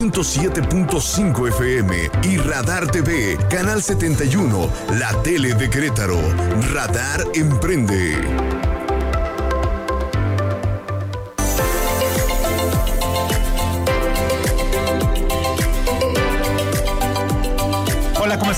107.5 0.00 1.48
FM 1.48 2.10
y 2.22 2.38
Radar 2.38 2.90
TV, 2.90 3.36
Canal 3.50 3.82
71, 3.82 4.70
la 4.98 5.22
tele 5.22 5.52
de 5.52 5.68
Querétaro. 5.68 6.18
Radar 6.72 7.22
Emprende. 7.34 8.59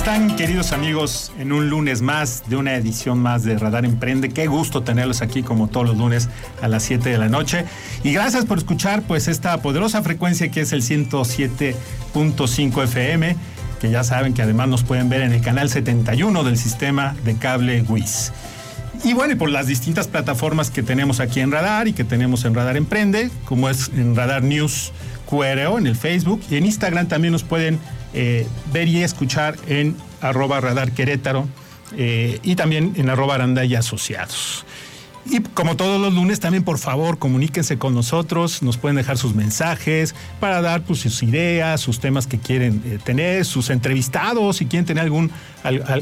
Están 0.03 0.35
queridos 0.35 0.73
amigos? 0.73 1.31
En 1.39 1.53
un 1.53 1.71
lunes 1.71 2.03
más 2.03 2.43
de 2.49 2.57
una 2.57 2.75
edición 2.75 3.21
más 3.21 3.45
de 3.45 3.57
Radar 3.57 3.85
Emprende. 3.85 4.31
Qué 4.31 4.49
gusto 4.49 4.83
tenerlos 4.83 5.23
aquí 5.23 5.45
como 5.45 5.69
todos 5.69 5.87
los 5.87 5.97
lunes 5.97 6.29
a 6.61 6.67
las 6.67 6.83
7 6.83 7.09
de 7.09 7.19
la 7.19 7.29
noche. 7.29 7.67
Y 8.03 8.13
gracias 8.13 8.45
por 8.45 8.59
escuchar 8.59 9.03
pues 9.03 9.29
esta 9.29 9.57
poderosa 9.63 10.03
frecuencia 10.03 10.51
que 10.51 10.63
es 10.63 10.73
el 10.73 10.83
107.5 10.83 12.83
FM, 12.83 13.37
que 13.81 13.91
ya 13.93 14.03
saben 14.03 14.35
que 14.35 14.43
además 14.43 14.67
nos 14.67 14.83
pueden 14.83 15.09
ver 15.09 15.21
en 15.21 15.35
el 15.35 15.41
canal 15.41 15.71
71 15.71 16.43
del 16.43 16.59
sistema 16.59 17.15
de 17.25 17.37
cable 17.37 17.83
WIS. 17.83 18.33
Y 19.05 19.13
bueno, 19.13 19.35
y 19.35 19.37
por 19.37 19.51
las 19.51 19.69
distintas 19.69 20.09
plataformas 20.09 20.73
que 20.73 20.83
tenemos 20.83 21.21
aquí 21.21 21.39
en 21.39 21.53
Radar 21.53 21.87
y 21.87 21.93
que 21.93 22.03
tenemos 22.03 22.45
en 22.45 22.57
Radar 22.57 22.77
Emprende, 22.77 23.31
como 23.45 23.69
es 23.69 23.89
en 23.95 24.17
Radar 24.17 24.43
News 24.43 24.91
QRO 25.31 25.79
en 25.79 25.87
el 25.87 25.95
Facebook 25.95 26.43
y 26.51 26.57
en 26.57 26.67
Instagram 26.67 27.07
también 27.07 27.31
nos 27.31 27.45
pueden 27.45 27.79
eh, 28.15 28.47
ver 28.73 28.89
y 28.89 29.03
escuchar 29.03 29.57
en 29.67 29.97
arroba 30.21 30.61
radar 30.61 30.93
Querétaro 30.93 31.49
eh, 31.97 32.39
y 32.43 32.57
también 32.57 32.95
en 32.97 33.11
arroba 33.11 33.35
aranda 33.35 33.65
y 33.65 33.75
asociados. 33.75 34.65
Y 35.25 35.41
como 35.41 35.77
todos 35.77 36.01
los 36.01 36.13
lunes, 36.13 36.41
también 36.41 36.65
por 36.65 36.79
favor 36.79 37.19
comuníquense 37.19 37.79
con 37.79 37.95
nosotros, 37.95 38.63
nos 38.63 38.77
pueden 38.77 38.97
dejar 38.97 39.19
sus 39.19 39.35
mensajes 39.35 40.15
para 40.41 40.61
dar 40.63 40.83
pues, 40.83 41.01
sus 41.01 41.23
ideas, 41.23 41.81
sus 41.81 42.01
temas 42.01 42.27
que 42.27 42.39
quieren 42.39 42.83
eh, 42.85 42.99
tener, 43.03 43.45
sus 43.45 43.71
entrevistados, 43.71 44.57
si 44.57 44.67
quieren 44.67 44.85
tener 44.85 45.05
algún 45.05 45.31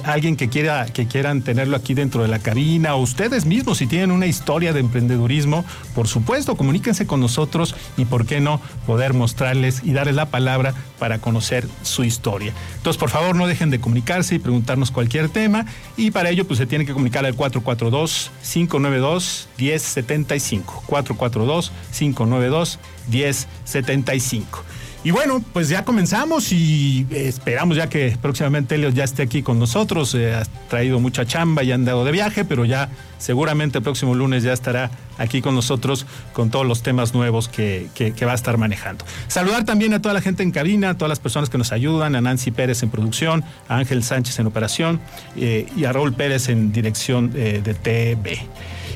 alguien 0.05 0.37
que 0.37 0.49
quiera 0.49 0.87
que 0.87 1.07
quieran 1.07 1.43
tenerlo 1.43 1.77
aquí 1.77 1.93
dentro 1.93 2.23
de 2.23 2.29
la 2.29 2.39
cabina 2.39 2.95
o 2.95 3.03
ustedes 3.03 3.45
mismos 3.45 3.77
si 3.77 3.87
tienen 3.87 4.11
una 4.11 4.25
historia 4.25 4.73
de 4.73 4.81
emprendedurismo, 4.81 5.67
por 5.95 6.09
supuesto, 6.09 6.57
comuníquense 6.57 7.07
con 7.07 7.21
nosotros 7.21 7.75
y 7.99 8.07
por 8.07 8.25
qué 8.25 8.41
no 8.41 8.59
poder 8.87 9.13
mostrarles 9.13 9.83
y 9.85 9.93
darles 9.93 10.15
la 10.15 10.27
palabra 10.27 10.73
para 10.99 11.19
conocer 11.19 11.69
su 11.83 12.05
historia. 12.05 12.55
Entonces, 12.77 12.99
por 12.99 13.11
favor, 13.11 13.37
no 13.37 13.47
dejen 13.47 13.71
de 13.71 13.81
comunicarse 13.81 14.37
y 14.37 14.39
preguntarnos 14.39 14.91
cualquier 14.91 15.29
tema. 15.29 15.67
Y 15.97 16.11
para 16.11 16.31
ello 16.31 16.47
pues 16.47 16.59
se 16.59 16.67
tienen 16.67 16.87
que 16.87 16.93
comunicar 16.93 17.27
al 17.27 17.35
442 17.35 18.31
592 18.43 19.10
1075. 19.59 20.85
442 20.87 21.73
592 21.93 22.79
1075. 23.09 24.65
Y 25.03 25.13
bueno, 25.13 25.43
pues 25.55 25.71
ya 25.71 25.83
comenzamos 25.87 26.53
y 26.53 27.07
esperamos 27.11 27.79
ya 27.79 27.89
que 27.89 28.19
próximamente 28.21 28.75
Helios 28.75 28.93
ya 28.93 29.05
esté 29.05 29.23
aquí 29.23 29.43
con 29.43 29.59
nosotros. 29.59 30.15
Eh, 30.15 30.35
ha 30.35 30.45
traído 30.69 31.01
mucha 31.01 31.25
chamba 31.25 31.63
y 31.63 31.73
ha 31.73 31.75
andado 31.75 32.05
de 32.05 32.13
viaje, 32.13 32.45
pero 32.45 32.67
ya 32.67 32.91
seguramente 33.17 33.79
el 33.79 33.85
próximo 33.85 34.15
lunes 34.15 34.43
ya 34.43 34.53
estará 34.53 34.91
aquí 35.17 35.41
con 35.41 35.55
nosotros 35.55 36.05
con 36.35 36.51
todos 36.51 36.67
los 36.67 36.83
temas 36.83 37.15
nuevos 37.15 37.49
que, 37.49 37.89
va 38.27 38.33
a 38.33 38.35
estar 38.35 38.59
manejando. 38.59 39.07
Saludar 39.27 39.65
también 39.65 39.95
a 39.95 40.03
toda 40.03 40.13
la 40.13 40.21
gente 40.21 40.43
en 40.43 40.51
cabina, 40.51 40.91
a 40.91 40.95
todas 40.99 41.09
las 41.09 41.19
personas 41.19 41.49
que 41.49 41.57
nos 41.57 41.73
ayudan, 41.73 42.15
a 42.15 42.21
Nancy 42.21 42.51
Pérez 42.51 42.83
en 42.83 42.91
producción, 42.91 43.43
a 43.69 43.79
Ángel 43.79 44.03
Sánchez 44.03 44.39
en 44.39 44.49
operación 44.49 45.01
eh, 45.35 45.67
y 45.75 45.87
a 45.87 45.93
Raúl 45.95 46.13
Pérez 46.13 46.51
en 46.51 46.73
dirección 46.73 47.33
eh, 47.35 47.63
de 47.65 47.73
TV. 47.73 48.39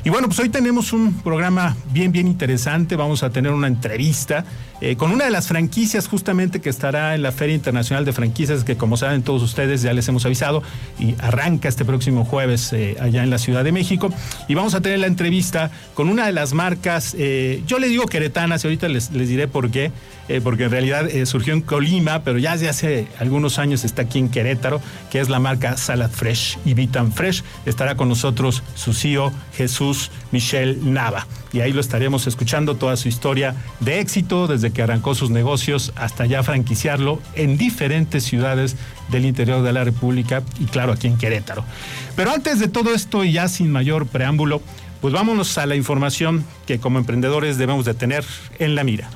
Y 0.05 0.11
bueno, 0.11 0.27
pues 0.27 0.39
hoy 0.39 0.49
tenemos 0.49 0.93
un 0.93 1.15
programa 1.23 1.75
bien, 1.91 2.11
bien 2.11 2.27
interesante. 2.27 2.95
Vamos 2.95 3.23
a 3.23 3.31
tener 3.31 3.51
una 3.51 3.65
entrevista 3.65 4.45
eh, 4.79 4.97
con 4.97 5.11
una 5.11 5.25
de 5.25 5.31
las 5.31 5.47
franquicias 5.47 6.07
justamente 6.07 6.61
que 6.61 6.69
estará 6.69 7.15
en 7.15 7.23
la 7.23 7.31
Feria 7.31 7.55
Internacional 7.55 8.05
de 8.05 8.13
Franquicias, 8.13 8.63
que 8.63 8.77
como 8.77 8.97
saben 8.97 9.23
todos 9.23 9.41
ustedes 9.41 9.81
ya 9.81 9.93
les 9.93 10.07
hemos 10.07 10.23
avisado, 10.23 10.61
y 10.99 11.15
arranca 11.19 11.69
este 11.69 11.85
próximo 11.85 12.23
jueves 12.23 12.71
eh, 12.71 12.97
allá 12.99 13.23
en 13.23 13.31
la 13.31 13.39
Ciudad 13.39 13.63
de 13.63 13.71
México. 13.71 14.13
Y 14.47 14.53
vamos 14.53 14.75
a 14.75 14.81
tener 14.81 14.99
la 14.99 15.07
entrevista 15.07 15.71
con 15.95 16.07
una 16.07 16.27
de 16.27 16.33
las 16.33 16.53
marcas, 16.53 17.15
eh, 17.17 17.63
yo 17.65 17.79
le 17.79 17.87
digo 17.87 18.05
queretanas, 18.05 18.63
y 18.63 18.67
ahorita 18.67 18.87
les, 18.89 19.09
les 19.09 19.27
diré 19.27 19.47
por 19.47 19.71
qué, 19.71 19.91
porque 20.43 20.63
en 20.63 20.71
realidad 20.71 21.07
surgió 21.25 21.53
en 21.53 21.61
Colima, 21.61 22.23
pero 22.23 22.39
ya 22.39 22.53
desde 22.53 22.67
hace 22.67 23.07
algunos 23.19 23.59
años 23.59 23.83
está 23.85 24.01
aquí 24.01 24.17
en 24.17 24.29
Querétaro, 24.29 24.81
que 25.11 25.19
es 25.19 25.29
la 25.29 25.39
marca 25.39 25.77
Salad 25.77 26.09
Fresh 26.09 26.57
y 26.65 26.73
Vitan 26.73 27.11
Fresh. 27.11 27.43
Estará 27.67 27.95
con 27.95 28.09
nosotros 28.09 28.63
su 28.73 28.93
CEO 28.93 29.31
Jesús 29.53 29.94
Michel 30.31 30.93
Nava. 30.93 31.27
Y 31.53 31.61
ahí 31.61 31.71
lo 31.71 31.81
estaremos 31.81 32.27
escuchando 32.27 32.75
toda 32.75 32.97
su 32.97 33.07
historia 33.07 33.55
de 33.79 33.99
éxito 33.99 34.47
desde 34.47 34.71
que 34.71 34.81
arrancó 34.81 35.15
sus 35.15 35.29
negocios 35.29 35.93
hasta 35.95 36.25
ya 36.25 36.43
franquiciarlo 36.43 37.21
en 37.35 37.57
diferentes 37.57 38.23
ciudades 38.23 38.75
del 39.09 39.25
interior 39.25 39.63
de 39.63 39.73
la 39.73 39.83
República 39.83 40.43
y 40.59 40.65
claro 40.65 40.93
aquí 40.93 41.07
en 41.07 41.17
Querétaro. 41.17 41.63
Pero 42.15 42.31
antes 42.31 42.59
de 42.59 42.67
todo 42.67 42.93
esto 42.93 43.23
y 43.23 43.33
ya 43.33 43.47
sin 43.47 43.71
mayor 43.71 44.07
preámbulo, 44.07 44.61
pues 45.01 45.13
vámonos 45.13 45.57
a 45.57 45.65
la 45.65 45.75
información 45.75 46.45
que 46.65 46.79
como 46.79 46.99
emprendedores 46.99 47.57
debemos 47.57 47.85
de 47.85 47.93
tener 47.93 48.25
en 48.59 48.75
la 48.75 48.83
mira. 48.83 49.09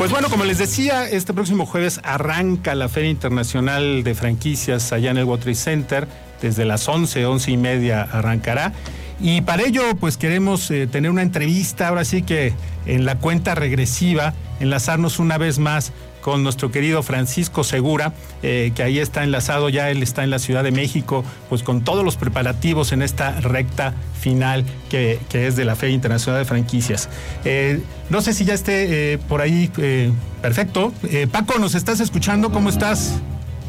Pues 0.00 0.12
bueno, 0.12 0.30
como 0.30 0.46
les 0.46 0.56
decía, 0.56 1.06
este 1.06 1.34
próximo 1.34 1.66
jueves 1.66 2.00
arranca 2.02 2.74
la 2.74 2.88
Feria 2.88 3.10
Internacional 3.10 4.02
de 4.02 4.14
Franquicias 4.14 4.94
allá 4.94 5.10
en 5.10 5.18
el 5.18 5.26
Trade 5.26 5.54
Center. 5.54 6.08
Desde 6.40 6.64
las 6.64 6.88
11, 6.88 7.26
11 7.26 7.50
y 7.50 7.56
media 7.58 8.08
arrancará. 8.10 8.72
Y 9.20 9.42
para 9.42 9.62
ello, 9.62 9.82
pues 9.96 10.16
queremos 10.16 10.70
eh, 10.70 10.86
tener 10.86 11.10
una 11.10 11.20
entrevista, 11.20 11.88
ahora 11.88 12.06
sí 12.06 12.22
que 12.22 12.54
en 12.86 13.04
la 13.04 13.18
cuenta 13.18 13.54
regresiva, 13.54 14.32
enlazarnos 14.58 15.18
una 15.18 15.36
vez 15.36 15.58
más 15.58 15.92
con 16.20 16.42
nuestro 16.42 16.70
querido 16.70 17.02
Francisco 17.02 17.64
Segura, 17.64 18.12
eh, 18.42 18.72
que 18.74 18.82
ahí 18.82 18.98
está 18.98 19.24
enlazado, 19.24 19.68
ya 19.68 19.90
él 19.90 20.02
está 20.02 20.24
en 20.24 20.30
la 20.30 20.38
Ciudad 20.38 20.64
de 20.64 20.70
México, 20.70 21.24
pues 21.48 21.62
con 21.62 21.82
todos 21.82 22.04
los 22.04 22.16
preparativos 22.16 22.92
en 22.92 23.02
esta 23.02 23.32
recta 23.40 23.94
final 24.20 24.64
que, 24.88 25.18
es 25.32 25.56
de 25.56 25.64
la 25.64 25.76
Feria 25.76 25.94
Internacional 25.94 26.40
de 26.40 26.44
Franquicias. 26.44 27.08
Eh, 27.44 27.80
no 28.10 28.20
sé 28.20 28.34
si 28.34 28.44
ya 28.44 28.54
esté 28.54 29.14
eh, 29.14 29.18
por 29.18 29.40
ahí 29.40 29.70
perfecto. 30.42 30.92
Paco, 31.30 31.58
¿nos 31.58 31.74
estás 31.74 32.00
escuchando? 32.00 32.50
¿Cómo 32.50 32.68
estás? 32.68 33.20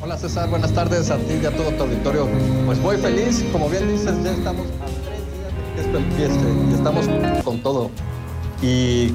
Hola 0.01 0.17
César, 0.17 0.49
buenas 0.49 0.73
tardes 0.73 1.11
a 1.11 1.17
ti 1.17 1.35
y 1.41 1.45
a 1.45 1.51
todo 1.51 1.69
tu 1.71 1.83
auditorio. 1.83 2.27
Pues 2.65 2.79
muy 2.79 2.97
feliz, 2.97 3.45
como 3.51 3.69
bien 3.69 3.87
dices, 3.87 4.11
ya 4.23 4.31
estamos 4.31 4.65
a 4.65 4.85
tres 4.85 5.21
días 5.31 5.53
de 5.55 5.75
que 5.75 5.81
esto 5.81 5.97
empiece 5.97 6.71
y 6.71 6.73
estamos 6.73 7.05
con 7.43 7.59
todo. 7.59 7.91
Y 8.61 9.09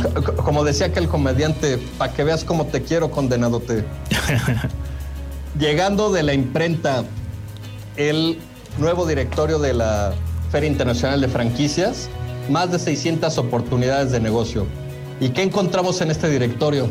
como 0.44 0.64
decía 0.64 0.86
aquel 0.86 1.08
comediante, 1.08 1.78
para 1.98 2.12
que 2.12 2.24
veas 2.24 2.44
cómo 2.44 2.66
te 2.66 2.82
quiero, 2.82 3.10
condenadote. 3.10 3.84
Llegando 5.58 6.10
de 6.10 6.22
la 6.22 6.34
imprenta, 6.34 7.04
el 7.96 8.38
nuevo 8.78 9.06
directorio 9.06 9.58
de 9.58 9.72
la 9.72 10.12
Feria 10.50 10.68
Internacional 10.68 11.20
de 11.20 11.28
Franquicias, 11.28 12.08
más 12.50 12.72
de 12.72 12.78
600 12.78 13.38
oportunidades 13.38 14.12
de 14.12 14.20
negocio. 14.20 14.66
¿Y 15.20 15.30
qué 15.30 15.42
encontramos 15.42 16.00
en 16.00 16.10
este 16.10 16.28
directorio? 16.28 16.88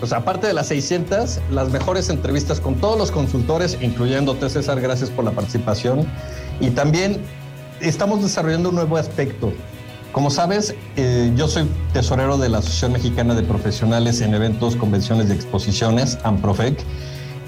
Pues 0.00 0.12
aparte 0.12 0.48
de 0.48 0.54
las 0.54 0.66
600, 0.66 1.40
las 1.50 1.70
mejores 1.70 2.08
entrevistas 2.08 2.58
con 2.58 2.74
todos 2.74 2.98
los 2.98 3.12
consultores, 3.12 3.78
incluyéndote 3.80 4.50
César, 4.50 4.80
gracias 4.80 5.10
por 5.10 5.24
la 5.24 5.30
participación. 5.30 6.06
Y 6.60 6.70
también 6.70 7.20
estamos 7.80 8.22
desarrollando 8.22 8.70
un 8.70 8.74
nuevo 8.74 8.96
aspecto, 8.96 9.52
como 10.12 10.30
sabes, 10.30 10.74
eh, 10.96 11.32
yo 11.36 11.48
soy 11.48 11.66
tesorero 11.94 12.36
de 12.36 12.50
la 12.50 12.58
Asociación 12.58 12.92
Mexicana 12.92 13.34
de 13.34 13.42
Profesionales 13.42 14.20
en 14.20 14.34
Eventos, 14.34 14.76
Convenciones 14.76 15.30
y 15.30 15.32
Exposiciones, 15.32 16.18
AMPROFEC, 16.22 16.84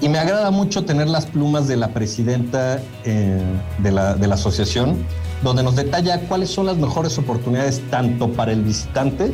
y 0.01 0.09
me 0.09 0.17
agrada 0.17 0.49
mucho 0.49 0.83
tener 0.83 1.07
las 1.07 1.27
plumas 1.27 1.67
de 1.67 1.77
la 1.77 1.89
presidenta 1.89 2.81
eh, 3.03 3.39
de, 3.77 3.91
la, 3.91 4.15
de 4.15 4.27
la 4.27 4.35
asociación, 4.35 4.97
donde 5.43 5.61
nos 5.61 5.75
detalla 5.75 6.21
cuáles 6.21 6.49
son 6.49 6.65
las 6.65 6.77
mejores 6.77 7.17
oportunidades 7.19 7.81
tanto 7.91 8.31
para 8.33 8.51
el 8.51 8.63
visitante 8.63 9.31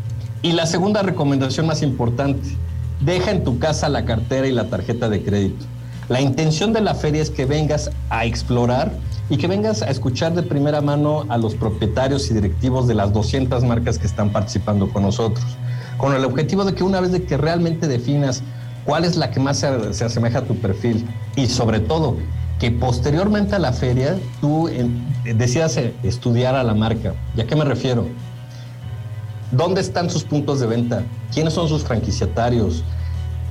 Y 0.47 0.53
la 0.53 0.65
segunda 0.65 1.03
recomendación 1.03 1.67
más 1.67 1.83
importante, 1.83 2.57
deja 3.01 3.33
en 3.33 3.43
tu 3.43 3.59
casa 3.59 3.89
la 3.89 4.05
cartera 4.05 4.47
y 4.47 4.53
la 4.53 4.71
tarjeta 4.71 5.09
de 5.09 5.21
crédito. 5.25 5.67
La 6.09 6.21
intención 6.21 6.73
de 6.73 6.83
la 6.83 6.95
feria 6.95 7.21
es 7.21 7.31
que 7.31 7.47
vengas 7.47 7.91
a 8.11 8.25
explorar 8.27 8.93
y 9.29 9.39
que 9.39 9.49
vengas 9.49 9.83
a 9.83 9.91
escuchar 9.91 10.35
de 10.37 10.45
primera 10.45 10.81
mano 10.81 11.25
a 11.31 11.37
los 11.37 11.57
propietarios 11.57 12.31
y 12.31 12.35
directivos 12.35 12.87
de 12.87 12.95
las 12.95 13.13
200 13.13 13.65
marcas 13.65 13.99
que 13.99 14.07
están 14.07 14.31
participando 14.31 14.89
con 14.89 15.03
nosotros, 15.03 15.45
con 15.97 16.15
el 16.15 16.25
objetivo 16.25 16.65
de 16.65 16.77
que 16.77 16.85
una 16.85 17.01
vez 17.01 17.11
de 17.11 17.25
que 17.25 17.37
realmente 17.37 17.89
definas 17.89 18.45
cuál 18.85 19.05
es 19.05 19.17
la 19.17 19.33
que 19.33 19.41
más 19.41 19.59
se, 19.59 19.95
se 19.95 20.05
asemeja 20.05 20.39
a 20.39 20.45
tu 20.45 20.55
perfil 20.55 21.05
y 21.35 21.49
sobre 21.49 21.81
todo 21.81 22.19
que 22.61 22.71
posteriormente 22.71 23.57
a 23.57 23.59
la 23.59 23.73
feria 23.73 24.17
tú 24.41 24.71
decidas 25.25 25.77
eh, 25.77 25.93
estudiar 26.05 26.55
a 26.55 26.63
la 26.63 26.75
marca. 26.75 27.15
¿Y 27.37 27.41
a 27.41 27.49
qué 27.49 27.57
me 27.57 27.65
refiero? 27.65 28.07
¿Dónde 29.53 29.81
están 29.81 30.11
sus 30.11 30.25
puntos 30.25 30.59
de 30.59 30.67
venta? 30.67 31.05
¿Quiénes 31.33 31.55
son 31.55 31.69
sus 31.69 31.85
franquiciatarios? 31.85 32.83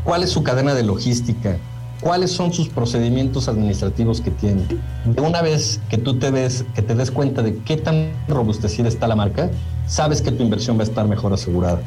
¿Cuál 0.04 0.24
es 0.24 0.30
su 0.30 0.44
cadena 0.44 0.74
de 0.74 0.84
logística? 0.84 1.58
¿Cuáles 2.02 2.34
son 2.34 2.52
sus 2.52 2.68
procedimientos 2.68 3.48
administrativos 3.48 4.20
que 4.20 4.30
tiene? 4.30 4.64
De 5.06 5.22
una 5.22 5.42
vez 5.42 5.80
que 5.90 5.98
tú 5.98 6.20
te 6.20 6.32
ves, 6.32 6.66
que 6.76 6.82
te 6.82 6.96
des 6.96 7.12
cuenta 7.12 7.42
de 7.42 7.58
qué 7.60 7.78
tan 7.78 8.12
robustecida 8.28 8.90
está 8.90 9.08
la 9.08 9.16
marca, 9.16 9.50
sabes 9.88 10.22
que 10.22 10.32
tu 10.32 10.44
inversión 10.44 10.78
va 10.78 10.82
a 10.82 10.84
estar 10.84 11.08
mejor 11.08 11.32
asegurada. 11.32 11.80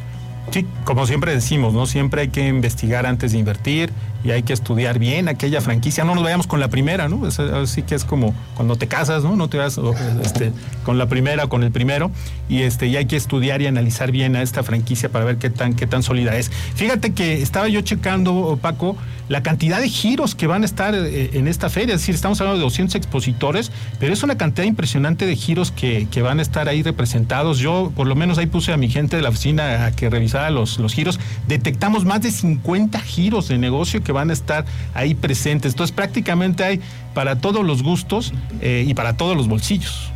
Sí, 0.51 0.67
como 0.85 1.07
siempre 1.07 1.35
decimos, 1.35 1.75
¿no? 1.75 1.85
Siempre 1.85 2.23
hay 2.23 2.29
que 2.29 2.49
investigar 2.49 3.05
antes 3.05 3.33
de 3.33 3.39
invertir 3.39 3.93
y 4.25 4.31
hay 4.33 4.43
que 4.43 4.53
estudiar 4.53 4.99
bien 4.99 5.29
aquella 5.29 5.61
franquicia. 5.61 6.05
No 6.05 6.15
nos 6.15 6.25
vayamos 6.25 6.47
con 6.47 6.61
la 6.61 6.69
primera, 6.69 7.09
¿no? 7.09 7.25
Así 7.27 7.83
que 7.83 7.95
es 7.95 8.05
como 8.05 8.35
cuando 8.55 8.77
te 8.77 8.89
casas, 8.89 9.23
¿no? 9.23 9.37
No 9.37 9.49
te 9.49 9.59
vas 9.59 9.79
este, 10.23 10.53
con 10.85 10.99
la 10.99 11.07
primera 11.07 11.45
o 11.45 11.49
con 11.49 11.63
el 11.63 11.71
primero. 11.71 12.11
Y 12.49 12.63
este, 12.63 12.87
y 12.87 12.97
hay 12.97 13.07
que 13.07 13.17
estudiar 13.17 13.63
y 13.63 13.67
analizar 13.67 14.11
bien 14.11 14.35
a 14.37 14.43
esta 14.43 14.63
franquicia 14.63 15.09
para 15.09 15.25
ver 15.25 15.37
qué 15.37 15.51
tan, 15.51 15.75
qué 15.75 15.87
tan 15.87 16.03
sólida 16.03 16.37
es. 16.37 16.51
Fíjate 16.75 17.13
que 17.13 17.43
estaba 17.43 17.69
yo 17.69 17.81
checando, 17.83 18.59
Paco, 18.61 18.97
la 19.29 19.43
cantidad 19.43 19.81
de 19.81 19.89
giros 19.89 20.35
que 20.35 20.47
van 20.47 20.63
a 20.63 20.65
estar 20.65 20.95
eh, 20.95 21.31
en 21.35 21.47
esta 21.47 21.71
feria. 21.71 21.95
Es 21.95 22.01
decir, 22.01 22.15
estamos 22.15 22.41
hablando 22.41 22.59
de 22.59 22.65
200 22.65 22.95
expositores, 22.97 23.71
pero 24.01 24.13
es 24.13 24.23
una 24.23 24.37
cantidad 24.37 24.67
impresionante 24.67 25.27
de 25.27 25.37
giros 25.37 25.71
que, 25.71 26.09
que 26.11 26.23
van 26.23 26.39
a 26.39 26.43
estar 26.43 26.69
ahí 26.69 26.83
representados. 26.83 27.59
Yo, 27.59 27.93
por 27.95 28.07
lo 28.07 28.15
menos, 28.15 28.39
ahí 28.39 28.47
puse 28.47 28.73
a 28.73 28.77
mi 28.77 28.89
gente 28.89 29.17
de 29.17 29.23
la 29.23 29.29
oficina 29.29 29.87
a 29.87 29.93
que 29.93 30.11
revisara 30.11 30.51
los, 30.51 30.79
los 30.79 30.95
giros. 30.95 31.21
Detectamos 31.47 32.05
más 32.05 32.23
de 32.23 32.31
50 32.31 32.99
giros 33.01 33.49
de 33.49 33.59
negocio 33.59 34.03
que 34.09 34.13
van 34.13 34.31
a 34.31 34.33
estar 34.33 34.65
ahí 34.95 35.15
presentes. 35.15 35.75
Entonces, 35.75 35.95
prácticamente 35.95 36.65
hay 36.65 36.81
para 37.13 37.37
todos 37.37 37.63
los 37.63 37.83
gustos 37.83 38.33
eh, 38.63 38.87
y 38.89 38.95
para 38.95 39.19
todos 39.19 39.37
los 39.37 39.49
bolsillos. 39.49 40.11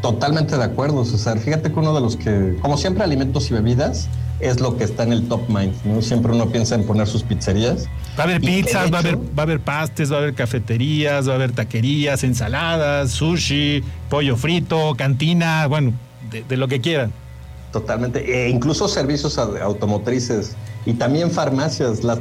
Totalmente 0.00 0.56
de 0.56 0.64
acuerdo, 0.64 1.04
César. 1.04 1.38
Fíjate 1.38 1.70
que 1.70 1.78
uno 1.78 1.94
de 1.94 2.00
los 2.00 2.16
que, 2.16 2.56
como 2.62 2.78
siempre, 2.78 3.04
alimentos 3.04 3.50
y 3.50 3.52
bebidas 3.52 4.08
es 4.40 4.58
lo 4.58 4.78
que 4.78 4.84
está 4.84 5.02
en 5.02 5.12
el 5.12 5.28
top 5.28 5.46
mind. 5.50 5.74
¿no? 5.84 6.00
Siempre 6.00 6.32
uno 6.32 6.48
piensa 6.48 6.76
en 6.76 6.84
poner 6.84 7.06
sus 7.08 7.22
pizzerías. 7.22 7.88
Va 8.18 8.22
a 8.22 8.26
haber 8.26 8.40
pizzas, 8.40 8.90
va, 8.90 8.96
a 8.96 9.00
haber, 9.00 9.18
va 9.18 9.40
a 9.40 9.42
haber 9.42 9.60
pastes, 9.60 10.10
va 10.10 10.16
a 10.16 10.18
haber 10.20 10.34
cafeterías, 10.34 11.28
va 11.28 11.32
a 11.32 11.34
haber 11.36 11.52
taquerías, 11.52 12.24
ensaladas, 12.24 13.10
sushi, 13.10 13.84
pollo 14.08 14.36
frito, 14.36 14.94
cantina, 14.96 15.66
bueno, 15.66 15.92
de, 16.30 16.56
lo 16.56 16.68
que 16.68 16.80
quieran. 16.80 17.12
Totalmente. 17.70 18.46
E 18.46 18.48
incluso 18.48 18.88
servicios 18.88 19.36
automotrices 19.36 20.56
y 20.86 20.94
también 20.94 21.32
farmacias, 21.32 22.04
la, 22.04 22.16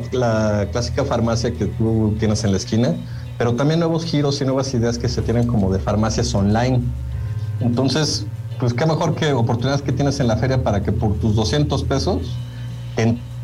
clásica 0.71 1.05
farmacia 1.05 1.53
que 1.53 1.65
tú 1.65 2.15
tienes 2.19 2.43
en 2.43 2.51
la 2.51 2.57
esquina, 2.57 2.95
pero 3.37 3.53
también 3.53 3.79
nuevos 3.79 4.03
giros 4.03 4.41
y 4.41 4.45
nuevas 4.45 4.73
ideas 4.73 4.97
que 4.97 5.07
se 5.07 5.21
tienen 5.21 5.45
como 5.45 5.71
de 5.71 5.77
farmacias 5.77 6.33
online. 6.33 6.81
Entonces, 7.59 8.25
pues 8.59 8.73
qué 8.73 8.87
mejor 8.87 9.13
que 9.13 9.33
oportunidades 9.33 9.83
que 9.83 9.91
tienes 9.91 10.19
en 10.19 10.27
la 10.27 10.37
feria 10.37 10.63
para 10.63 10.81
que 10.81 10.91
por 10.91 11.13
tus 11.19 11.35
200 11.35 11.83
pesos 11.83 12.35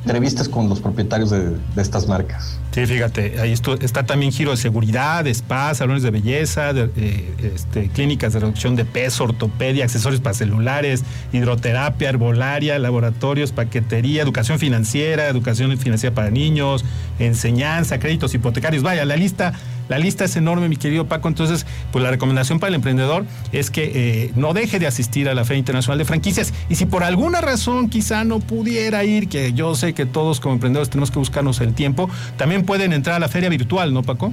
entrevistas 0.03 0.50
con 0.50 0.68
los 0.68 0.80
propietarios 0.80 1.30
de, 1.30 1.56
estas 1.77 2.07
marcas. 2.07 2.59
Sí, 2.71 2.86
fíjate, 2.86 3.39
ahí 3.39 3.51
está 3.51 4.06
también 4.06 4.31
giro 4.31 4.51
de 4.51 4.57
seguridad, 4.57 5.27
spa, 5.27 5.74
salones 5.75 6.03
de 6.03 6.12
belleza, 6.12 6.71
eh, 6.71 7.36
este, 7.53 7.89
clínicas 7.89 8.33
de 8.33 8.39
reducción 8.39 8.75
de 8.75 8.86
peso, 8.86 9.25
ortopedia, 9.25 9.83
accesorios 9.83 10.21
para 10.21 10.33
celulares, 10.33 11.03
hidroterapia, 11.33 12.09
herbolaria, 12.09 12.80
laboratorios, 12.80 13.51
paquetería, 13.51 14.24
educación 14.24 14.57
financiera, 14.57 15.27
educación 15.27 15.77
financiera 15.77 16.15
para 16.15 16.31
niños, 16.31 16.83
enseñanza, 17.19 18.00
créditos 18.00 18.33
hipotecarios. 18.33 18.83
Vaya, 18.83 19.06
la 19.06 19.18
lista 19.18 19.54
la 19.91 19.99
lista 19.99 20.23
es 20.23 20.38
enorme, 20.38 20.69
mi 20.69 20.77
querido 20.77 21.05
Paco. 21.05 21.27
Entonces, 21.27 21.65
pues 21.91 22.01
la 22.01 22.11
recomendación 22.11 22.61
para 22.61 22.69
el 22.69 22.75
emprendedor 22.75 23.25
es 23.51 23.69
que 23.69 23.91
eh, 23.93 24.31
no 24.38 24.53
deje 24.53 24.79
de 24.79 24.88
asistir 24.88 25.27
a 25.27 25.33
la 25.33 25.43
Feria 25.43 25.59
Internacional 25.59 25.97
de 25.97 26.05
Franquicias. 26.05 26.53
Y 26.69 26.75
si 26.75 26.85
por 26.85 27.03
alguna 27.03 27.41
razón 27.41 27.89
quizá 27.89 28.23
no 28.23 28.39
pudiera 28.39 29.03
ir, 29.03 29.27
que 29.27 29.51
yo 29.51 29.75
sé 29.75 29.93
que 29.93 30.05
todos 30.05 30.39
como 30.39 30.53
emprendedores 30.53 30.89
tenemos 30.89 31.11
que 31.11 31.19
buscarnos 31.19 31.59
el 31.59 31.73
tiempo, 31.73 32.09
también 32.38 32.63
pueden 32.63 32.93
entrar 32.93 33.17
a 33.17 33.19
la 33.19 33.27
feria 33.27 33.49
virtual, 33.49 33.93
¿no, 33.93 34.01
Paco? 34.01 34.31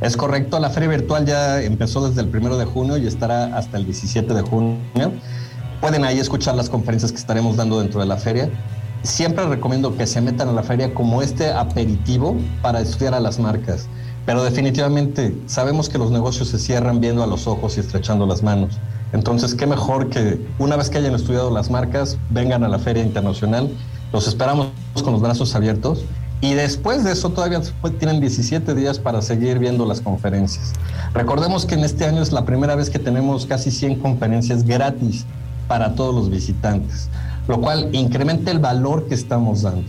Es 0.00 0.16
correcto, 0.16 0.58
la 0.58 0.70
feria 0.70 0.88
virtual 0.88 1.26
ya 1.26 1.62
empezó 1.62 2.08
desde 2.08 2.20
el 2.22 2.26
primero 2.26 2.58
de 2.58 2.64
junio 2.64 2.96
y 2.96 3.06
estará 3.06 3.56
hasta 3.56 3.76
el 3.76 3.84
17 3.84 4.34
de 4.34 4.42
junio. 4.42 5.12
Pueden 5.80 6.04
ahí 6.04 6.18
escuchar 6.18 6.56
las 6.56 6.68
conferencias 6.68 7.12
que 7.12 7.18
estaremos 7.18 7.56
dando 7.56 7.78
dentro 7.78 8.00
de 8.00 8.06
la 8.06 8.16
feria. 8.16 8.50
Siempre 9.04 9.46
recomiendo 9.46 9.96
que 9.96 10.08
se 10.08 10.20
metan 10.20 10.48
a 10.48 10.52
la 10.52 10.64
feria 10.64 10.92
como 10.92 11.22
este 11.22 11.52
aperitivo 11.52 12.36
para 12.62 12.80
estudiar 12.80 13.14
a 13.14 13.20
las 13.20 13.38
marcas. 13.38 13.88
Pero 14.24 14.44
definitivamente 14.44 15.36
sabemos 15.46 15.88
que 15.88 15.98
los 15.98 16.10
negocios 16.10 16.48
se 16.48 16.58
cierran 16.58 17.00
viendo 17.00 17.22
a 17.22 17.26
los 17.26 17.46
ojos 17.46 17.76
y 17.76 17.80
estrechando 17.80 18.26
las 18.26 18.42
manos. 18.42 18.78
Entonces, 19.12 19.54
qué 19.54 19.66
mejor 19.66 20.08
que 20.08 20.40
una 20.58 20.76
vez 20.76 20.88
que 20.88 20.98
hayan 20.98 21.14
estudiado 21.14 21.50
las 21.50 21.70
marcas, 21.70 22.18
vengan 22.30 22.64
a 22.64 22.68
la 22.68 22.78
Feria 22.78 23.02
Internacional. 23.02 23.70
Los 24.12 24.28
esperamos 24.28 24.68
con 25.02 25.12
los 25.12 25.20
brazos 25.20 25.54
abiertos. 25.54 26.04
Y 26.40 26.54
después 26.54 27.04
de 27.04 27.12
eso 27.12 27.30
todavía 27.30 27.60
tienen 28.00 28.20
17 28.20 28.74
días 28.74 28.98
para 28.98 29.22
seguir 29.22 29.58
viendo 29.60 29.86
las 29.86 30.00
conferencias. 30.00 30.72
Recordemos 31.14 31.66
que 31.66 31.74
en 31.74 31.84
este 31.84 32.04
año 32.04 32.20
es 32.20 32.32
la 32.32 32.44
primera 32.44 32.74
vez 32.74 32.90
que 32.90 32.98
tenemos 32.98 33.46
casi 33.46 33.70
100 33.70 34.00
conferencias 34.00 34.64
gratis 34.64 35.24
para 35.68 35.94
todos 35.94 36.12
los 36.12 36.30
visitantes, 36.30 37.08
lo 37.46 37.60
cual 37.60 37.90
incrementa 37.92 38.50
el 38.50 38.58
valor 38.58 39.06
que 39.06 39.14
estamos 39.14 39.62
dando. 39.62 39.88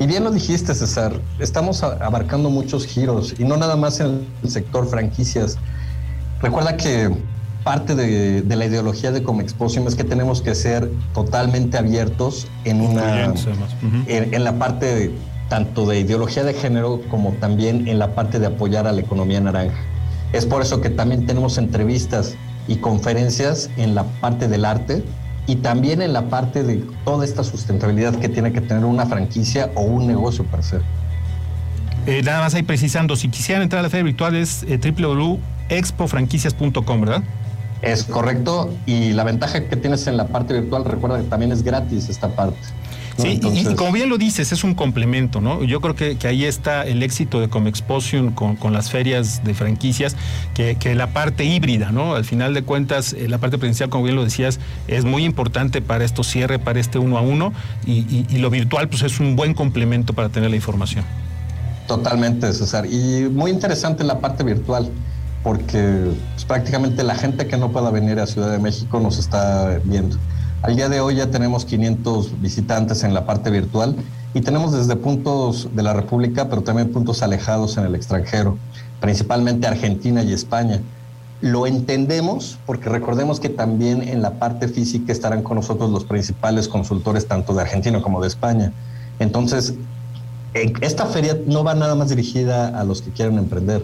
Y 0.00 0.06
bien 0.06 0.24
lo 0.24 0.30
dijiste, 0.30 0.74
César, 0.74 1.12
estamos 1.40 1.82
abarcando 1.82 2.48
muchos 2.48 2.86
giros 2.86 3.34
y 3.38 3.44
no 3.44 3.58
nada 3.58 3.76
más 3.76 4.00
en 4.00 4.26
el 4.42 4.50
sector 4.50 4.88
franquicias. 4.88 5.58
Recuerda 6.40 6.78
que 6.78 7.14
parte 7.64 7.94
de, 7.94 8.42
la 8.56 8.64
ideología 8.64 9.12
de 9.12 9.22
Comexposium 9.22 9.86
es 9.86 9.94
que 9.94 10.04
tenemos 10.04 10.40
que 10.40 10.54
ser 10.54 10.90
totalmente 11.12 11.76
abiertos 11.76 12.48
en 12.64 12.80
una 12.80 13.34
en, 14.06 14.42
la 14.42 14.58
parte 14.58 15.10
tanto 15.50 15.84
de 15.84 16.00
ideología 16.00 16.44
de 16.44 16.54
género 16.54 17.02
como 17.10 17.32
también 17.32 17.86
en 17.86 17.98
la 17.98 18.14
parte 18.14 18.38
de 18.38 18.46
apoyar 18.46 18.86
a 18.86 18.92
la 18.92 19.02
economía 19.02 19.38
naranja. 19.42 19.76
Es 20.32 20.46
por 20.46 20.62
eso 20.62 20.80
que 20.80 20.88
también 20.88 21.26
tenemos 21.26 21.58
entrevistas 21.58 22.36
y 22.68 22.76
conferencias 22.76 23.68
en 23.76 23.94
la 23.94 24.04
parte 24.04 24.48
del 24.48 24.64
arte 24.64 25.04
y 25.50 25.56
también 25.56 26.00
en 26.00 26.12
la 26.12 26.28
parte 26.28 26.62
de 26.62 26.84
toda 27.04 27.24
esta 27.24 27.42
sustentabilidad 27.42 28.14
que 28.14 28.28
tiene 28.28 28.52
que 28.52 28.60
tener 28.60 28.84
una 28.84 29.06
franquicia 29.06 29.72
o 29.74 29.80
un 29.80 30.06
negocio 30.06 30.44
para 30.44 30.62
ser. 30.62 30.80
Eh, 32.06 32.22
nada 32.22 32.42
más 32.42 32.54
ahí 32.54 32.62
precisando, 32.62 33.16
si 33.16 33.28
quisieran 33.28 33.64
entrar 33.64 33.80
a 33.80 33.82
la 33.82 33.90
feria 33.90 34.04
virtual 34.04 34.36
es 34.36 34.62
eh, 34.62 34.78
www.expofranquicias.com, 34.78 37.00
¿verdad? 37.00 37.24
Es 37.82 38.04
correcto, 38.04 38.72
y 38.86 39.12
la 39.12 39.24
ventaja 39.24 39.64
que 39.64 39.74
tienes 39.74 40.06
en 40.06 40.16
la 40.16 40.28
parte 40.28 40.54
virtual, 40.54 40.84
recuerda 40.84 41.18
que 41.18 41.24
también 41.24 41.50
es 41.50 41.64
gratis 41.64 42.08
esta 42.08 42.28
parte. 42.28 42.56
Sí, 43.16 43.40
y, 43.42 43.74
como 43.74 43.92
bien 43.92 44.08
lo 44.08 44.18
dices, 44.18 44.52
es 44.52 44.64
un 44.64 44.74
complemento, 44.74 45.40
¿no? 45.40 45.62
Yo 45.64 45.80
creo 45.80 45.94
que, 45.94 46.16
ahí 46.26 46.44
está 46.44 46.84
el 46.84 47.02
éxito 47.02 47.40
de 47.40 47.48
Comexposium 47.48 48.32
con, 48.32 48.56
con 48.56 48.72
las 48.72 48.90
ferias 48.90 49.44
de 49.44 49.54
franquicias, 49.54 50.16
que, 50.54 50.76
la 50.94 51.12
parte 51.12 51.44
híbrida, 51.44 51.92
¿no? 51.92 52.14
Al 52.14 52.24
final 52.24 52.54
de 52.54 52.62
cuentas, 52.62 53.12
eh, 53.12 53.28
la 53.28 53.38
parte 53.38 53.58
presencial, 53.58 53.90
como 53.90 54.04
bien 54.04 54.16
lo 54.16 54.24
decías, 54.24 54.58
es 54.88 55.04
muy 55.04 55.24
importante 55.24 55.82
para 55.82 56.04
estos 56.04 56.26
cierre, 56.26 56.58
para 56.58 56.80
este 56.80 56.98
uno 56.98 57.18
a 57.18 57.20
uno, 57.20 57.52
y, 57.86 58.26
y 58.28 58.38
lo 58.38 58.50
virtual, 58.50 58.88
pues 58.88 59.02
es 59.02 59.20
un 59.20 59.36
buen 59.36 59.54
complemento 59.54 60.12
para 60.12 60.28
tener 60.28 60.50
la 60.50 60.56
información. 60.56 61.04
Totalmente, 61.86 62.52
César. 62.52 62.86
Y 62.86 63.28
muy 63.32 63.50
interesante 63.50 64.04
la 64.04 64.20
parte 64.20 64.44
virtual 64.44 64.90
porque 65.42 66.12
pues, 66.34 66.44
prácticamente 66.44 67.02
la 67.02 67.14
gente 67.14 67.46
que 67.46 67.56
no 67.56 67.72
pueda 67.72 67.90
venir 67.90 68.18
a 68.20 68.26
Ciudad 68.26 68.50
de 68.50 68.58
México 68.58 69.00
nos 69.00 69.18
está 69.18 69.80
viendo. 69.84 70.16
Al 70.62 70.76
día 70.76 70.90
de 70.90 71.00
hoy 71.00 71.16
ya 71.16 71.30
tenemos 71.30 71.64
500 71.64 72.42
visitantes 72.42 73.02
en 73.02 73.14
la 73.14 73.24
parte 73.24 73.48
virtual 73.48 73.96
y 74.34 74.42
tenemos 74.42 74.72
desde 74.72 74.94
puntos 74.94 75.74
de 75.74 75.82
la 75.82 75.94
República, 75.94 76.50
pero 76.50 76.60
también 76.62 76.92
puntos 76.92 77.22
alejados 77.22 77.78
en 77.78 77.86
el 77.86 77.94
extranjero, 77.94 78.58
principalmente 79.00 79.66
Argentina 79.66 80.22
y 80.22 80.34
España. 80.34 80.82
Lo 81.40 81.66
entendemos 81.66 82.58
porque 82.66 82.90
recordemos 82.90 83.40
que 83.40 83.48
también 83.48 84.02
en 84.02 84.20
la 84.20 84.38
parte 84.38 84.68
física 84.68 85.12
estarán 85.12 85.42
con 85.42 85.56
nosotros 85.56 85.88
los 85.90 86.04
principales 86.04 86.68
consultores 86.68 87.26
tanto 87.26 87.54
de 87.54 87.62
Argentina 87.62 88.02
como 88.02 88.20
de 88.20 88.28
España. 88.28 88.70
Entonces, 89.18 89.72
esta 90.52 91.06
feria 91.06 91.38
no 91.46 91.64
va 91.64 91.74
nada 91.74 91.94
más 91.94 92.10
dirigida 92.10 92.78
a 92.78 92.84
los 92.84 93.00
que 93.00 93.10
quieren 93.12 93.38
emprender, 93.38 93.82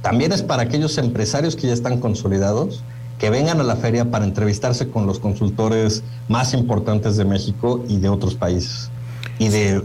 también 0.00 0.32
es 0.32 0.42
para 0.42 0.62
aquellos 0.62 0.98
empresarios 0.98 1.56
que 1.56 1.66
ya 1.66 1.72
están 1.72 1.98
consolidados 1.98 2.82
que 3.24 3.30
vengan 3.30 3.58
a 3.58 3.62
la 3.62 3.76
feria 3.76 4.10
para 4.10 4.26
entrevistarse 4.26 4.90
con 4.90 5.06
los 5.06 5.18
consultores 5.18 6.02
más 6.28 6.52
importantes 6.52 7.16
de 7.16 7.24
México 7.24 7.82
y 7.88 7.96
de 7.96 8.10
otros 8.10 8.34
países. 8.34 8.90
Y 9.38 9.48
de 9.48 9.82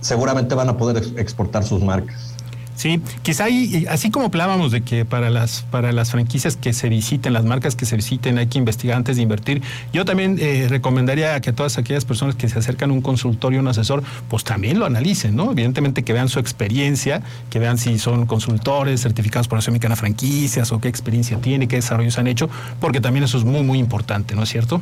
seguramente 0.00 0.56
van 0.56 0.70
a 0.70 0.76
poder 0.76 0.96
exportar 1.16 1.62
sus 1.62 1.84
marcas. 1.84 2.34
Sí, 2.80 2.98
quizá 3.20 3.44
ahí, 3.44 3.84
así 3.90 4.10
como 4.10 4.24
hablábamos 4.24 4.72
de 4.72 4.80
que 4.80 5.04
para 5.04 5.28
las, 5.28 5.66
para 5.70 5.92
las 5.92 6.12
franquicias 6.12 6.56
que 6.56 6.72
se 6.72 6.88
visiten, 6.88 7.34
las 7.34 7.44
marcas 7.44 7.76
que 7.76 7.84
se 7.84 7.94
visiten, 7.94 8.38
hay 8.38 8.46
que 8.46 8.56
investigar 8.56 8.96
antes 8.96 9.16
de 9.16 9.22
invertir, 9.22 9.60
yo 9.92 10.06
también 10.06 10.38
eh, 10.40 10.66
recomendaría 10.66 11.38
que 11.42 11.52
todas 11.52 11.76
aquellas 11.76 12.06
personas 12.06 12.36
que 12.36 12.48
se 12.48 12.58
acercan 12.58 12.88
a 12.88 12.94
un 12.94 13.02
consultorio, 13.02 13.60
un 13.60 13.68
asesor, 13.68 14.02
pues 14.30 14.44
también 14.44 14.78
lo 14.78 14.86
analicen, 14.86 15.36
¿no? 15.36 15.52
Evidentemente 15.52 16.04
que 16.04 16.14
vean 16.14 16.30
su 16.30 16.38
experiencia, 16.38 17.20
que 17.50 17.58
vean 17.58 17.76
si 17.76 17.98
son 17.98 18.24
consultores, 18.24 19.02
certificados 19.02 19.46
por 19.46 19.58
la 19.58 19.58
Asociación 19.58 19.94
Franquicias 19.98 20.72
o 20.72 20.80
qué 20.80 20.88
experiencia 20.88 21.36
tiene, 21.36 21.68
qué 21.68 21.76
desarrollos 21.76 22.16
han 22.16 22.28
hecho, 22.28 22.48
porque 22.80 23.02
también 23.02 23.24
eso 23.24 23.36
es 23.36 23.44
muy, 23.44 23.62
muy 23.62 23.78
importante, 23.78 24.34
¿no 24.34 24.44
es 24.44 24.48
cierto? 24.48 24.80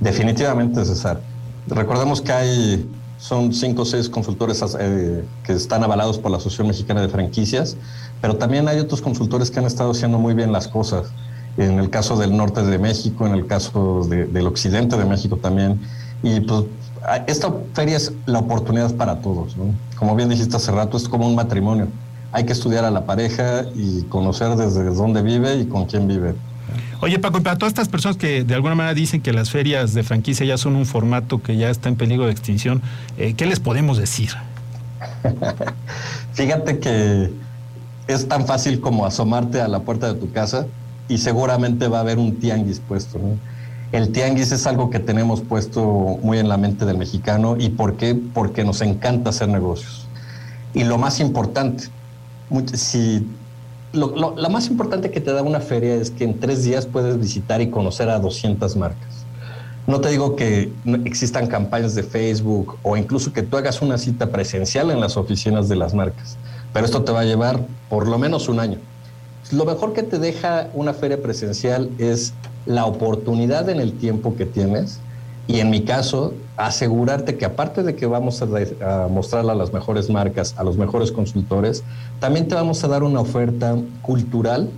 Definitivamente, 0.00 0.82
César. 0.86 1.20
Recordemos 1.66 2.22
que 2.22 2.32
hay 2.32 2.88
son 3.26 3.54
cinco 3.54 3.82
o 3.82 3.84
seis 3.86 4.10
consultores 4.10 4.62
eh, 4.78 5.24
que 5.44 5.54
están 5.54 5.82
avalados 5.82 6.18
por 6.18 6.30
la 6.30 6.36
Asociación 6.36 6.66
Mexicana 6.66 7.00
de 7.00 7.08
Franquicias, 7.08 7.74
pero 8.20 8.36
también 8.36 8.68
hay 8.68 8.78
otros 8.78 9.00
consultores 9.00 9.50
que 9.50 9.58
han 9.60 9.64
estado 9.64 9.92
haciendo 9.92 10.18
muy 10.18 10.34
bien 10.34 10.52
las 10.52 10.68
cosas. 10.68 11.06
En 11.56 11.78
el 11.78 11.88
caso 11.88 12.18
del 12.18 12.36
norte 12.36 12.62
de 12.62 12.78
México, 12.78 13.26
en 13.26 13.32
el 13.32 13.46
caso 13.46 14.04
del 14.04 14.46
occidente 14.46 14.98
de 14.98 15.06
México 15.06 15.38
también. 15.38 15.80
Y 16.22 16.40
pues 16.40 16.64
esta 17.26 17.50
feria 17.72 17.96
es 17.96 18.12
la 18.26 18.40
oportunidad 18.40 18.94
para 18.94 19.22
todos. 19.22 19.56
Como 19.98 20.14
bien 20.16 20.28
dijiste 20.28 20.56
hace 20.56 20.72
rato, 20.72 20.98
es 20.98 21.08
como 21.08 21.26
un 21.26 21.34
matrimonio. 21.34 21.88
Hay 22.30 22.44
que 22.44 22.52
estudiar 22.52 22.84
a 22.84 22.90
la 22.90 23.06
pareja 23.06 23.64
y 23.74 24.02
conocer 24.02 24.54
desde 24.56 24.84
dónde 24.84 25.22
vive 25.22 25.54
y 25.54 25.64
con 25.64 25.86
quién 25.86 26.06
vive. 26.08 26.34
Oye, 27.00 27.18
Paco, 27.18 27.42
para 27.42 27.58
todas 27.58 27.72
estas 27.72 27.88
personas 27.88 28.16
que 28.16 28.44
de 28.44 28.54
alguna 28.54 28.74
manera 28.74 28.94
dicen 28.94 29.20
que 29.20 29.32
las 29.32 29.50
ferias 29.50 29.94
de 29.94 30.02
franquicia 30.02 30.46
ya 30.46 30.56
son 30.56 30.76
un 30.76 30.86
formato 30.86 31.42
que 31.42 31.56
ya 31.56 31.70
está 31.70 31.88
en 31.88 31.96
peligro 31.96 32.26
de 32.26 32.32
extinción, 32.32 32.82
eh, 33.18 33.34
¿qué 33.34 33.46
les 33.46 33.60
podemos 33.60 33.98
decir? 33.98 34.30
Fíjate 36.32 36.78
que 36.78 37.30
es 38.06 38.28
tan 38.28 38.46
fácil 38.46 38.80
como 38.80 39.06
asomarte 39.06 39.60
a 39.60 39.68
la 39.68 39.80
puerta 39.80 40.12
de 40.12 40.18
tu 40.18 40.30
casa 40.32 40.66
y 41.08 41.18
seguramente 41.18 41.88
va 41.88 41.98
a 41.98 42.00
haber 42.00 42.18
un 42.18 42.36
tianguis 42.36 42.80
puesto. 42.80 43.20
El 43.92 44.10
tianguis 44.10 44.50
es 44.52 44.66
algo 44.66 44.90
que 44.90 44.98
tenemos 44.98 45.40
puesto 45.40 46.18
muy 46.22 46.38
en 46.38 46.48
la 46.48 46.56
mente 46.56 46.84
del 46.84 46.98
mexicano. 46.98 47.56
¿Y 47.58 47.70
por 47.70 47.96
qué? 47.96 48.14
Porque 48.14 48.64
nos 48.64 48.80
encanta 48.80 49.30
hacer 49.30 49.48
negocios. 49.48 50.08
Y 50.72 50.84
lo 50.84 50.98
más 50.98 51.20
importante, 51.20 51.84
si 52.74 53.26
lo, 53.94 54.50
más 54.50 54.68
importante 54.68 55.10
que 55.10 55.20
te 55.20 55.32
da 55.32 55.42
una 55.42 55.60
feria 55.60 55.94
es 55.94 56.10
que 56.10 56.24
en 56.24 56.38
tres 56.38 56.64
días 56.64 56.86
puedes 56.86 57.18
visitar 57.18 57.60
y 57.60 57.70
conocer 57.70 58.08
a 58.08 58.18
200 58.18 58.76
marcas. 58.76 59.24
No 59.86 60.00
te 60.00 60.08
digo 60.08 60.34
que 60.34 60.72
existan 61.04 61.46
campañas 61.46 61.94
de 61.94 62.02
Facebook 62.02 62.78
o 62.82 62.96
incluso 62.96 63.32
que 63.32 63.42
tú 63.42 63.56
hagas 63.56 63.82
una 63.82 63.98
cita 63.98 64.30
presencial 64.30 64.90
en 64.90 65.00
las 65.00 65.16
oficinas 65.16 65.68
de 65.68 65.76
las 65.76 65.92
marcas, 65.94 66.38
pero 66.72 66.86
esto 66.86 67.02
te 67.02 67.12
va 67.12 67.20
a 67.20 67.24
llevar 67.24 67.60
por 67.90 68.08
lo 68.08 68.18
menos 68.18 68.48
un 68.48 68.60
año. 68.60 68.78
Lo 69.52 69.66
mejor 69.66 69.92
que 69.92 70.02
te 70.02 70.18
deja 70.18 70.68
una 70.72 70.94
feria 70.94 71.20
presencial 71.20 71.90
es 71.98 72.32
la 72.64 72.86
oportunidad 72.86 73.68
en 73.68 73.78
el 73.78 73.92
tiempo 73.92 74.36
que 74.36 74.46
tienes 74.46 75.00
y 75.46 75.60
en 75.60 75.70
mi 75.70 75.82
caso, 75.82 76.32
asegurarte 76.56 77.36
que 77.36 77.44
aparte 77.44 77.82
de 77.82 77.94
que 77.96 78.06
vamos 78.06 78.42
a, 78.42 78.46
a, 78.46 79.08
mostrarle 79.08 79.52
a 79.52 79.54
las 79.54 79.72
mejores 79.72 80.08
marcas, 80.08 80.54
a 80.56 80.64
los 80.64 80.76
mejores 80.76 81.12
consultores, 81.12 81.84
también 82.20 82.48
te 82.48 82.54
vamos 82.54 82.82
a 82.84 82.88
dar 82.88 83.02
una 83.02 83.20
oferta 83.20 83.76
cultural 84.02 84.70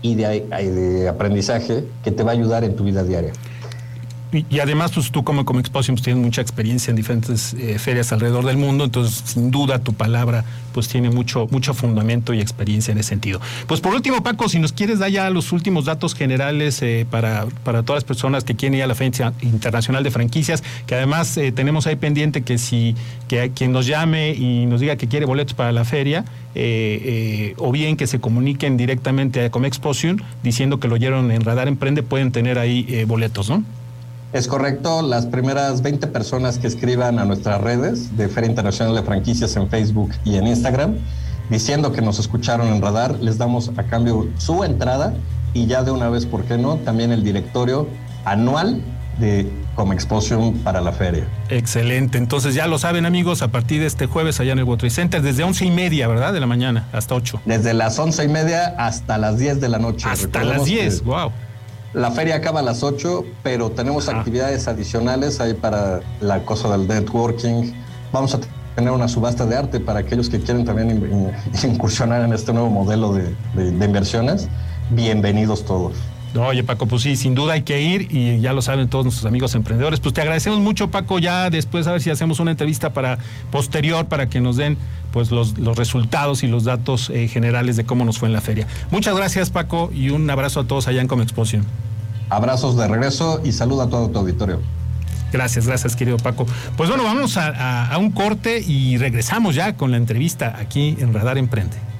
y 0.00 0.14
de, 0.14 0.40
de 0.40 1.08
aprendizaje 1.08 1.84
que 2.02 2.10
te 2.10 2.22
va 2.22 2.30
a 2.30 2.34
ayudar 2.34 2.64
en 2.64 2.76
tu 2.76 2.84
vida 2.84 3.02
diaria. 3.02 3.32
Y, 4.50 4.58
además, 4.58 4.90
pues 4.92 5.12
tú 5.12 5.22
como, 5.22 5.44
como 5.44 5.60
Exposium 5.60 5.96
tienes 5.96 6.22
mucha 6.22 6.40
experiencia 6.40 6.90
en 6.90 6.96
diferentes 6.96 7.54
eh, 7.54 7.78
ferias 7.78 8.12
alrededor 8.12 8.44
del 8.44 8.56
mundo, 8.56 8.84
entonces 8.84 9.22
sin 9.26 9.50
duda 9.50 9.78
tu 9.78 9.94
palabra 9.94 10.44
pues 10.72 10.88
tiene 10.88 11.08
mucho, 11.08 11.46
mucho 11.52 11.72
fundamento 11.72 12.34
y 12.34 12.40
experiencia 12.40 12.90
en 12.90 12.98
ese 12.98 13.10
sentido. 13.10 13.40
Pues 13.68 13.80
por 13.80 13.94
último, 13.94 14.24
Paco, 14.24 14.48
si 14.48 14.58
nos 14.58 14.72
quieres 14.72 14.98
dar 14.98 15.10
ya 15.10 15.30
los 15.30 15.52
últimos 15.52 15.84
datos 15.84 16.16
generales 16.16 16.82
eh, 16.82 17.06
para, 17.08 17.46
para 17.62 17.84
todas 17.84 17.98
las 17.98 18.04
personas 18.04 18.42
que 18.42 18.56
quieren 18.56 18.76
ir 18.76 18.82
a 18.82 18.88
la 18.88 18.96
Feria 18.96 19.32
Internacional 19.42 20.02
de 20.02 20.10
Franquicias, 20.10 20.64
que 20.86 20.96
además 20.96 21.36
eh, 21.36 21.52
tenemos 21.52 21.86
ahí 21.86 21.94
pendiente 21.94 22.42
que 22.42 22.58
si 22.58 22.96
que 23.28 23.52
quien 23.54 23.70
nos 23.70 23.86
llame 23.86 24.32
y 24.32 24.66
nos 24.66 24.80
diga 24.80 24.96
que 24.96 25.06
quiere 25.06 25.26
boletos 25.26 25.54
para 25.54 25.70
la 25.70 25.84
feria, 25.84 26.24
o 27.56 27.72
bien 27.72 27.96
que 27.96 28.06
se 28.06 28.20
comuniquen 28.20 28.76
directamente 28.76 29.44
a 29.44 29.50
Comexposium 29.50 30.18
diciendo 30.42 30.78
que 30.78 30.86
lo 30.86 30.94
oyeron 30.94 31.32
en 31.32 31.42
Radar 31.42 31.66
Emprende, 31.68 32.02
pueden 32.02 32.30
tener 32.32 32.58
ahí 32.58 33.04
boletos, 33.06 33.48
¿no? 33.48 33.64
Es 34.34 34.48
correcto, 34.48 35.00
las 35.00 35.26
primeras 35.26 35.80
20 35.80 36.08
personas 36.08 36.58
que 36.58 36.66
escriban 36.66 37.20
a 37.20 37.24
nuestras 37.24 37.60
redes 37.60 38.16
de 38.16 38.28
Feria 38.28 38.50
Internacional 38.50 38.92
de 38.92 39.04
Franquicias 39.04 39.54
en 39.54 39.68
Facebook 39.68 40.10
y 40.24 40.34
en 40.34 40.48
Instagram, 40.48 40.96
diciendo 41.50 41.92
que 41.92 42.02
nos 42.02 42.18
escucharon 42.18 42.66
en 42.66 42.82
Radar, 42.82 43.14
les 43.20 43.38
damos 43.38 43.70
a 43.76 43.84
cambio 43.84 44.26
su 44.36 44.64
entrada 44.64 45.14
y 45.52 45.66
ya 45.66 45.84
de 45.84 45.92
una 45.92 46.08
vez, 46.08 46.26
¿por 46.26 46.42
qué 46.46 46.58
no? 46.58 46.78
También 46.78 47.12
el 47.12 47.22
directorio 47.22 47.86
anual 48.24 48.82
de 49.20 49.48
Comexposium 49.76 50.58
para 50.64 50.80
la 50.80 50.90
feria. 50.90 51.28
Excelente, 51.48 52.18
entonces 52.18 52.56
ya 52.56 52.66
lo 52.66 52.80
saben 52.80 53.06
amigos, 53.06 53.40
a 53.40 53.52
partir 53.52 53.82
de 53.82 53.86
este 53.86 54.06
jueves 54.06 54.40
allá 54.40 54.50
en 54.50 54.58
el 54.58 54.64
World 54.64 54.90
Center, 54.90 55.22
desde 55.22 55.44
once 55.44 55.64
y 55.64 55.70
media, 55.70 56.08
¿verdad? 56.08 56.32
De 56.32 56.40
la 56.40 56.46
mañana 56.48 56.88
hasta 56.92 57.14
8. 57.14 57.42
Desde 57.44 57.72
las 57.72 57.96
once 58.00 58.24
y 58.24 58.28
media 58.28 58.74
hasta 58.78 59.16
las 59.16 59.38
10 59.38 59.60
de 59.60 59.68
la 59.68 59.78
noche. 59.78 60.08
Hasta 60.08 60.42
las 60.42 60.64
10, 60.64 61.04
wow. 61.04 61.30
La 61.94 62.10
feria 62.10 62.34
acaba 62.34 62.58
a 62.58 62.62
las 62.64 62.82
8, 62.82 63.24
pero 63.44 63.70
tenemos 63.70 64.08
actividades 64.08 64.66
adicionales 64.66 65.40
ahí 65.40 65.54
para 65.54 66.00
la 66.20 66.44
cosa 66.44 66.76
del 66.76 66.88
networking. 66.88 67.72
Vamos 68.12 68.34
a 68.34 68.40
tener 68.74 68.90
una 68.90 69.06
subasta 69.06 69.46
de 69.46 69.56
arte 69.56 69.78
para 69.78 70.00
aquellos 70.00 70.28
que 70.28 70.40
quieren 70.40 70.64
también 70.64 71.32
incursionar 71.62 72.22
en 72.22 72.32
este 72.32 72.52
nuevo 72.52 72.68
modelo 72.68 73.12
de, 73.12 73.32
de 73.54 73.84
inversiones. 73.84 74.48
Bienvenidos 74.90 75.64
todos. 75.64 75.94
Oye, 76.36 76.64
Paco, 76.64 76.86
pues 76.86 77.02
sí, 77.02 77.14
sin 77.14 77.34
duda 77.34 77.52
hay 77.52 77.62
que 77.62 77.80
ir 77.80 78.08
y 78.10 78.40
ya 78.40 78.52
lo 78.52 78.60
saben 78.60 78.88
todos 78.88 79.04
nuestros 79.04 79.26
amigos 79.26 79.54
emprendedores. 79.54 80.00
Pues 80.00 80.14
te 80.14 80.20
agradecemos 80.20 80.58
mucho, 80.58 80.90
Paco, 80.90 81.18
ya 81.20 81.48
después 81.48 81.86
a 81.86 81.92
ver 81.92 82.00
si 82.00 82.10
hacemos 82.10 82.40
una 82.40 82.50
entrevista 82.50 82.92
para 82.92 83.18
posterior 83.52 84.06
para 84.06 84.28
que 84.28 84.40
nos 84.40 84.56
den 84.56 84.76
pues 85.12 85.30
los, 85.30 85.58
los 85.58 85.76
resultados 85.76 86.42
y 86.42 86.48
los 86.48 86.64
datos 86.64 87.10
eh, 87.10 87.28
generales 87.28 87.76
de 87.76 87.84
cómo 87.84 88.04
nos 88.04 88.18
fue 88.18 88.28
en 88.28 88.32
la 88.32 88.40
feria. 88.40 88.66
Muchas 88.90 89.16
gracias, 89.16 89.50
Paco, 89.50 89.90
y 89.94 90.10
un 90.10 90.28
abrazo 90.28 90.60
a 90.60 90.64
todos 90.66 90.88
allá 90.88 91.00
en 91.00 91.06
Comexposición. 91.06 91.64
Abrazos 92.30 92.76
de 92.76 92.88
regreso 92.88 93.40
y 93.44 93.52
saludo 93.52 93.82
a 93.82 93.88
todo 93.88 94.10
tu 94.10 94.18
auditorio. 94.18 94.60
Gracias, 95.32 95.66
gracias, 95.66 95.94
querido 95.94 96.16
Paco. 96.16 96.46
Pues 96.76 96.88
bueno, 96.88 97.04
vamos 97.04 97.36
a 97.36 97.96
un 97.98 98.10
corte 98.10 98.60
y 98.60 98.96
regresamos 98.98 99.54
ya 99.54 99.76
con 99.76 99.90
la 99.90 99.96
entrevista 99.96 100.56
aquí 100.58 100.96
en 101.00 101.12
Radar 101.12 101.38
Emprende. 101.38 101.93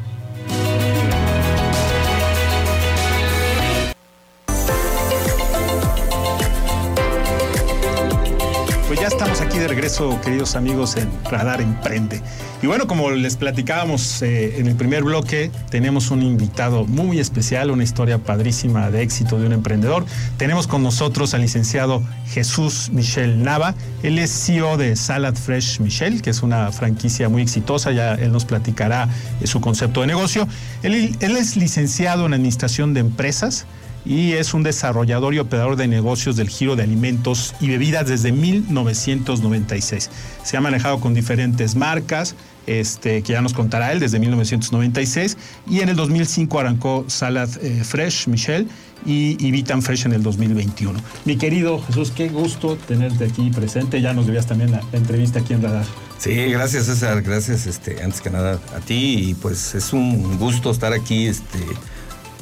Ya 9.00 9.08
estamos 9.08 9.40
aquí 9.40 9.58
de 9.58 9.66
regreso, 9.66 10.20
queridos 10.20 10.56
amigos, 10.56 10.96
en 10.96 11.10
Radar 11.24 11.60
Emprende. 11.60 12.20
Y 12.62 12.66
bueno, 12.66 12.86
como 12.86 13.10
les 13.10 13.36
platicábamos 13.36 14.22
eh, 14.22 14.58
en 14.58 14.66
el 14.66 14.76
primer 14.76 15.02
bloque, 15.02 15.50
tenemos 15.70 16.10
un 16.10 16.22
invitado 16.22 16.84
muy 16.84 17.18
especial, 17.18 17.70
una 17.70 17.82
historia 17.82 18.18
padrísima 18.18 18.90
de 18.90 19.02
éxito 19.02 19.38
de 19.38 19.46
un 19.46 19.52
emprendedor. 19.52 20.04
Tenemos 20.36 20.66
con 20.66 20.82
nosotros 20.82 21.34
al 21.34 21.40
licenciado 21.40 22.02
Jesús 22.28 22.90
Michel 22.92 23.42
Nava. 23.42 23.74
Él 24.02 24.18
es 24.18 24.30
CEO 24.30 24.76
de 24.76 24.96
Salad 24.96 25.34
Fresh 25.34 25.80
Michel, 25.80 26.22
que 26.22 26.30
es 26.30 26.42
una 26.42 26.70
franquicia 26.70 27.28
muy 27.28 27.42
exitosa. 27.42 27.90
Ya 27.90 28.14
él 28.14 28.32
nos 28.32 28.44
platicará 28.44 29.08
su 29.44 29.60
concepto 29.60 30.02
de 30.02 30.06
negocio. 30.08 30.46
él 30.82 31.16
es 31.20 31.56
licenciado 31.56 32.26
en 32.26 32.34
Administración 32.34 32.94
de 32.94 33.00
Empresas 33.00 33.66
y 34.04 34.32
es 34.32 34.54
un 34.54 34.62
desarrollador 34.62 35.34
y 35.34 35.38
operador 35.38 35.76
de 35.76 35.88
negocios 35.88 36.37
del 36.37 36.49
giro 36.49 36.76
de 36.76 36.82
alimentos 36.82 37.54
y 37.61 37.68
bebidas 37.68 38.08
desde 38.08 38.32
1996. 38.32 40.11
Se 40.42 40.56
ha 40.56 40.61
manejado 40.61 41.00
con 41.00 41.14
diferentes 41.14 41.75
marcas, 41.75 42.34
este, 42.66 43.23
que 43.23 43.32
ya 43.32 43.42
nos 43.42 43.52
contará 43.52 43.92
él 43.92 44.00
desde 44.00 44.18
1996, 44.18 45.37
y 45.68 45.80
en 45.80 45.90
el 45.90 45.96
2005 45.96 46.58
arrancó 46.58 47.04
Salad 47.08 47.49
eh, 47.62 47.82
Fresh, 47.84 48.28
Michelle, 48.28 48.66
y, 49.06 49.37
y, 49.44 49.50
Vitan 49.50 49.82
Fresh 49.82 50.06
en 50.06 50.14
el 50.14 50.23
2021. 50.23 50.99
Mi 51.26 51.37
querido 51.37 51.82
Jesús, 51.82 52.11
qué 52.11 52.30
gusto 52.30 52.76
tenerte 52.76 53.26
aquí 53.26 53.50
presente, 53.50 54.00
ya 54.00 54.14
nos 54.14 54.25
debías 54.25 54.46
también 54.46 54.70
la, 54.70 54.80
entrevista 54.92 55.40
aquí 55.40 55.52
en 55.52 55.62
Radar. 55.62 55.84
Sí, 56.18 56.34
gracias 56.46 56.87
César, 56.87 57.20
gracias 57.20 57.66
este, 57.66 58.02
antes 58.02 58.23
que 58.23 58.30
nada 58.30 58.58
a 58.75 58.80
ti, 58.80 59.28
y 59.28 59.34
pues 59.34 59.75
es 59.75 59.92
un 59.92 60.38
gusto 60.38 60.70
estar 60.70 60.94
aquí, 60.94 61.26
este, 61.26 61.58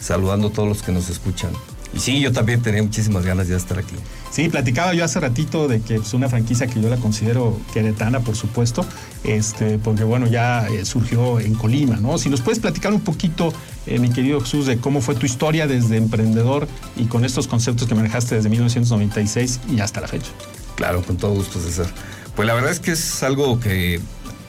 saludando 0.03 0.49
a 0.49 0.53
todos 0.53 0.69
los 0.69 0.83
que 0.83 0.93
nos 0.93 1.09
escuchan. 1.09 1.53
Y 1.95 2.01
sí, 2.01 2.21
yo 2.21 2.33
también 2.33 2.63
tenía 2.63 2.83
muchísimas 2.83 3.25
ganas 3.25 3.49
de 3.49 3.57
estar 3.57 3.79
aquí. 3.79 3.95
Sí, 4.31 4.49
platicaba 4.49 4.95
yo 4.95 5.05
hace 5.05 5.21
ratito 5.21 5.69
de 5.69 5.83
que 5.83 5.97
es 5.97 6.15
una 6.15 6.31
franquicia 6.31 6.67
que 6.67 6.81
yo 6.81 6.89
la 6.89 6.97
considero 6.97 7.61
queretana, 7.75 8.21
por 8.21 8.35
supuesto, 8.35 8.87
este, 9.25 9.79
porque 9.79 10.03
bueno, 10.03 10.27
ya 10.27 10.67
eh, 10.69 10.87
surgió 10.87 11.39
en 11.39 11.55
Colima, 11.55 11.97
¿no? 11.97 12.17
Si 12.17 12.31
nos 12.31 12.41
puedes 12.41 12.61
platicar 12.61 12.95
un 12.95 13.03
poquito, 13.03 13.53
eh, 13.87 13.99
mi 13.99 14.11
querido 14.11 14.41
Jesús, 14.41 14.65
de 14.65 14.79
cómo 14.79 15.03
fue 15.03 15.15
tu 15.15 15.27
historia 15.27 15.67
desde 15.67 15.99
emprendedor 15.99 16.67
y 16.97 17.05
con 17.05 17.27
estos 17.27 17.47
conceptos 17.47 17.87
que 17.87 17.95
manejaste 17.95 18.37
desde 18.37 18.49
1996 18.49 19.61
y 19.71 19.81
hasta 19.81 20.01
la 20.01 20.09
fecha. 20.09 20.31
Claro, 20.77 21.03
con 21.03 21.19
todo 21.19 21.35
gusto, 21.35 21.61
César. 21.61 21.87
Pues 22.35 22.49
la 22.49 22.55
verdad 22.55 22.71
es 22.71 22.81
que 22.81 22.93
es 22.93 23.23
algo 23.23 23.61
que 23.61 24.01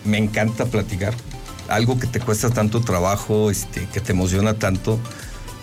me 0.05 0.17
encanta 0.17 0.65
platicar 0.65 1.13
algo 1.67 1.99
que 1.99 2.07
te 2.07 2.19
cuesta 2.19 2.49
tanto 2.49 2.81
trabajo, 2.81 3.49
este, 3.49 3.87
que 3.93 4.01
te 4.01 4.11
emociona 4.11 4.53
tanto, 4.55 4.99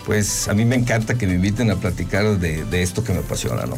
pues 0.05 0.47
a 0.47 0.53
mí 0.53 0.65
me 0.65 0.75
encanta 0.75 1.15
que 1.15 1.27
me 1.27 1.35
inviten 1.35 1.71
a 1.71 1.75
platicar 1.75 2.39
de, 2.39 2.65
de 2.65 2.81
esto 2.81 3.03
que 3.03 3.13
me 3.13 3.19
apasiona, 3.19 3.65
¿no? 3.65 3.75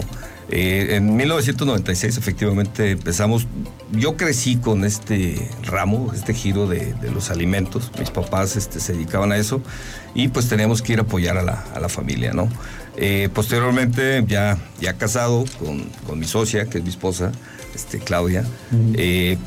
Eh, 0.50 0.98
en 0.98 1.16
1996 1.16 2.18
efectivamente 2.18 2.92
empezamos, 2.92 3.48
yo 3.92 4.18
crecí 4.18 4.58
con 4.58 4.84
este 4.84 5.50
ramo, 5.64 6.12
este 6.14 6.34
giro 6.34 6.68
de, 6.68 6.94
de 6.94 7.12
los 7.12 7.32
alimentos, 7.32 7.92
mis 7.98 8.12
papás 8.12 8.56
este, 8.56 8.80
se 8.80 8.94
dedicaban 8.94 9.32
a 9.32 9.38
eso 9.38 9.62
y 10.14 10.28
pues 10.28 10.50
teníamos 10.50 10.82
que 10.82 10.94
ir 10.94 11.00
a 11.00 11.04
apoyar 11.04 11.38
a 11.38 11.44
la, 11.44 11.64
a 11.74 11.80
la 11.80 11.90
familia, 11.90 12.34
¿no? 12.34 12.50
Eh, 12.98 13.30
posteriormente, 13.34 14.24
ya, 14.28 14.58
ya 14.80 14.94
casado 14.94 15.46
con, 15.58 15.86
con, 16.06 16.20
mi 16.20 16.28
socia, 16.28 16.70
que 16.70 16.78
es 16.78 16.84
mi 16.84 16.92
esposa, 16.92 17.32
este, 17.74 17.98
Claudia, 17.98 18.46
eh, 18.96 19.38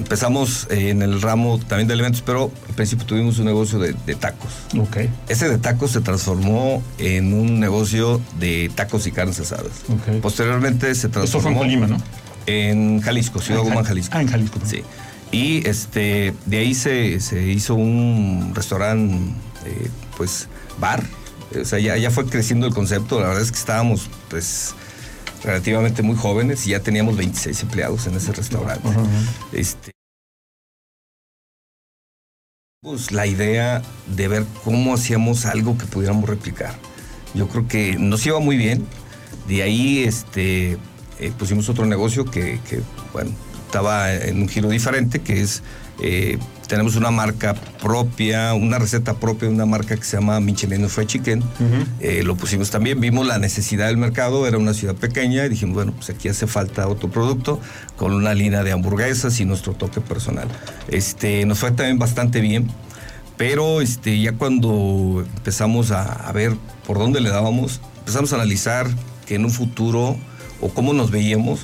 empezamos 0.00 0.66
en 0.70 1.02
el 1.02 1.20
ramo 1.20 1.58
también 1.58 1.86
de 1.86 1.94
alimentos, 1.94 2.22
pero 2.24 2.50
al 2.68 2.74
principio 2.74 3.06
tuvimos 3.06 3.38
un 3.38 3.44
negocio 3.44 3.78
de, 3.78 3.94
de, 4.06 4.14
tacos. 4.14 4.50
Okay. 4.76 5.10
Ese 5.28 5.48
de 5.48 5.58
tacos 5.58 5.92
se 5.92 6.00
transformó 6.00 6.82
en 6.98 7.32
un 7.32 7.60
negocio 7.60 8.20
de 8.38 8.70
tacos 8.74 9.06
y 9.06 9.12
carnes 9.12 9.38
asadas. 9.40 9.84
Okay. 10.00 10.20
Posteriormente 10.20 10.94
se 10.94 11.08
transformó. 11.08 11.24
Esto 11.24 11.40
fue 11.40 11.52
en 11.52 11.58
Colima, 11.58 11.86
¿no? 11.86 12.02
En 12.46 13.00
Jalisco, 13.00 13.40
Ciudad 13.40 13.62
Guzmán, 13.62 13.84
Jalisco. 13.84 14.16
Ah, 14.16 14.22
en 14.22 14.28
Jalisco. 14.28 14.58
Sí. 14.64 14.82
Y 15.32 15.66
este, 15.68 16.34
de 16.46 16.58
ahí 16.58 16.74
se, 16.74 17.20
se 17.20 17.42
hizo 17.42 17.74
un 17.74 18.52
restaurante, 18.54 19.14
eh, 19.66 19.88
pues, 20.16 20.48
bar. 20.80 21.04
O 21.60 21.64
sea, 21.64 21.78
ya, 21.78 21.96
ya 21.96 22.10
fue 22.10 22.26
creciendo 22.26 22.66
el 22.66 22.74
concepto. 22.74 23.20
La 23.20 23.28
verdad 23.28 23.42
es 23.42 23.52
que 23.52 23.58
estábamos, 23.58 24.08
pues, 24.28 24.74
relativamente 25.42 26.02
muy 26.02 26.16
jóvenes 26.16 26.66
y 26.66 26.70
ya 26.70 26.80
teníamos 26.80 27.16
26 27.16 27.62
empleados 27.62 28.06
en 28.06 28.14
ese 28.14 28.32
restaurante. 28.32 28.86
Uh 28.88 28.92
-huh. 28.92 29.06
este, 29.52 29.92
pues, 32.82 33.12
la 33.12 33.26
idea 33.26 33.82
de 34.06 34.28
ver 34.28 34.44
cómo 34.64 34.94
hacíamos 34.94 35.46
algo 35.46 35.78
que 35.78 35.86
pudiéramos 35.86 36.28
replicar. 36.28 36.74
Yo 37.34 37.48
creo 37.48 37.68
que 37.68 37.96
nos 37.98 38.24
iba 38.26 38.40
muy 38.40 38.56
bien. 38.56 38.86
De 39.46 39.62
ahí 39.62 40.02
este, 40.04 40.78
eh, 41.18 41.32
pusimos 41.38 41.68
otro 41.68 41.86
negocio 41.86 42.24
que, 42.24 42.58
que, 42.68 42.80
bueno, 43.12 43.30
estaba 43.66 44.12
en 44.12 44.42
un 44.42 44.48
giro 44.48 44.68
diferente, 44.68 45.20
que 45.20 45.40
es, 45.40 45.62
eh, 46.02 46.38
tenemos 46.70 46.94
una 46.94 47.10
marca 47.10 47.54
propia, 47.82 48.54
una 48.54 48.78
receta 48.78 49.14
propia, 49.14 49.48
una 49.48 49.66
marca 49.66 49.96
que 49.96 50.04
se 50.04 50.16
llama 50.16 50.38
Michelin 50.38 50.88
Fried 50.88 51.08
Chicken. 51.08 51.40
Uh 51.40 51.44
-huh. 51.44 51.86
eh, 51.98 52.22
lo 52.22 52.36
pusimos 52.36 52.70
también, 52.70 53.00
vimos 53.00 53.26
la 53.26 53.38
necesidad 53.38 53.88
del 53.88 53.96
mercado, 53.96 54.46
era 54.46 54.56
una 54.56 54.72
ciudad 54.72 54.94
pequeña 54.94 55.44
y 55.46 55.48
dijimos, 55.48 55.74
bueno, 55.74 55.92
pues 55.96 56.10
aquí 56.10 56.28
hace 56.28 56.46
falta 56.46 56.86
otro 56.86 57.10
producto 57.10 57.58
con 57.96 58.12
una 58.12 58.34
línea 58.34 58.62
de 58.62 58.70
hamburguesas 58.70 59.40
y 59.40 59.44
nuestro 59.44 59.72
toque 59.72 60.00
personal. 60.00 60.46
Este, 60.86 61.44
nos 61.44 61.58
fue 61.58 61.72
también 61.72 61.98
bastante 61.98 62.40
bien, 62.40 62.70
pero 63.36 63.80
este, 63.80 64.20
ya 64.20 64.34
cuando 64.34 65.24
empezamos 65.26 65.90
a, 65.90 66.04
a 66.04 66.30
ver 66.30 66.52
por 66.86 66.98
dónde 66.98 67.20
le 67.20 67.30
dábamos, 67.30 67.80
empezamos 67.98 68.32
a 68.32 68.36
analizar 68.36 68.86
que 69.26 69.34
en 69.34 69.44
un 69.44 69.50
futuro 69.50 70.16
o 70.60 70.68
cómo 70.68 70.92
nos 70.92 71.10
veíamos, 71.10 71.62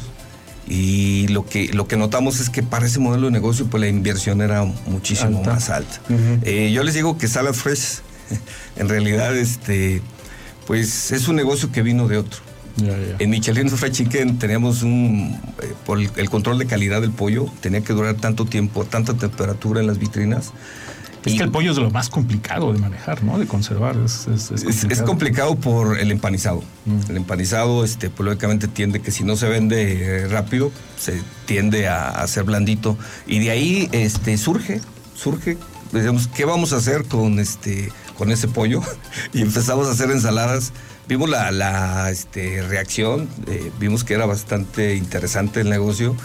y 0.68 1.28
lo 1.28 1.46
que, 1.46 1.68
lo 1.72 1.86
que 1.86 1.96
notamos 1.96 2.40
es 2.40 2.50
que 2.50 2.62
para 2.62 2.86
ese 2.86 2.98
modelo 2.98 3.26
de 3.26 3.32
negocio 3.32 3.66
pues 3.66 3.80
la 3.80 3.88
inversión 3.88 4.40
era 4.40 4.64
muchísimo 4.64 5.38
alta. 5.38 5.52
más 5.52 5.70
alta. 5.70 6.00
Uh 6.08 6.12
-huh. 6.12 6.40
eh, 6.42 6.72
yo 6.72 6.82
les 6.82 6.94
digo 6.94 7.18
que 7.18 7.28
Salad 7.28 7.54
Fresh 7.54 8.00
en 8.76 8.88
realidad 8.88 9.36
este, 9.36 10.02
pues 10.66 11.12
es 11.12 11.28
un 11.28 11.36
negocio 11.36 11.70
que 11.70 11.82
vino 11.82 12.08
de 12.08 12.18
otro. 12.18 12.40
Yeah, 12.76 12.98
yeah. 12.98 13.16
En 13.20 13.30
Michelin 13.30 13.70
Fried 13.70 13.92
Chicken 13.92 14.38
teníamos 14.38 14.82
un, 14.82 15.40
eh, 15.62 15.72
por 15.86 15.98
el, 15.98 16.10
el, 16.16 16.28
control 16.28 16.58
de 16.58 16.66
calidad 16.66 17.00
del 17.00 17.10
pollo, 17.10 17.46
tenía 17.60 17.80
que 17.80 17.94
durar 17.94 18.16
tanto 18.16 18.44
tiempo, 18.44 18.84
tanta 18.84 19.14
temperatura 19.14 19.80
en 19.80 19.86
las 19.86 19.98
vitrinas. 19.98 20.52
Es 21.26 21.34
y, 21.34 21.36
que 21.38 21.42
el 21.42 21.50
pollo 21.50 21.72
es 21.72 21.76
lo 21.76 21.90
más 21.90 22.08
complicado 22.08 22.72
de 22.72 22.78
manejar, 22.78 23.24
¿no? 23.24 23.38
De 23.38 23.46
conservar. 23.46 23.96
Es, 23.96 24.28
es, 24.28 24.52
es, 24.52 24.62
complicado. 24.62 24.92
es 24.92 25.02
complicado. 25.02 25.56
por 25.56 25.98
el 25.98 26.12
empanizado. 26.12 26.62
Mm. 26.84 27.10
El 27.10 27.16
empanizado, 27.16 27.84
este, 27.84 28.10
pues, 28.10 28.24
lógicamente 28.24 28.68
tiende 28.68 29.00
que 29.00 29.10
si 29.10 29.24
no 29.24 29.34
se 29.36 29.48
vende 29.48 30.22
eh, 30.22 30.28
rápido, 30.28 30.70
se 30.96 31.20
tiende 31.44 31.88
a, 31.88 32.10
a, 32.10 32.26
ser 32.28 32.44
blandito. 32.44 32.96
Y 33.26 33.40
de 33.40 33.50
ahí 33.50 33.88
este, 33.90 34.38
surge, 34.38 34.80
surge, 35.16 35.58
digamos, 35.92 36.28
¿qué 36.28 36.44
vamos 36.44 36.72
a 36.72 36.76
hacer 36.76 37.04
con, 37.04 37.40
este, 37.40 37.90
con 38.16 38.30
ese 38.30 38.46
pollo? 38.46 38.80
y 39.32 39.42
empezamos 39.42 39.88
a 39.88 39.90
hacer 39.90 40.12
ensaladas. 40.12 40.72
Vimos 41.08 41.28
la, 41.28 41.50
la 41.50 42.10
este, 42.10 42.62
reacción, 42.62 43.28
eh, 43.48 43.70
vimos 43.80 44.04
que 44.04 44.14
era 44.14 44.26
bastante 44.26 44.94
interesante 44.94 45.60
el 45.60 45.70
negocio 45.70 46.16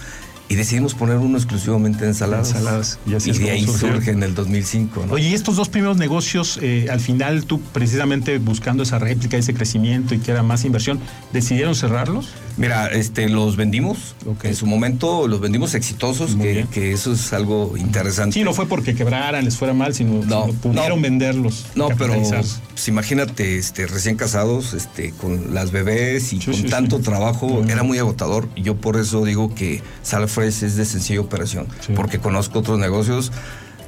y 0.52 0.56
decidimos 0.56 0.96
poner 0.96 1.16
uno 1.16 1.38
exclusivamente 1.38 2.04
de 2.04 2.10
ensaladas. 2.10 2.50
ensaladas. 2.50 3.00
Y, 3.06 3.16
así 3.16 3.30
y 3.30 3.38
de 3.38 3.52
ahí 3.52 3.66
surgió. 3.66 3.94
surge 3.94 4.12
en 4.12 4.22
el 4.22 4.36
2005. 4.36 5.06
¿no? 5.08 5.14
Oye, 5.14 5.30
y 5.30 5.34
estos 5.34 5.56
dos 5.56 5.70
primeros 5.70 5.96
negocios, 5.96 6.60
eh, 6.62 6.88
al 6.92 7.00
final 7.00 7.46
tú 7.46 7.62
precisamente 7.62 8.38
buscando 8.38 8.84
esa 8.84 9.00
réplica, 9.00 9.38
ese 9.38 9.54
crecimiento 9.54 10.14
y 10.14 10.20
que 10.20 10.32
era 10.32 10.44
más 10.44 10.66
inversión, 10.66 11.00
¿decidieron 11.32 11.74
cerrarlos? 11.74 12.34
Mira, 12.58 12.88
este, 12.88 13.30
los 13.30 13.56
vendimos. 13.56 14.14
Okay. 14.26 14.50
En 14.50 14.56
su 14.58 14.66
momento 14.66 15.26
los 15.30 15.40
vendimos 15.40 15.74
exitosos, 15.74 16.36
que, 16.36 16.68
que, 16.70 16.92
eso 16.92 17.14
es 17.14 17.32
algo 17.32 17.78
interesante. 17.78 18.34
Sí, 18.34 18.44
no 18.44 18.54
fue 18.54 18.68
porque 18.68 18.94
quebraran, 18.94 19.46
les 19.46 19.56
fuera 19.56 19.74
mal, 19.74 19.94
sino, 19.94 20.26
no, 20.26 20.48
sino 20.48 20.54
pudieron 20.60 21.00
no, 21.00 21.02
venderlos. 21.02 21.68
No, 21.76 21.88
pero 21.98 22.14
pues, 22.14 22.88
imagínate, 22.90 23.58
este, 23.58 23.88
recién 23.88 24.18
casados, 24.18 24.74
este, 24.74 25.12
con 25.12 25.54
las 25.54 25.72
bebés 25.72 26.34
y 26.34 26.42
sí, 26.42 26.46
con 26.46 26.56
sí, 26.56 26.64
tanto 26.64 26.98
sí. 26.98 27.04
trabajo, 27.04 27.64
era 27.70 27.84
muy 27.84 28.00
agotador. 28.00 28.50
Y 28.56 28.64
yo 28.64 28.76
por 28.76 28.98
eso 28.98 29.24
digo 29.24 29.56
que 29.56 29.82
Sal 30.04 30.28
Es 30.42 30.76
de 30.76 30.86
sencilla 30.86 31.22
operación, 31.22 31.68
porque 31.96 32.20
conozco 32.20 32.60
otros 32.60 32.80
negocios. 32.80 33.32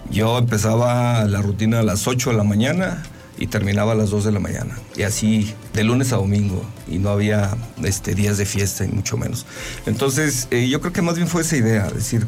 Yo 0.09 0.37
empezaba 0.37 1.25
la 1.25 1.41
rutina 1.41 1.79
a 1.79 1.83
las 1.83 2.07
8 2.07 2.31
de 2.31 2.37
la 2.37 2.43
mañana 2.43 3.03
y 3.37 3.47
terminaba 3.47 3.93
a 3.93 3.95
las 3.95 4.09
2 4.09 4.25
de 4.25 4.31
la 4.31 4.39
mañana. 4.39 4.77
Y 4.95 5.03
así 5.03 5.53
de 5.73 5.83
lunes 5.83 6.13
a 6.13 6.17
domingo. 6.17 6.63
Y 6.87 6.99
no 6.99 7.09
había 7.09 7.55
este, 7.83 8.13
días 8.13 8.37
de 8.37 8.45
fiesta, 8.45 8.85
y 8.85 8.89
mucho 8.89 9.17
menos. 9.17 9.45
Entonces, 9.85 10.47
eh, 10.51 10.67
yo 10.67 10.81
creo 10.81 10.93
que 10.93 11.01
más 11.01 11.15
bien 11.15 11.27
fue 11.27 11.41
esa 11.41 11.57
idea, 11.57 11.89
decir, 11.89 12.27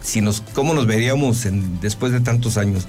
si 0.00 0.20
nos, 0.20 0.42
cómo 0.54 0.74
nos 0.74 0.86
veríamos 0.86 1.46
en, 1.46 1.80
después 1.80 2.12
de 2.12 2.20
tantos 2.20 2.56
años. 2.56 2.86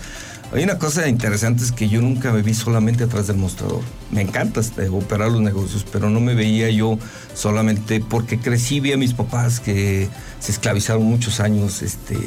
Hay 0.56 0.64
una 0.64 0.80
cosa 0.80 1.10
interesante 1.10 1.66
es 1.66 1.74
que 1.74 1.90
yo 1.90 2.02
nunca 2.02 2.32
me 2.32 2.42
vi 2.42 2.54
solamente 2.54 3.04
atrás 3.04 3.28
del 3.28 3.36
mostrador. 3.36 3.82
Me 4.10 4.22
encanta 4.22 4.62
este, 4.62 4.88
operar 4.88 5.30
los 5.30 5.42
negocios, 5.42 5.86
pero 5.92 6.10
no 6.10 6.22
me 6.22 6.34
veía 6.34 6.70
yo 6.70 6.98
solamente 7.34 8.00
porque 8.00 8.40
crecí, 8.40 8.80
vi 8.80 8.94
a 8.94 8.98
mis 8.98 9.14
papás 9.14 9.60
que 9.60 10.08
se 10.40 10.54
esclavizaron 10.54 11.04
muchos 11.04 11.42
años, 11.42 11.82
este, 11.82 12.18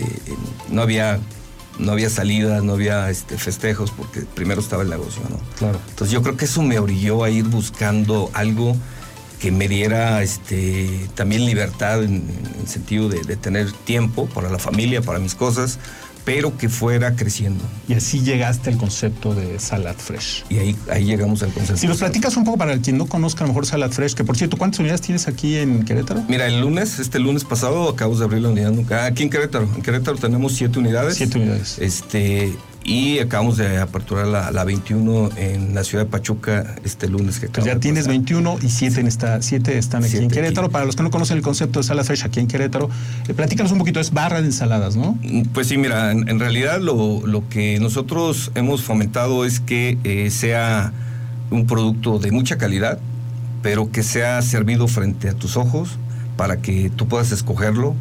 no 0.71 0.83
había 0.83 1.19
no 1.79 1.93
había 1.93 2.11
salida, 2.11 2.61
no 2.61 2.73
había 2.73 3.09
este, 3.09 3.38
festejos, 3.38 3.93
porque 3.93 4.23
primero 4.23 4.61
estaba 4.61 4.83
el 4.83 4.91
negocio, 4.91 5.23
¿no? 5.31 5.38
Claro. 5.59 5.81
Entonces 5.88 6.12
yo 6.12 6.23
creo 6.23 6.37
que 6.37 6.45
eso 6.45 6.61
me 6.62 6.79
orilló 6.79 7.25
a 7.25 7.31
ir 7.31 7.45
buscando 7.45 8.31
algo 8.35 8.77
que 9.38 9.53
me 9.53 9.69
diera 9.69 10.23
este, 10.23 11.09
también 11.14 11.47
libertad 11.47 12.03
en, 12.03 12.29
el 12.61 12.69
sentido 12.69 13.09
de, 13.09 13.21
de, 13.23 13.37
tener 13.37 13.71
tiempo 13.71 14.27
para 14.27 14.51
la 14.51 14.59
familia, 14.59 15.01
para 15.01 15.21
mis 15.21 15.37
cosas, 15.37 15.79
pero 16.29 16.59
que 16.59 16.69
fuera 16.69 17.17
creciendo. 17.17 17.64
Y 17.88 17.95
así 17.95 18.21
llegaste 18.21 18.69
al 18.69 18.77
concepto 18.77 19.35
de 19.35 19.59
Salad 19.59 19.97
Fresh. 19.97 20.45
Y 20.51 20.59
ahí, 20.59 20.77
ahí 20.91 21.05
llegamos 21.07 21.43
al 21.43 21.51
concepto. 21.53 21.79
Si 21.79 21.87
nos 21.87 21.97
platicas 21.97 22.37
un 22.37 22.45
poco 22.45 22.59
para 22.59 22.77
quien 22.83 22.99
no 22.99 23.07
conozca 23.07 23.45
a 23.45 23.47
lo 23.47 23.55
mejor 23.55 23.64
Salad 23.64 23.91
Fresh, 23.91 24.12
que 24.12 24.25
por 24.25 24.37
cierto, 24.37 24.59
¿cuántas 24.59 24.81
unidades 24.81 25.01
tienes 25.01 25.27
aquí 25.27 25.57
en 25.57 25.87
Querétaro? 25.87 26.23
Mira, 26.29 26.47
el 26.47 26.61
lunes, 26.61 26.99
este 26.99 27.19
lunes 27.19 27.45
pasado, 27.45 27.88
acabamos 27.88 28.19
de 28.19 28.27
abrir 28.27 28.43
la 28.43 28.51
unidad 28.51 28.73
nunca. 28.73 29.07
Aquí 29.07 29.23
en 29.23 29.31
Querétaro. 29.31 29.71
En 29.75 29.81
Querétaro 29.81 30.19
tenemos 30.19 30.53
siete 30.53 30.79
unidades. 30.79 31.14
Siete 31.14 31.38
unidades. 31.38 31.79
Este, 31.79 32.55
y 32.85 33.19
acabamos 33.19 33.59
de 33.59 33.79
aperturar 33.79 34.27
la, 34.27 34.51
la, 34.51 34.64
21 34.64 35.31
en 35.37 35.75
la 35.75 35.85
ciudad 35.85 36.05
de 36.05 36.11
Pachuca 36.11 36.77
este 36.85 37.09
lunes 37.09 37.38
que 37.38 37.49
pues 37.49 37.67
ya 37.67 37.79
tienes 37.79 38.05
pasar. 38.05 38.12
21 38.12 38.59
y 38.62 38.69
7 38.69 38.95
sí. 38.95 39.07
esta, 39.07 39.43
siete 39.43 39.77
están 39.77 40.05
aquí 40.05 40.17
en 40.17 40.31
Querétaro. 40.31 40.67
Aquí. 40.69 40.73
Para 40.73 40.85
los 40.87 40.97
que 40.97 41.03
no 41.03 41.11
conocen 41.11 41.37
el 41.37 41.43
concepto 41.43 41.81
de 41.81 41.85
Salad 41.85 42.05
Fresh 42.05 42.25
aquí 42.25 42.41
en 42.41 42.47
Querétaro, 42.47 42.88
eh, 43.29 43.35
platícanos 43.35 43.73
un 43.73 43.79
poquito, 43.79 44.01
es 44.01 44.12
barra 44.12 44.41
de 44.41 44.47
ensaladas, 44.47 44.97
¿no? 44.97 45.19
Pues 45.53 45.67
sí, 45.67 45.77
mira, 45.77 46.12
en, 46.12 46.29
en 46.29 46.41
realidad 46.41 46.81
lo, 46.81 47.27
lo, 47.27 47.49
que 47.49 47.79
nosotros 47.79 48.53
hemos 48.55 48.83
fomentado 48.83 49.45
es 49.45 49.61
que 49.61 49.99
eh, 50.05 50.31
sea 50.31 50.93
un 51.51 51.67
producto 51.67 52.19
de 52.19 52.31
mucha 52.31 52.57
calidad, 52.59 52.99
pero 53.62 53.91
que 53.91 54.03
sea 54.03 54.41
servido 54.43 54.88
frente 54.88 55.29
a 55.29 55.35
tus 55.35 55.57
ojos 55.57 55.99
para 56.37 56.59
que 56.59 56.91
tú 56.95 57.09
puedas 57.09 57.33
escogerlo, 57.33 57.95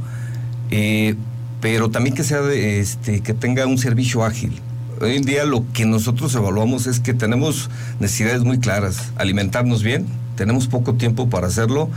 eh, 0.70 1.16
pero 1.60 1.90
también 1.90 2.16
que 2.16 2.24
sea 2.24 2.42
de, 2.42 2.80
este, 2.80 3.22
que 3.22 3.34
tenga 3.34 3.66
un 3.66 3.78
servicio 3.78 4.24
ágil 4.24 4.62
hoy 5.02 5.16
en 5.16 5.24
día 5.24 5.46
lo 5.46 5.64
que 5.74 5.86
nosotros 5.86 6.34
evaluamos 6.36 6.88
es 6.88 7.00
que 7.00 7.14
tenemos 7.14 7.70
necesidades 8.00 8.44
muy 8.44 8.60
claras, 8.60 9.12
alimentarnos 9.16 9.84
bien, 9.84 10.06
tenemos 10.36 10.68
poco 10.68 10.96
tiempo 10.96 11.30
para 11.30 11.48
hacerlo. 11.48 11.90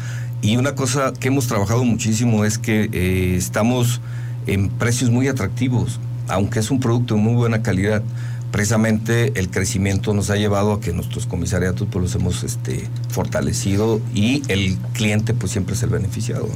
Y 0.42 0.56
una 0.56 0.74
cosa 0.74 1.12
que 1.12 1.28
hemos 1.28 1.46
trabajado 1.46 1.84
muchísimo 1.84 2.44
es 2.44 2.58
que 2.58 2.88
eh, 2.92 3.36
estamos 3.36 4.00
en 4.46 4.70
precios 4.70 5.10
muy 5.10 5.28
atractivos, 5.28 6.00
aunque 6.28 6.60
es 6.60 6.70
un 6.70 6.80
producto 6.80 7.14
de 7.14 7.20
muy 7.20 7.34
buena 7.34 7.62
calidad, 7.62 8.02
precisamente 8.50 9.38
el 9.38 9.50
crecimiento 9.50 10.14
nos 10.14 10.30
ha 10.30 10.36
llevado 10.36 10.72
a 10.72 10.80
que 10.80 10.92
nuestros 10.92 11.26
comisariatos 11.26 11.88
pues 11.90 12.02
los 12.02 12.14
hemos 12.14 12.42
este, 12.42 12.88
fortalecido 13.08 14.00
y 14.14 14.42
el 14.48 14.76
cliente 14.92 15.34
pues 15.34 15.52
siempre 15.52 15.74
es 15.74 15.82
el 15.82 15.90
beneficiado. 15.90 16.48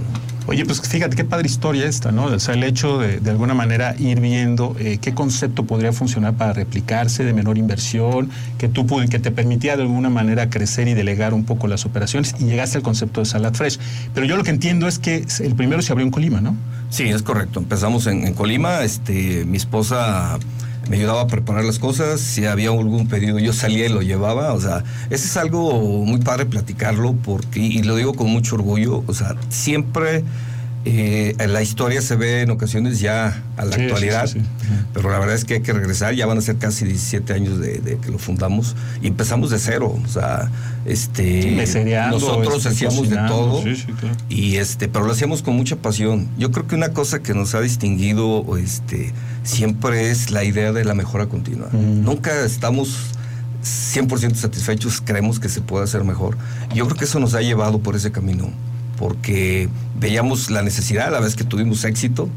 Oye, 0.47 0.67
pues 0.67 0.81
fíjate 0.83 1.17
qué 1.17 1.25
padre 1.25 1.47
historia 1.47 1.87
esta, 1.87 2.13
¿no? 2.13 2.27
O 2.27 2.39
sea, 2.39 2.55
el 2.55 2.65
hecho 2.65 2.99
de 2.99 3.19
de 3.21 3.31
alguna 3.31 3.55
manera 3.55 3.95
ir 3.99 4.21
viendo 4.21 4.77
eh, 4.79 4.99
qué 5.01 5.15
concepto 5.15 5.65
podría 5.65 5.93
funcionar 5.93 6.35
para 6.35 6.53
replicarse 6.53 7.25
de 7.25 7.33
menor 7.33 7.57
inversión, 7.57 8.31
que 8.59 8.69
tú 8.69 8.85
que 9.11 9.19
te 9.19 9.31
permitía 9.31 9.77
de 9.77 9.83
alguna 9.83 10.11
manera 10.11 10.51
crecer 10.51 10.87
y 10.89 10.95
delegar 10.95 11.35
un 11.35 11.45
poco 11.45 11.67
las 11.67 11.85
operaciones 11.87 12.35
y 12.39 12.45
llegaste 12.45 12.79
al 12.79 12.83
concepto 12.85 13.21
de 13.21 13.27
Salad 13.27 13.55
Fresh. 13.55 13.79
Pero 14.15 14.27
yo 14.27 14.37
lo 14.37 14.45
que 14.45 14.51
entiendo 14.51 14.87
es 14.87 14.99
que 14.99 15.25
el 15.41 15.55
primero 15.55 15.83
se 15.83 15.93
abrió 15.93 16.05
en 16.07 16.13
Colima, 16.13 16.41
¿no? 16.41 16.55
Sí, 16.91 17.05
es 17.05 17.23
correcto. 17.23 17.59
Empezamos 17.59 18.07
en, 18.07 18.27
en 18.27 18.35
Colima, 18.35 18.83
este, 18.83 19.45
mi 19.47 19.57
esposa 19.57 20.39
me 20.89 20.97
ayudaba 20.97 21.23
a 21.23 21.27
preparar 21.27 21.65
las 21.65 21.79
cosas, 21.79 22.21
si 22.21 22.45
había 22.47 22.71
algún 22.71 23.09
pedido 23.09 23.39
yo 23.39 23.53
salía 23.53 23.87
y 23.87 23.89
lo 23.89 24.03
llevaba, 24.03 24.53
o 24.53 24.61
sea, 24.61 24.85
ese 25.11 25.27
es 25.27 25.37
algo 25.37 26.05
muy 26.05 26.21
padre 26.21 26.47
platicarlo 26.47 27.15
porque, 27.25 27.61
y 27.61 27.83
lo 27.83 27.97
digo 27.97 28.15
con 28.15 28.29
mucho 28.31 28.57
orgullo, 28.57 29.03
o 29.07 29.15
sea, 29.15 29.35
siempre 29.49 30.25
eh, 30.87 31.35
la 31.49 31.63
historia 31.63 32.03
se 32.03 32.15
ve 32.15 32.43
en 32.43 32.51
ocasiones 32.51 33.01
ya 33.01 33.43
a 33.57 33.65
la 33.65 33.75
actualidad, 33.75 34.29
pero 34.93 35.11
la 35.11 35.19
verdad 35.19 35.35
es 35.35 35.47
que 35.47 35.55
hay 35.55 35.61
que 35.61 35.73
regresar, 35.73 36.15
ya 36.15 36.27
van 36.27 36.37
a 36.37 36.41
ser 36.43 36.57
casi 36.57 36.85
17 36.85 37.33
años 37.33 37.59
de, 37.59 37.99
que 38.03 38.11
lo 38.11 38.19
fundamos 38.19 38.77
y 39.01 39.07
empezamos 39.07 39.51
de 39.51 39.59
cero, 39.59 39.99
o 40.05 40.09
sea, 40.09 40.51
este 40.85 41.57
nosotros 42.11 42.57
este, 42.57 42.69
hacíamos 42.69 43.09
de 43.09 43.17
todo 43.17 43.65
y 44.29 44.57
este, 44.57 44.89
pero 44.89 45.07
lo 45.07 45.13
hacíamos 45.13 45.43
con 45.43 45.57
mucha 45.57 45.77
pasión. 45.77 46.29
Yo 46.37 46.51
creo 46.51 46.67
que 46.67 46.75
una 46.75 46.91
cosa 46.91 47.21
que 47.21 47.33
nos 47.33 47.55
ha 47.55 47.63
distinguido 47.63 48.45
este 48.59 49.15
siempre 49.43 50.11
es 50.11 50.31
la 50.31 50.45
idea 50.45 50.73
de 50.73 50.85
la 50.85 50.93
mejora 50.93 51.27
continua. 51.27 51.71
Nunca 51.73 52.45
estamos 52.45 53.15
100% 53.63 54.35
satisfechos, 54.35 55.01
creemos 55.03 55.41
que 55.41 55.49
se 55.49 55.63
puede 55.63 55.85
hacer 55.85 56.05
mejor. 56.05 56.37
Yo 56.75 56.85
creo 56.85 56.99
que 56.99 57.05
eso 57.07 57.21
nos 57.21 57.33
ha 57.33 57.41
llevado 57.41 57.79
por 57.79 57.97
ese 57.97 58.13
camino 58.13 58.51
porque 58.99 59.69
veíamos 59.99 60.51
la 60.51 60.63
necesidad, 60.63 61.09
a 61.09 61.11
la 61.11 61.21
vez 61.21 61.37
que 61.37 61.45
tuvimos 61.45 61.85
éxito, 61.85 62.29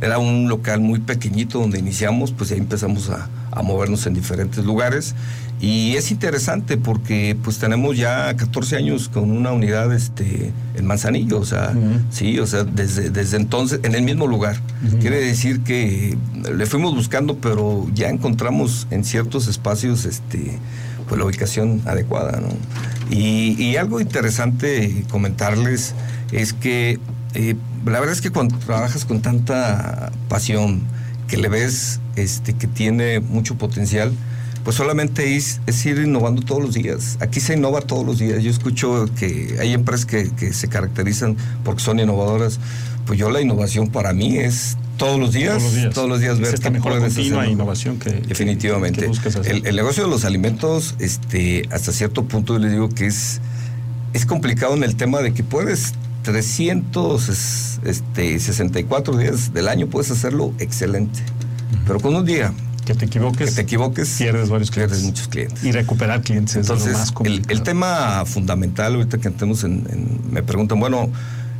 era 0.00 0.18
un 0.18 0.48
local 0.48 0.80
muy 0.80 1.00
pequeñito 1.00 1.58
donde 1.60 1.78
iniciamos, 1.78 2.32
pues 2.32 2.52
ahí 2.52 2.58
empezamos 2.58 3.10
a, 3.10 3.28
movernos 3.62 4.04
en 4.06 4.14
diferentes 4.14 4.64
lugares. 4.64 5.14
Y 5.60 5.94
es 5.94 6.10
interesante 6.10 6.76
porque 6.76 7.36
pues 7.42 7.58
tenemos 7.58 7.96
ya 7.96 8.34
14 8.36 8.76
años 8.76 9.08
con 9.08 9.30
una 9.30 9.52
unidad 9.52 9.94
este, 9.94 10.52
en 10.74 10.86
Manzanillo, 10.86 11.38
o 11.38 11.44
sea, 11.44 11.72
sí, 12.10 12.40
o 12.40 12.46
sea, 12.46 12.64
desde, 12.64 13.10
desde 13.10 13.36
entonces, 13.36 13.78
en 13.84 13.94
el 13.94 14.02
mismo 14.02 14.26
lugar. 14.26 14.60
Quiere 15.00 15.20
decir 15.20 15.60
que 15.60 16.18
le 16.52 16.66
fuimos 16.66 16.94
buscando, 16.94 17.36
pero 17.36 17.86
ya 17.94 18.08
encontramos 18.08 18.88
en 18.90 19.04
ciertos 19.04 19.46
espacios 19.46 20.04
este, 20.04 20.58
pues 21.08 21.18
la 21.18 21.26
ubicación 21.26 21.82
adecuada, 21.86 22.40
¿no? 22.40 22.48
Y, 23.10 23.76
algo 23.76 24.00
interesante 24.00 25.04
comentarles 25.10 25.94
es 26.32 26.52
que 26.52 26.98
eh, 27.34 27.54
la 27.84 28.00
verdad 28.00 28.12
es 28.12 28.20
que 28.20 28.30
cuando 28.30 28.56
trabajas 28.58 29.04
con 29.04 29.20
tanta 29.20 30.10
pasión, 30.28 30.82
que 31.28 31.36
le 31.36 31.48
ves 31.48 32.00
este, 32.16 32.54
que 32.54 32.66
tiene 32.66 33.20
mucho 33.20 33.56
potencial, 33.56 34.12
pues 34.64 34.76
solamente 34.76 35.36
es, 35.36 35.60
ir 35.84 35.98
innovando 35.98 36.42
todos 36.42 36.62
los 36.62 36.74
días. 36.74 37.18
Aquí 37.20 37.40
se 37.40 37.54
innova 37.54 37.82
todos 37.82 38.06
los 38.06 38.18
días. 38.18 38.42
Yo 38.42 38.50
escucho 38.50 39.06
que 39.18 39.56
hay 39.60 39.74
empresas 39.74 40.06
que, 40.06 40.30
que 40.30 40.52
se 40.54 40.68
caracterizan 40.68 41.36
porque 41.64 41.82
son 41.82 42.00
innovadoras. 42.00 42.58
Pues 43.06 43.18
yo 43.18 43.30
la 43.30 43.42
innovación 43.42 43.88
para 43.88 44.14
mí 44.14 44.38
es 44.38 44.78
todos 44.96 45.18
los 45.18 45.32
días, 45.32 45.62
todos 45.92 46.08
los 46.08 46.20
días, 46.20 46.38
ver 46.38 46.54
esta 46.54 46.70
mejor 46.70 46.98
continua 46.98 47.46
innovación 47.46 47.98
que 47.98 48.10
definitivamente 48.10 49.10
el, 49.44 49.76
negocio 49.76 50.04
de 50.04 50.10
los 50.10 50.24
alimentos, 50.24 50.94
este, 50.98 51.68
hasta 51.70 51.92
cierto 51.92 52.24
punto 52.24 52.58
le 52.58 52.70
digo 52.70 52.88
que 52.88 53.06
es 53.06 53.40
es 54.12 54.26
complicado 54.26 54.74
en 54.74 54.84
el 54.84 54.96
tema 54.96 55.20
de 55.20 55.34
que 55.34 55.42
puedes 55.42 55.94
364 56.22 57.82
este, 57.84 59.22
días 59.22 59.52
del 59.52 59.68
año 59.68 59.88
puedes 59.88 60.10
hacerlo 60.10 60.54
excelente, 60.58 61.20
pero 61.86 62.00
con 62.00 62.14
un 62.14 62.24
día 62.24 62.54
que 62.86 62.94
te 62.94 63.06
equivoques, 63.06 63.50
que 63.50 63.56
te 63.56 63.62
equivoques, 63.62 64.16
pierdes 64.18 64.48
varios 64.48 64.70
clientes. 64.70 64.98
Pierdes 64.98 65.10
muchos 65.10 65.28
clientes. 65.28 65.64
Y 65.64 65.72
recuperar 65.72 66.22
clientes 66.22 66.56
Entonces, 66.56 66.88
es 66.88 66.92
lo 66.92 66.98
más 66.98 67.12
complicado. 67.12 67.50
El, 67.50 67.58
el, 67.58 67.62
tema 67.62 68.24
fundamental, 68.26 68.94
ahorita 68.94 69.18
que 69.18 69.28
entremos 69.28 69.64
en, 69.64 69.86
en, 69.90 70.20
me 70.30 70.42
preguntan, 70.42 70.80
bueno, 70.80 71.10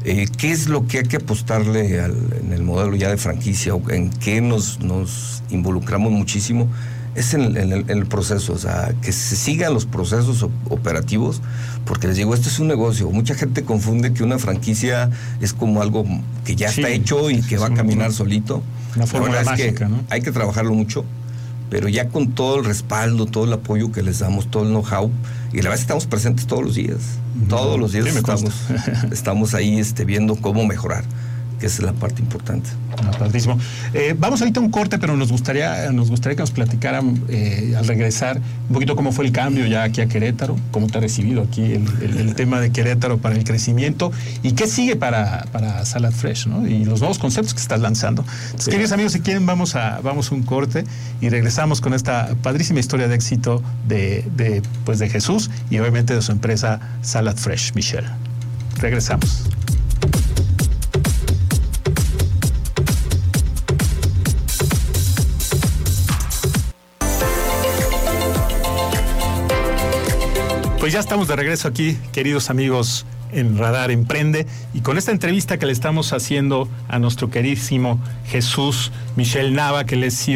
eh, 0.05 0.27
¿Qué 0.37 0.53
es 0.53 0.69
lo 0.69 0.87
que 0.87 0.99
hay 0.99 1.05
que 1.05 1.17
apostarle 1.17 1.97
en 1.99 2.53
el 2.53 2.63
modelo 2.63 2.95
ya 2.95 3.09
de 3.09 3.17
franquicia 3.17 3.75
o 3.75 3.91
en 3.91 4.11
qué 4.11 4.41
nos, 4.41 4.81
nos 4.81 5.43
involucramos 5.51 6.13
muchísimo? 6.13 6.69
Es 7.15 7.33
en, 7.33 7.57
el, 7.57 8.07
proceso, 8.07 8.55
o 8.55 8.59
sea, 8.59 8.93
que 9.01 9.13
se 9.13 9.37
sigan 9.37 9.73
los 9.73 9.87
procesos 9.87 10.45
operativos, 10.69 11.43
porque 11.85 12.09
les 12.09 12.17
digo, 12.17 12.35
esto 12.35 12.49
es 12.49 12.59
un 12.59 12.67
negocio. 12.67 13.09
Mucha 13.09 13.35
gente 13.37 13.63
confunde 13.63 14.13
que 14.13 14.25
una 14.25 14.39
franquicia 14.41 15.11
es 15.41 15.53
como 15.53 15.81
algo 15.81 16.05
que 16.45 16.57
ya 16.57 16.69
está 16.69 16.89
hecho 16.89 17.31
y 17.31 17.41
que 17.41 17.57
va 17.57 17.69
a 17.69 17.75
caminar 17.75 18.13
solito. 18.13 18.65
Una 18.97 19.07
forma 19.07 19.43
mágica, 19.43 19.89
¿no? 19.89 20.05
Hay 20.11 20.23
que 20.23 20.33
trabajarlo 20.33 20.75
mucho 20.75 21.05
pero 21.75 21.89
ya 21.89 22.09
con 22.09 22.29
todo 22.29 22.61
el 22.61 22.65
respaldo, 22.65 23.27
todo 23.27 23.47
el 23.47 23.53
apoyo 23.53 23.91
que 23.91 24.01
les 24.01 24.21
damos, 24.21 24.49
todo 24.49 24.63
el 24.63 24.69
know-how, 24.69 25.11
y 25.53 25.57
la 25.57 25.71
verdad 25.71 25.81
estamos 25.81 26.07
presentes 26.07 26.47
todos 26.47 26.63
los 26.63 26.77
días. 26.77 27.19
Todos 27.49 27.81
los 27.81 27.91
días 27.91 28.07
estamos, 28.15 28.55
estamos 29.11 29.55
ahí 29.55 29.81
este, 29.81 30.05
viendo 30.05 30.37
cómo 30.37 30.65
mejorar 30.67 31.03
que 31.59 31.67
es 31.67 31.81
la 31.81 31.93
parte 31.93 32.21
importante. 32.23 32.71
Ah, 33.03 33.29
eh, 33.93 34.15
vamos 34.19 34.41
ahorita 34.41 34.61
a 34.61 34.63
un 34.63 34.71
corte, 34.71 34.99
pero 34.99 35.17
nos 35.17 35.31
gustaría, 35.31 35.91
nos 35.93 36.11
gustaría 36.11 36.37
que 36.37 36.43
nos 36.43 36.51
platicaran 36.51 37.23
eh, 37.29 37.75
al 37.77 37.87
regresar 37.87 38.41
un 38.69 38.75
poquito 38.75 38.97
cómo 38.97 39.13
fue 39.13 39.27
el 39.27 39.33
cambio 39.33 39.67
ya 39.67 39.83
aquí 39.83 40.01
a 40.01 40.07
Querétaro, 40.07 40.57
cómo 40.71 40.87
te 40.87 40.99
ha 40.99 41.01
recibido 41.01 41.43
aquí 41.43 41.73
el, 41.73 42.35
tema 42.35 42.61
de 42.61 42.71
Querétaro 42.71 43.19
para 43.19 43.37
el 43.37 43.45
crecimiento 43.45 44.13
y 44.43 44.53
qué 44.53 44.67
sigue 44.67 44.97
para, 44.97 45.47
para 45.53 45.85
Salad 45.85 46.13
Fresh, 46.13 46.47
¿no? 46.47 46.67
Y 46.67 46.85
los 46.85 47.01
nuevos 47.01 47.19
conceptos 47.19 47.55
que 47.55 47.61
estás 47.61 47.81
lanzando. 47.81 48.25
Entonces, 48.47 48.69
queridos 48.69 48.93
amigos, 48.93 49.13
si 49.13 49.21
quieren, 49.21 49.47
vamos 49.47 49.77
a, 49.77 50.01
vamos 50.01 50.31
a 50.31 50.35
un 50.35 50.43
corte 50.43 50.85
y 51.21 51.29
regresamos 51.29 51.81
con 51.81 51.95
esta 51.95 52.35
padrísima 52.43 52.81
historia 52.81 53.09
de 53.09 53.15
éxito 53.15 53.63
de, 53.87 54.25
de, 54.37 54.63
pues 54.85 54.99
de 54.99 55.09
Jesús 55.09 55.51
y 55.71 55.79
obviamente 55.79 56.15
de 56.15 56.23
su 56.23 56.33
empresa 56.33 56.81
Salad 57.03 57.37
Fresh, 57.37 57.75
Michelle. 57.75 58.09
Regresamos. 58.79 59.45
Pues 70.85 70.93
ya 70.93 71.01
estamos 71.01 71.29
de 71.29 71.37
regreso 71.37 71.67
aquí, 71.67 71.97
queridos 72.13 72.51
amigos 72.51 73.07
en 73.33 73.57
Radar 73.57 73.91
Emprende 73.91 74.47
y 74.75 74.83
con 74.83 74.99
esta 74.99 75.13
entrevista 75.13 75.57
que 75.59 75.65
le 75.65 75.73
estamos 75.73 76.13
haciendo 76.13 76.69
a 76.89 76.99
nuestro 76.99 77.31
queridísimo 77.31 77.99
Jesús 78.27 78.93
Michel 79.17 79.55
Nava, 79.55 79.87
que 79.87 79.97
le 79.97 80.09
es 80.09 80.29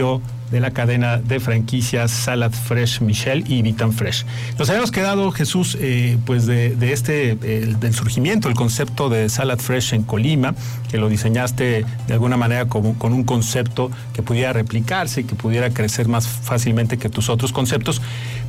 de 0.51 0.61
la 0.61 0.71
cadena 0.71 1.19
de 1.19 1.41
franquicias 1.41 2.11
Salad 2.11 2.53
Fresh 2.53 3.01
Michel 3.01 3.45
y 3.47 3.63
Vitan 3.63 3.93
Fresh. 3.93 4.25
Nos 4.59 4.69
habíamos 4.69 4.91
quedado, 4.91 5.31
Jesús, 5.31 5.77
eh, 5.81 6.19
pues 6.25 6.47
de, 6.47 6.75
este, 6.93 7.37
del 7.37 7.95
surgimiento, 7.95 8.49
el 8.49 8.55
concepto 8.55 9.09
de 9.09 9.29
Salad 9.29 9.59
Fresh 9.59 9.95
en 9.95 10.03
Colima, 10.03 10.55
que 10.91 10.99
lo 10.99 11.09
diseñaste 11.09 11.85
de 12.07 12.13
alguna 12.13 12.37
manera 12.37 12.67
como, 12.67 12.99
con 12.99 13.13
un 13.13 13.25
concepto 13.25 13.91
que 14.15 14.23
pudiera 14.23 14.53
replicarse 14.53 15.25
que 15.25 15.35
pudiera 15.35 15.71
crecer 15.71 16.09
más 16.09 16.27
fácilmente 16.27 16.99
que 16.99 17.09
tus 17.09 17.29
otros 17.29 17.53
conceptos. 17.53 18.01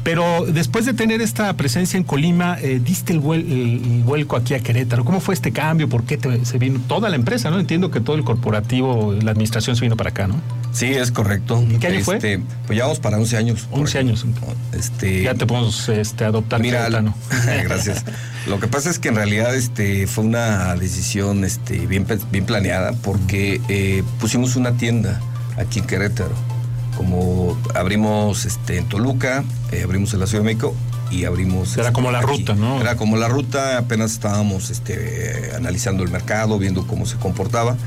Pero 0.04 0.46
después 0.46 0.86
de 0.86 0.94
tener 0.94 1.22
esta 1.22 1.54
presencia 1.56 1.98
en 1.98 2.04
Colima, 2.04 2.58
eh, 2.62 2.80
diste 2.84 3.14
el, 3.14 3.20
vuelco 3.20 4.36
aquí 4.36 4.54
a 4.54 4.60
Querétaro. 4.60 5.04
¿Cómo 5.04 5.20
fue 5.20 5.34
este 5.34 5.52
cambio? 5.52 5.90
¿Por 5.90 6.04
qué 6.04 6.18
se 6.44 6.58
vino 6.58 6.80
toda 6.88 7.10
la 7.10 7.16
empresa? 7.16 7.50
¿no? 7.50 7.60
Entiendo 7.60 7.92
que 7.92 8.00
todo 8.00 8.16
el 8.16 8.24
corporativo, 8.24 9.14
la 9.22 9.32
administración 9.32 9.76
se 9.76 9.82
vino 9.82 9.98
para 9.98 10.12
acá, 10.12 10.28
¿no? 10.28 10.36
Sí, 10.72 10.88
es 10.88 11.12
correcto. 11.12 11.64
¿Y 11.68 11.78
qué 11.78 11.88
año 11.88 12.04
fue? 12.04 12.16
Este, 12.16 12.40
pues 12.68 12.78
llevamos 12.78 13.00
para 13.00 13.18
11 13.18 13.38
años. 13.38 13.68
11 13.72 14.00
años. 14.00 14.26
Este, 14.74 15.24
ya 15.24 15.34
te 15.34 15.46
podemos 15.46 15.90
este, 15.90 16.26
adoptar. 16.26 16.62
Mira, 16.62 16.88
gracias. 17.64 18.06
Lo 18.48 18.60
que 18.60 18.68
pasa 18.68 18.90
es 18.90 19.00
que 19.00 19.10
en 19.10 19.16
realidad 19.16 19.56
este, 19.56 20.08
fue 20.08 20.24
una 20.24 20.76
decisión 20.76 21.44
este, 21.44 21.88
bien, 21.88 22.06
bien 22.32 22.46
planeada 22.46 22.94
porque 22.94 23.62
eh, 23.68 24.04
pusimos 24.20 24.56
una 24.56 24.74
tienda 24.74 25.20
aquí 25.58 25.80
en 25.80 25.88
Querétaro. 25.88 26.36
Como 26.96 27.58
abrimos 27.76 28.46
este, 28.46 28.78
en 28.78 28.90
Toluca, 28.90 29.44
eh, 29.72 29.84
abrimos 29.84 30.14
en 30.14 30.20
la 30.20 30.28
Ciudad 30.28 30.44
de 30.44 30.54
México 30.54 30.76
y 31.12 31.26
abrimos. 31.26 31.78
Era 31.78 31.94
como 31.94 32.12
la 32.12 32.22
ruta, 32.22 32.56
¿no? 32.56 32.80
Era 32.82 32.96
como 32.96 33.18
la 33.18 33.28
ruta, 33.28 33.78
apenas 33.78 34.12
estábamos 34.12 34.70
este, 34.70 35.52
analizando 35.56 36.04
el 36.04 36.10
mercado, 36.10 36.60
viendo 36.60 36.86
cómo 36.86 37.06
se 37.06 37.18
comportaba. 37.18 37.78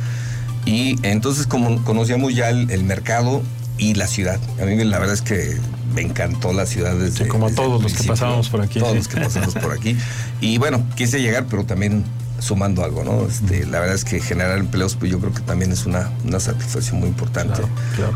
Y 0.65 0.99
entonces 1.03 1.47
como 1.47 1.83
conocíamos 1.85 2.35
ya 2.35 2.51
el, 2.51 2.85
mercado 2.85 3.43
y 3.79 3.95
la 3.95 4.07
ciudad. 4.07 4.39
A 4.61 4.65
mí 4.65 4.77
la 4.85 4.99
verdad 4.99 5.15
es 5.15 5.23
que 5.23 5.57
me 5.95 6.03
encantó 6.03 6.53
la 6.53 6.67
ciudad 6.67 6.95
desde... 6.95 7.29
como 7.29 7.51
todos 7.51 7.83
los 7.83 7.93
que 7.93 8.05
pasábamos 8.05 8.49
por 8.49 8.63
aquí. 8.63 8.79
Todos 8.79 8.97
los 8.97 9.09
que 9.09 9.21
pasamos 9.21 9.55
por 9.55 9.73
aquí. 9.73 9.97
Y 10.41 10.59
bueno, 10.59 10.85
quise 10.97 11.21
llegar, 11.21 11.47
pero 11.51 11.65
también 11.65 12.05
sumando 12.43 12.85
algo, 12.85 13.05
¿no? 13.05 13.27
Este, 13.27 13.65
la 13.67 13.79
verdad 13.79 13.95
es 13.95 14.05
que 14.05 14.21
generar 14.21 14.59
empleos, 14.59 14.97
pues 14.97 15.11
yo 15.11 15.21
creo 15.21 15.33
que 15.33 15.41
también 15.43 15.71
es 15.71 15.87
una, 15.87 16.11
una 16.25 16.41
satisfacción 16.41 16.99
muy 16.99 17.09
importante, 17.09 17.63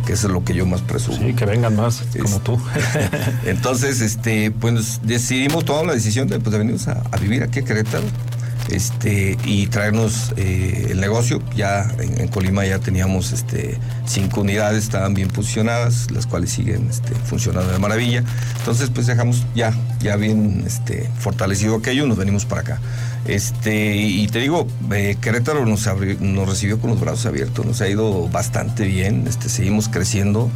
que 0.04 0.12
eso 0.12 0.26
es 0.26 0.32
lo 0.32 0.44
que 0.44 0.52
yo 0.52 0.66
más 0.66 0.82
presumo. 0.82 1.16
Sí, 1.16 1.32
que 1.32 1.46
vengan 1.46 1.76
más 1.76 2.02
como 2.20 2.40
tú. 2.40 2.60
Entonces, 3.44 4.00
este, 4.00 4.50
pues 4.50 5.00
decidimos, 5.02 5.64
tomar 5.64 5.86
la 5.86 5.94
decisión 5.94 6.26
de, 6.26 6.40
pues, 6.40 6.50
de 6.50 6.58
venirnos 6.58 6.88
a, 6.88 7.02
a 7.10 7.16
vivir 7.18 7.44
aquí 7.44 7.60
a 7.60 7.64
Querétaro 7.64 8.04
este, 8.70 9.36
y 9.44 9.66
traernos 9.68 10.32
eh, 10.36 10.88
el 10.90 11.00
negocio. 11.00 11.42
Ya 11.54 11.88
en, 11.98 12.28
Colima 12.28 12.64
ya 12.64 12.78
teníamos 12.78 13.32
este, 13.32 13.78
cinco 14.06 14.40
unidades, 14.40 14.84
estaban 14.84 15.14
bien 15.14 15.28
posicionadas, 15.28 16.10
las 16.10 16.26
cuales 16.26 16.50
siguen 16.50 16.88
este, 16.90 17.14
funcionando 17.14 17.72
de 17.72 17.78
maravilla. 17.78 18.22
Entonces, 18.58 18.90
pues 18.90 19.06
dejamos 19.06 19.44
ya, 19.54 19.72
ya 20.00 20.16
bien 20.16 20.64
este, 20.66 21.08
fortalecido 21.18 21.76
aquello, 21.76 22.06
nos 22.06 22.16
venimos 22.16 22.44
para 22.44 22.62
acá. 22.62 22.80
Y 23.28 24.28
te 24.28 24.38
digo, 24.38 24.68
eh, 24.92 25.16
Querétaro 25.20 25.66
nos, 25.66 25.84
recibió 26.46 26.78
con 26.80 26.90
los 26.90 27.00
brazos 27.00 27.26
abiertos, 27.26 27.66
nos 27.66 27.80
ha 27.80 27.88
ido 27.88 28.28
bastante 28.28 28.84
bien, 28.84 29.24
seguimos 29.46 29.88
creciendo. 29.88 30.48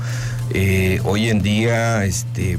Eh, 0.54 1.00
hoy 1.04 1.30
en 1.30 1.42
día, 1.42 2.04
este, 2.04 2.58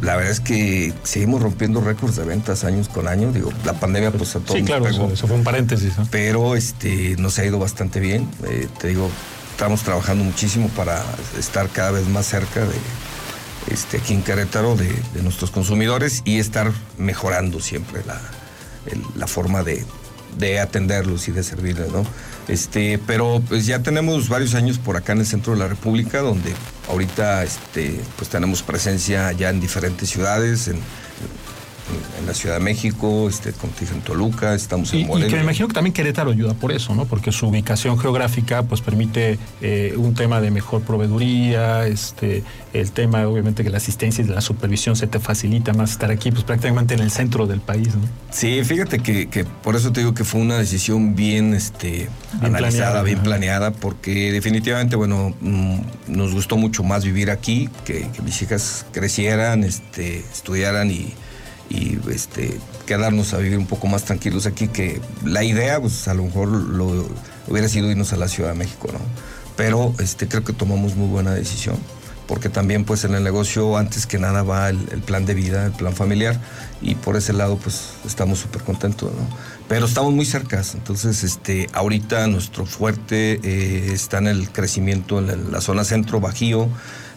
la 0.00 0.16
verdad 0.16 0.32
es 0.32 0.40
que 0.40 0.94
seguimos 1.02 1.42
rompiendo 1.42 1.80
récords 1.80 2.16
de 2.16 2.24
ventas 2.24 2.64
años 2.64 2.88
con 2.88 3.06
año. 3.06 3.32
Digo, 3.32 3.52
la 3.64 3.74
pandemia 3.74 4.10
pues 4.10 4.34
a 4.36 4.40
todos 4.40 4.58
Sí, 4.58 4.64
claro, 4.64 4.88
eso, 4.88 5.26
fue 5.26 5.36
un 5.36 5.44
paréntesis. 5.44 5.92
Pero 6.10 6.56
este, 6.56 7.16
nos 7.18 7.38
ha 7.38 7.44
ido 7.44 7.58
bastante 7.58 8.00
bien. 8.00 8.28
Eh, 8.48 8.68
te 8.78 8.88
digo, 8.88 9.10
estamos 9.50 9.82
trabajando 9.82 10.24
muchísimo 10.24 10.68
para 10.70 11.04
estar 11.38 11.68
cada 11.68 11.90
vez 11.90 12.08
más 12.08 12.26
cerca 12.26 12.60
de 12.60 12.74
este, 13.70 13.98
aquí 13.98 14.14
en 14.14 14.22
Querétaro 14.22 14.74
de, 14.74 14.90
nuestros 15.22 15.50
consumidores 15.50 16.22
y 16.24 16.38
estar 16.38 16.72
mejorando 16.96 17.60
siempre 17.60 18.02
la, 18.06 18.20
la 19.16 19.26
forma 19.26 19.62
de, 19.62 19.84
de 20.38 20.60
atenderlos 20.60 21.28
y 21.28 21.32
de 21.32 21.42
servirles, 21.42 21.92
¿no? 21.92 22.04
Este, 22.50 22.98
pero 23.06 23.40
pues 23.48 23.64
ya 23.66 23.80
tenemos 23.80 24.28
varios 24.28 24.56
años 24.56 24.78
por 24.78 24.96
acá 24.96 25.12
en 25.12 25.20
el 25.20 25.26
centro 25.26 25.52
de 25.52 25.60
la 25.60 25.68
República, 25.68 26.18
donde 26.18 26.52
ahorita 26.88 27.44
este, 27.44 28.00
pues 28.16 28.28
tenemos 28.28 28.62
presencia 28.62 29.30
ya 29.30 29.50
en 29.50 29.60
diferentes 29.60 30.10
ciudades, 30.10 30.66
en, 30.66 30.80
en 32.18 32.26
la 32.26 32.34
Ciudad 32.34 32.56
de 32.56 32.64
México, 32.64 33.28
este, 33.28 33.52
como 33.52 33.72
en 33.80 34.00
Toluca, 34.02 34.54
estamos 34.54 34.92
en 34.92 35.06
Morelia. 35.06 35.26
Y 35.26 35.30
que 35.30 35.36
me 35.36 35.42
imagino 35.42 35.68
que 35.68 35.74
también 35.74 35.92
Querétaro 35.92 36.30
ayuda 36.30 36.54
por 36.54 36.72
eso, 36.72 36.94
¿no? 36.94 37.06
Porque 37.06 37.32
su 37.32 37.48
ubicación 37.48 37.98
geográfica 37.98 38.62
pues 38.62 38.80
permite 38.80 39.38
eh, 39.60 39.94
un 39.96 40.14
tema 40.14 40.40
de 40.40 40.50
mejor 40.50 40.82
proveeduría, 40.82 41.86
este, 41.86 42.42
el 42.72 42.92
tema 42.92 43.26
obviamente 43.26 43.64
que 43.64 43.70
la 43.70 43.78
asistencia 43.78 44.24
y 44.24 44.28
la 44.28 44.40
supervisión 44.40 44.96
se 44.96 45.06
te 45.06 45.18
facilita 45.18 45.72
más 45.72 45.92
estar 45.92 46.10
aquí 46.10 46.30
pues 46.30 46.44
prácticamente 46.44 46.94
en 46.94 47.00
el 47.00 47.10
centro 47.10 47.46
del 47.46 47.60
país, 47.60 47.94
¿no? 47.94 48.02
Sí, 48.30 48.62
fíjate 48.64 49.00
que, 49.00 49.28
que 49.28 49.44
por 49.44 49.76
eso 49.76 49.92
te 49.92 50.00
digo 50.00 50.14
que 50.14 50.24
fue 50.24 50.40
una 50.40 50.58
decisión 50.58 51.14
bien, 51.14 51.54
este, 51.54 52.08
analizada, 52.40 53.02
bien 53.02 53.20
planeada, 53.20 53.72
porque 53.72 54.32
definitivamente, 54.32 54.96
bueno, 54.96 55.34
mm, 55.40 55.78
nos 56.08 56.32
gustó 56.32 56.56
mucho 56.56 56.82
más 56.82 57.04
vivir 57.04 57.30
aquí, 57.30 57.68
que, 57.84 58.08
que 58.14 58.22
mis 58.22 58.40
hijas 58.42 58.86
crecieran, 58.92 59.64
este, 59.64 60.18
estudiaran 60.18 60.90
y 60.90 61.12
y 61.70 61.98
este, 62.10 62.58
quedarnos 62.84 63.32
a 63.32 63.38
vivir 63.38 63.56
un 63.56 63.66
poco 63.66 63.86
más 63.86 64.04
tranquilos 64.04 64.44
aquí, 64.44 64.68
que 64.68 65.00
la 65.24 65.44
idea, 65.44 65.80
pues 65.80 66.08
a 66.08 66.14
lo 66.14 66.24
mejor 66.24 66.48
lo, 66.48 67.06
hubiera 67.46 67.68
sido 67.68 67.88
irnos 67.90 68.12
a 68.12 68.16
la 68.16 68.28
Ciudad 68.28 68.50
de 68.52 68.58
México, 68.58 68.88
¿no? 68.92 68.98
Pero 69.56 69.94
este, 70.00 70.26
creo 70.26 70.42
que 70.42 70.52
tomamos 70.52 70.96
muy 70.96 71.08
buena 71.08 71.32
decisión, 71.32 71.76
porque 72.26 72.48
también 72.48 72.84
pues 72.84 73.04
en 73.04 73.14
el 73.14 73.22
negocio 73.22 73.76
antes 73.76 74.06
que 74.06 74.18
nada 74.18 74.42
va 74.42 74.68
el, 74.68 74.78
plan 75.06 75.26
de 75.26 75.34
vida, 75.34 75.66
el 75.66 75.72
plan 75.72 75.94
familiar, 75.94 76.40
y 76.82 76.96
por 76.96 77.16
ese 77.16 77.32
lado 77.32 77.56
pues 77.56 77.90
estamos 78.04 78.40
súper 78.40 78.62
contentos, 78.62 79.12
¿no? 79.12 79.28
Pero 79.68 79.86
estamos 79.86 80.12
muy 80.12 80.24
cercas, 80.24 80.74
entonces 80.74 81.22
este, 81.22 81.68
ahorita 81.72 82.26
nuestro 82.26 82.66
fuerte 82.66 83.38
eh, 83.44 83.92
está 83.92 84.18
en 84.18 84.26
el 84.26 84.50
crecimiento 84.50 85.20
en 85.20 85.52
la 85.52 85.60
zona 85.60 85.84
centro, 85.84 86.18
Bajío, 86.18 86.68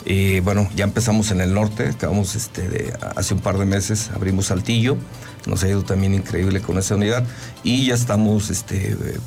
y 0.06 0.40
bueno, 0.42 0.70
ya 0.76 0.84
empezamos 0.84 1.32
en 1.32 1.42
el 1.42 1.54
norte, 1.54 1.90
acabamos 1.90 2.36
este, 2.36 2.68
de, 2.68 2.94
hace 3.16 3.34
un 3.34 3.40
par 3.40 3.58
de 3.58 3.66
meses, 3.66 4.12
abrimos 4.14 4.48
Saltillo, 4.48 4.98
nos 5.46 5.64
ha 5.64 5.70
ido 5.70 5.84
también 5.84 6.14
increíble 6.14 6.62
con 6.62 6.78
esa 6.78 6.96
unidad 6.96 7.26
y 7.64 7.86
ya 7.88 7.96
estamos, 7.96 8.50
este, 8.50 8.92
eh, 8.92 9.18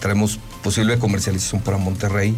traemos 0.00 0.38
posible 0.62 0.98
comercialización 0.98 1.62
para 1.62 1.78
Monterrey 1.78 2.34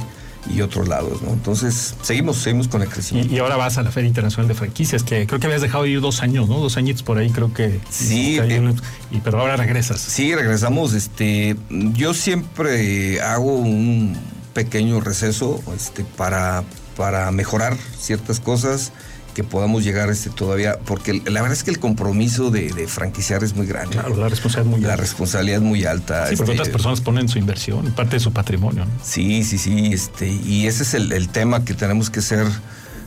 y 0.52 0.60
otros 0.60 0.88
lados, 0.88 1.22
¿no? 1.22 1.32
Entonces, 1.32 1.94
seguimos, 2.02 2.38
seguimos 2.38 2.68
con 2.68 2.82
el 2.82 2.88
crecimiento. 2.88 3.32
Y, 3.32 3.38
ahora 3.38 3.56
vas 3.56 3.78
a 3.78 3.82
la 3.82 3.92
Feria 3.92 4.08
Internacional 4.08 4.48
de 4.48 4.54
Franquicias, 4.54 5.04
que 5.04 5.26
creo 5.26 5.38
que 5.38 5.46
habías 5.46 5.62
dejado 5.62 5.84
de 5.84 5.90
ir 5.90 6.00
dos 6.00 6.20
años, 6.22 6.48
¿no? 6.48 6.58
Dos 6.58 6.76
añitos 6.76 7.02
por 7.02 7.18
ahí, 7.18 7.30
creo 7.30 7.54
que. 7.54 7.80
Sí. 7.90 8.38
Eh, 8.40 8.74
y, 9.12 9.18
pero 9.18 9.40
ahora 9.40 9.56
regresas. 9.56 10.00
Sí, 10.00 10.34
regresamos. 10.34 10.94
Este, 10.94 11.56
yo 11.70 12.12
siempre 12.12 13.20
hago 13.20 13.54
un 13.54 14.18
pequeño 14.52 15.00
receso 15.00 15.62
este, 15.76 16.04
para 16.04 16.64
para 16.96 17.30
mejorar 17.30 17.76
ciertas 17.98 18.40
cosas 18.40 18.92
que 19.34 19.44
podamos 19.44 19.82
llegar 19.82 20.10
este 20.10 20.30
todavía, 20.30 20.78
porque 20.84 21.14
la 21.14 21.40
verdad 21.40 21.52
es 21.52 21.64
que 21.64 21.70
el 21.70 21.78
compromiso 21.78 22.50
de, 22.50 22.86
franquiciar 22.86 23.42
es 23.42 23.54
muy 23.54 23.66
grande. 23.66 23.96
Claro, 23.96 24.16
la 24.16 24.28
responsabilidad 24.28 24.66
es 24.66 24.78
muy 24.78 24.80
la 24.86 24.92
alta. 24.92 25.02
responsabilidad 25.02 25.56
es 25.56 25.62
muy 25.62 25.84
alta. 25.84 26.26
Sí, 26.26 26.36
porque 26.36 26.52
este, 26.52 26.62
otras 26.62 26.72
personas 26.72 27.00
ponen 27.00 27.28
su 27.28 27.38
inversión, 27.38 27.90
parte 27.92 28.16
de 28.16 28.20
su 28.20 28.32
patrimonio. 28.32 28.84
Sí, 29.02 29.42
sí, 29.44 29.58
sí, 29.58 29.92
este, 29.92 30.28
y 30.28 30.66
ese 30.66 30.82
es 30.82 30.94
el, 30.94 31.28
tema 31.28 31.64
que 31.64 31.74
tenemos 31.74 32.10
que 32.10 32.20
ser, 32.20 32.46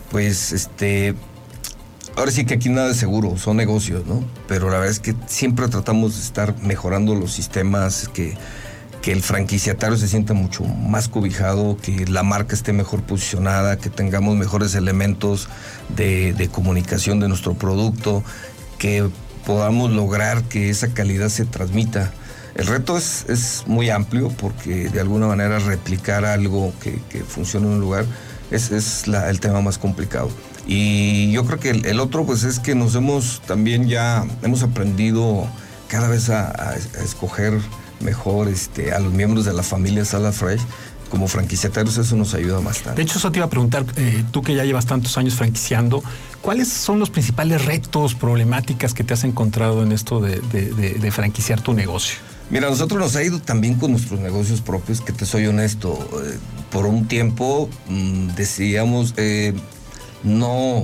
pues, 0.10 0.52
este, 0.52 1.14
ahora 2.16 2.32
sí 2.32 2.46
que 2.46 2.56
aquí 2.56 2.70
nada 2.70 2.92
es 2.92 2.98
seguro, 2.98 3.38
son 3.38 3.58
negocios, 3.58 4.06
¿no? 4.08 4.24
Pero 4.48 4.70
la 4.70 4.78
verdad 4.78 4.92
es 4.92 5.00
que 5.00 5.16
siempre 5.28 5.68
tratamos 5.68 6.16
de 6.16 6.22
estar 6.22 6.60
mejorando 6.62 7.14
los 7.14 7.34
sistemas 7.34 8.10
que 8.14 8.36
que 9.06 9.12
el 9.12 9.22
franquiciatario 9.22 9.98
se 9.98 10.08
sienta 10.08 10.34
mucho 10.34 10.64
más 10.64 11.10
cobijado, 11.10 11.78
que 11.78 12.08
la 12.08 12.24
marca 12.24 12.56
esté 12.56 12.74
mejor 12.74 13.04
posicionada, 13.04 13.78
que 13.78 13.92
tengamos 13.92 14.36
mejores 14.36 14.74
elementos 14.74 15.48
de, 15.96 16.50
comunicación 16.52 17.20
de 17.20 17.28
nuestro 17.28 17.54
producto, 17.54 18.24
que 18.80 19.08
podamos 19.46 19.92
lograr 19.92 20.42
que 20.46 20.72
esa 20.72 20.88
calidad 20.96 21.30
se 21.30 21.46
transmita. 21.46 22.12
El 22.56 22.66
reto 22.66 22.98
es, 22.98 23.28
es 23.30 23.66
muy 23.68 23.92
amplio 23.92 24.30
porque 24.30 24.90
de 24.90 25.00
alguna 25.02 25.28
manera 25.28 25.60
replicar 25.60 26.26
algo 26.26 26.74
que, 26.82 27.00
que 27.08 27.20
funciona 27.20 27.68
en 27.68 27.74
un 27.74 27.82
lugar 27.82 28.06
es, 28.50 28.72
es 28.72 29.08
la, 29.08 29.30
el 29.30 29.40
tema 29.40 29.62
más 29.62 29.78
complicado. 29.78 30.32
Y 30.66 31.32
yo 31.32 31.46
creo 31.46 31.60
que 31.60 31.70
el, 31.70 32.00
otro 32.00 32.26
pues 32.26 32.44
es 32.44 32.58
que 32.58 32.74
nos 32.74 32.96
hemos 32.96 33.44
también 33.46 33.88
ya, 33.88 34.26
hemos 34.42 34.64
aprendido 34.64 35.48
cada 35.90 36.08
vez 36.08 36.32
a 36.32 36.76
escoger 37.04 37.62
mejor 38.00 38.48
este, 38.48 38.94
a 38.94 39.00
los 39.00 39.14
miembros 39.14 39.46
de 39.46 39.54
la 39.54 39.64
familia 39.64 40.06
Sala 40.06 40.32
Fresh 40.32 40.62
como 41.10 41.28
franquiciatarios 41.28 41.98
eso 41.98 42.16
nos 42.16 42.34
ayuda 42.34 42.60
bastante. 42.60 42.98
De 42.98 43.04
hecho, 43.04 43.20
eso 43.20 43.32
te 43.32 43.40
iba 43.40 43.46
a 43.46 43.50
preguntar, 43.50 43.86
eh, 43.96 44.24
tú 44.32 44.42
que 44.42 44.56
ya 44.56 44.64
llevas 44.64 44.86
tantos 44.86 45.18
años 45.18 45.36
franquiciando, 45.36 46.04
¿cuáles 46.42 46.68
son 46.68 47.00
los 47.00 47.10
principales 47.10 47.64
retos, 47.66 48.16
problemáticas 48.16 48.94
que 48.94 49.04
te 49.04 49.14
has 49.14 49.24
encontrado 49.24 49.84
en 49.84 49.92
esto 49.92 50.20
de, 50.20 51.12
franquiciar 51.12 51.62
tu 51.62 51.74
negocio? 51.74 52.18
Mira, 52.50 52.70
nosotros 52.70 53.00
nos 53.00 53.16
ha 53.16 53.24
ido 53.24 53.40
también 53.40 53.76
con 53.76 53.92
nuestros 53.92 54.20
negocios 54.20 54.62
propios, 54.62 55.02
que 55.02 55.14
te 55.14 55.26
soy 55.26 55.48
honesto, 55.48 55.98
eh, 56.24 56.38
por 56.72 56.86
un 56.86 57.08
tiempo 57.08 57.70
mm, 57.88 58.30
decíamos, 58.36 59.14
eh, 59.18 59.54
no 60.24 60.84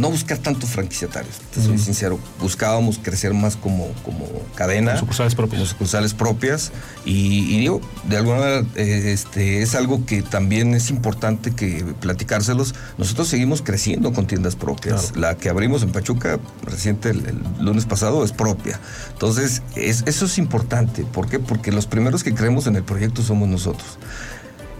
no 0.00 0.10
buscar 0.10 0.38
tanto 0.38 0.66
franquiciatarios, 0.66 1.36
te 1.52 1.62
soy 1.62 1.78
sincero. 1.78 2.18
Buscábamos 2.40 2.98
crecer 2.98 3.34
más 3.34 3.56
como, 3.56 3.88
como 4.04 4.26
cadena. 4.54 4.96
sucursales 4.96 5.34
propias. 5.34 5.68
sucursales 5.68 6.14
propias. 6.14 6.72
Y, 7.04 7.58
digo, 7.58 7.80
de 8.08 8.16
alguna 8.16 8.38
manera, 8.38 8.66
eh, 8.76 9.12
este, 9.12 9.62
es 9.62 9.74
algo 9.74 10.04
que 10.06 10.22
también 10.22 10.74
es 10.74 10.90
importante 10.90 11.52
que 11.52 11.84
platicárselos. 12.00 12.74
Nosotros 12.98 13.28
seguimos 13.28 13.62
creciendo 13.62 14.12
con 14.12 14.26
tiendas 14.26 14.56
propias. 14.56 15.16
La 15.16 15.36
que 15.36 15.48
abrimos 15.50 15.82
en 15.82 15.92
Pachuca, 15.92 16.38
reciente 16.64 17.10
el, 17.10 17.22
lunes 17.58 17.84
pasado, 17.84 18.24
es 18.24 18.32
propia. 18.32 18.80
Entonces, 19.12 19.62
eso 19.76 20.24
es 20.24 20.38
importante. 20.38 21.04
¿Por 21.04 21.28
qué? 21.28 21.38
Porque 21.38 21.72
los 21.72 21.86
primeros 21.86 22.24
que 22.24 22.34
creemos 22.34 22.66
en 22.66 22.76
el 22.76 22.82
proyecto 22.82 23.22
somos 23.22 23.48
nosotros. 23.48 23.98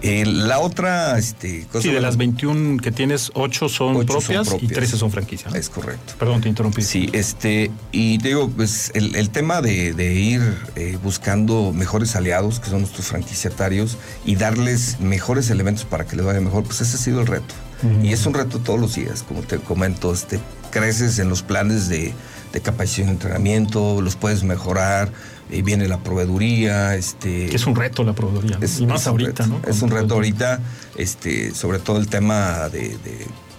Eh, 0.03 0.25
la 0.27 0.59
otra 0.59 1.19
este, 1.19 1.67
cosa. 1.67 1.83
Sí, 1.83 1.91
de 1.93 2.01
las 2.01 2.17
21 2.17 2.81
que 2.81 2.91
tienes, 2.91 3.31
8 3.35 3.69
son, 3.69 4.07
propias, 4.07 4.57
y 4.61 4.67
13 4.67 4.97
son 4.97 5.11
franquicias. 5.11 5.55
Es 5.55 5.69
correcto. 5.69 6.15
Perdón, 6.19 6.41
te 6.41 6.49
interrumpí. 6.49 6.83
Sí, 6.83 7.09
este, 7.13 7.71
y 7.93 8.19
te 8.19 8.29
digo, 8.29 8.49
pues 8.49 8.93
el, 8.95 9.31
tema 9.31 9.61
de, 9.61 10.15
ir 10.15 10.41
eh, 10.77 10.99
buscando 11.03 11.73
mejores 11.73 12.17
aliados, 12.17 12.61
que 12.61 12.71
son 12.71 12.81
nuestros 12.81 13.07
franquiciatarios, 13.07 13.99
y 14.25 14.37
darles 14.37 15.01
mejores 15.01 15.51
elementos 15.51 15.85
para 15.85 16.07
que 16.07 16.17
les 16.17 16.25
vaya 16.25 16.41
mejor, 16.41 16.65
pues 16.65 16.81
ese 16.81 16.97
ha 16.97 17.01
sido 17.01 17.21
el 17.21 17.27
reto. 17.27 17.55
Y 18.03 18.13
es 18.13 18.27
un 18.27 18.35
reto 18.35 18.59
todos 18.59 18.79
los 18.79 18.95
días, 18.95 19.23
como 19.23 19.41
te 19.41 19.57
comento, 19.57 20.13
este, 20.13 20.39
creces 20.71 21.19
en 21.19 21.29
los 21.29 21.43
planes 21.43 21.89
de, 21.89 22.15
de 22.53 22.61
capacitación 22.61 23.09
y 23.09 23.11
entrenamiento, 23.13 24.01
los 24.01 24.17
puedes 24.17 24.43
mejorar 24.43 25.13
y 25.51 25.63
viene 25.63 25.89
la 25.89 25.99
proveeduría, 25.99 26.95
este... 26.95 27.55
es 27.55 27.67
un 27.67 27.75
reto 27.75 28.05
la 28.05 28.13
proveeduría, 28.13 28.59
y 28.79 28.87
más 28.87 29.07
ahorita, 29.07 29.47
¿no? 29.47 29.61
Es 29.67 29.83
un 29.83 29.91
reto 29.91 30.15
ahorita, 30.15 30.61
este, 30.97 31.55
sobre 31.55 31.79
todo 31.79 31.99
el 31.99 32.09
tema 32.09 32.69
de, 32.69 32.97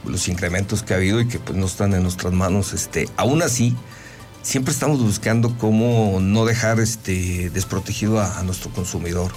los 0.06 0.28
incrementos 0.28 0.84
que 0.84 0.94
ha 0.94 0.98
habido 0.98 1.22
y 1.22 1.28
que 1.28 1.38
pues 1.38 1.58
no 1.58 1.66
están 1.66 1.94
en 1.94 2.04
nuestras 2.04 2.34
manos, 2.34 2.74
este, 2.74 3.10
aún 3.18 3.42
así, 3.42 3.76
siempre 4.42 4.74
estamos 4.74 5.02
buscando 5.02 5.56
cómo 5.58 6.20
no 6.22 6.46
dejar 6.46 6.80
este, 6.80 7.50
desprotegido 7.52 8.20
a, 8.20 8.42
nuestro 8.44 8.72
consumidor. 8.72 9.32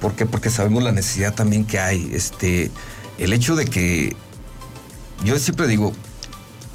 ¿Por 0.00 0.14
qué? 0.14 0.26
Porque 0.26 0.50
sabemos 0.50 0.82
la 0.82 0.92
necesidad 0.92 1.34
también 1.34 1.64
que 1.64 1.78
hay. 1.78 2.10
Este, 2.12 2.70
el 3.18 3.32
hecho 3.32 3.56
de 3.56 3.64
que, 3.64 4.14
yo 5.24 5.38
siempre 5.38 5.66
digo, 5.66 5.92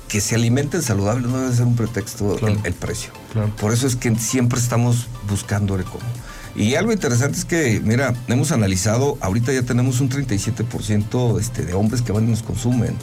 que 0.10 0.20
se 0.20 0.36
alimenten 0.36 0.82
saludables 0.82 1.30
no 1.30 1.40
debe 1.40 1.56
ser 1.56 1.66
un 1.66 1.76
pretexto 1.76 2.36
el, 2.46 2.74
precio. 2.74 3.12
Por 3.62 3.72
eso 3.72 3.88
es 3.88 3.96
que 3.96 4.14
siempre 4.16 4.60
estamos 4.60 5.08
buscando 5.30 5.76
el 5.76 5.86
cómo. 5.86 6.04
Y 6.56 6.76
algo 6.76 6.92
interesante 6.92 7.38
es 7.38 7.46
que, 7.46 7.80
mira, 7.80 8.16
hemos 8.28 8.52
analizado, 8.52 9.18
ahorita 9.22 9.54
ya 9.54 9.62
tenemos 9.62 10.02
un 10.02 10.10
37% 10.10 11.40
este, 11.40 11.64
de 11.64 11.74
hombres 11.74 12.02
que 12.02 12.12
van 12.12 12.26
y 12.26 12.32
nos 12.32 12.42
consumen. 12.42 12.96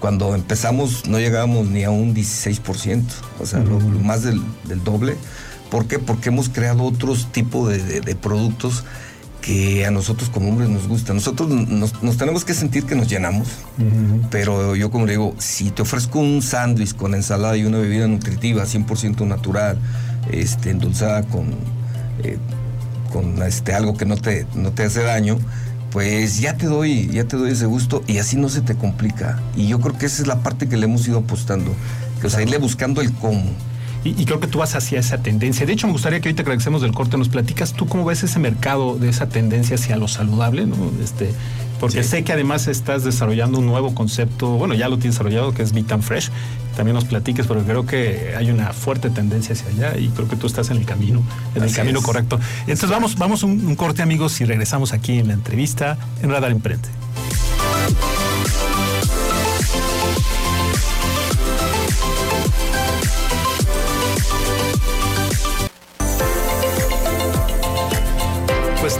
Cuando 0.00 0.34
empezamos 0.34 1.06
no 1.08 1.18
llegábamos 1.18 1.66
ni 1.66 1.82
a 1.84 1.90
un 1.90 2.14
16%, 2.14 3.04
o 3.40 3.46
sea, 3.46 3.60
lo, 3.60 3.80
más 3.80 4.22
del, 4.22 4.42
doble. 4.84 5.16
¿Por 5.70 5.86
qué? 5.86 5.98
Porque 5.98 6.28
hemos 6.28 6.50
creado 6.50 6.84
otros 6.84 7.32
tipos 7.32 7.70
de, 7.70 8.14
productos 8.16 8.84
que 9.40 9.86
a 9.86 9.90
nosotros 9.90 10.30
como 10.30 10.50
hombres 10.50 10.68
nos 10.68 10.86
gustan. 10.86 11.16
Nosotros 11.16 11.48
nos, 11.48 12.16
tenemos 12.16 12.44
que 12.44 12.54
sentir 12.54 12.84
que 12.84 12.94
nos 12.94 13.08
llenamos, 13.08 13.48
pero 14.30 14.76
yo 14.76 14.90
como 14.90 15.06
le 15.06 15.12
digo, 15.12 15.34
si 15.38 15.70
te 15.70 15.82
ofrezco 15.82 16.18
un 16.18 16.42
sándwich 16.42 16.94
con 16.94 17.14
ensalada 17.14 17.56
y 17.56 17.64
una 17.64 17.78
bebida 17.78 18.06
nutritiva 18.06 18.64
100% 18.64 19.26
natural, 19.26 19.78
este, 20.30 20.70
endulzada 20.70 21.22
con, 21.22 21.48
eh, 22.22 22.38
con 23.12 23.42
este, 23.42 23.72
algo 23.72 23.96
que 23.96 24.04
no 24.04 24.16
te, 24.16 24.46
no 24.54 24.72
te 24.72 24.84
hace 24.84 25.02
daño, 25.02 25.38
pues 25.90 26.40
ya 26.40 26.56
te 26.56 26.66
doy, 26.66 27.08
ya 27.08 27.24
te 27.24 27.36
doy 27.36 27.50
ese 27.50 27.66
gusto 27.66 28.04
y 28.06 28.18
así 28.18 28.36
no 28.36 28.48
se 28.48 28.60
te 28.60 28.74
complica. 28.74 29.40
Y 29.56 29.68
yo 29.68 29.80
creo 29.80 29.96
que 29.98 30.06
esa 30.06 30.22
es 30.22 30.28
la 30.28 30.42
parte 30.42 30.68
que 30.68 30.76
le 30.76 30.84
hemos 30.84 31.06
ido 31.08 31.18
apostando, 31.18 31.74
que 32.20 32.26
o 32.26 32.30
sea, 32.30 32.42
irle 32.42 32.58
buscando 32.58 33.00
el 33.00 33.12
cómo. 33.12 33.42
Y, 34.02 34.24
creo 34.24 34.40
que 34.40 34.46
tú 34.46 34.58
vas 34.58 34.74
hacia 34.76 34.98
esa 34.98 35.18
tendencia. 35.18 35.66
De 35.66 35.72
hecho, 35.72 35.86
me 35.86 35.92
gustaría 35.92 36.20
que 36.20 36.28
ahorita 36.28 36.42
que 36.42 36.48
regresemos 36.48 36.80
del 36.80 36.92
corte 36.92 37.18
nos 37.18 37.28
platicas 37.28 37.74
tú 37.74 37.86
cómo 37.86 38.04
ves 38.04 38.22
ese 38.22 38.38
mercado 38.38 38.96
de 38.96 39.10
esa 39.10 39.28
tendencia 39.28 39.76
hacia 39.76 39.96
lo 39.96 40.08
saludable, 40.08 40.66
¿no? 40.66 40.76
Este, 41.02 41.34
porque 41.80 42.02
sé 42.02 42.24
que 42.24 42.32
además 42.32 42.66
estás 42.66 43.04
desarrollando 43.04 43.58
un 43.58 43.66
nuevo 43.66 43.94
concepto, 43.94 44.52
bueno, 44.52 44.74
ya 44.74 44.88
lo 44.88 44.96
tienes 44.96 45.14
desarrollado, 45.14 45.52
que 45.52 45.62
es 45.62 45.72
Vitam 45.72 46.00
Fresh. 46.00 46.30
También 46.76 46.94
nos 46.94 47.04
platiques, 47.04 47.46
porque 47.46 47.64
creo 47.64 47.84
que 47.84 48.34
hay 48.36 48.50
una 48.50 48.72
fuerte 48.72 49.10
tendencia 49.10 49.54
hacia 49.54 49.68
allá 49.68 49.98
y 49.98 50.08
creo 50.08 50.28
que 50.28 50.36
tú 50.36 50.46
estás 50.46 50.70
en 50.70 50.78
el 50.78 50.86
camino, 50.86 51.22
en 51.54 51.62
el 51.62 51.72
camino 51.72 52.00
correcto. 52.00 52.40
Entonces 52.60 52.88
vamos, 52.88 53.16
vamos 53.16 53.42
un, 53.42 53.66
un 53.66 53.76
corte, 53.76 54.00
amigos, 54.02 54.40
y 54.40 54.46
regresamos 54.46 54.94
aquí 54.94 55.18
en 55.18 55.28
la 55.28 55.34
entrevista 55.34 55.98
en 56.22 56.30
Radar 56.30 56.52
Emprende. 56.52 56.88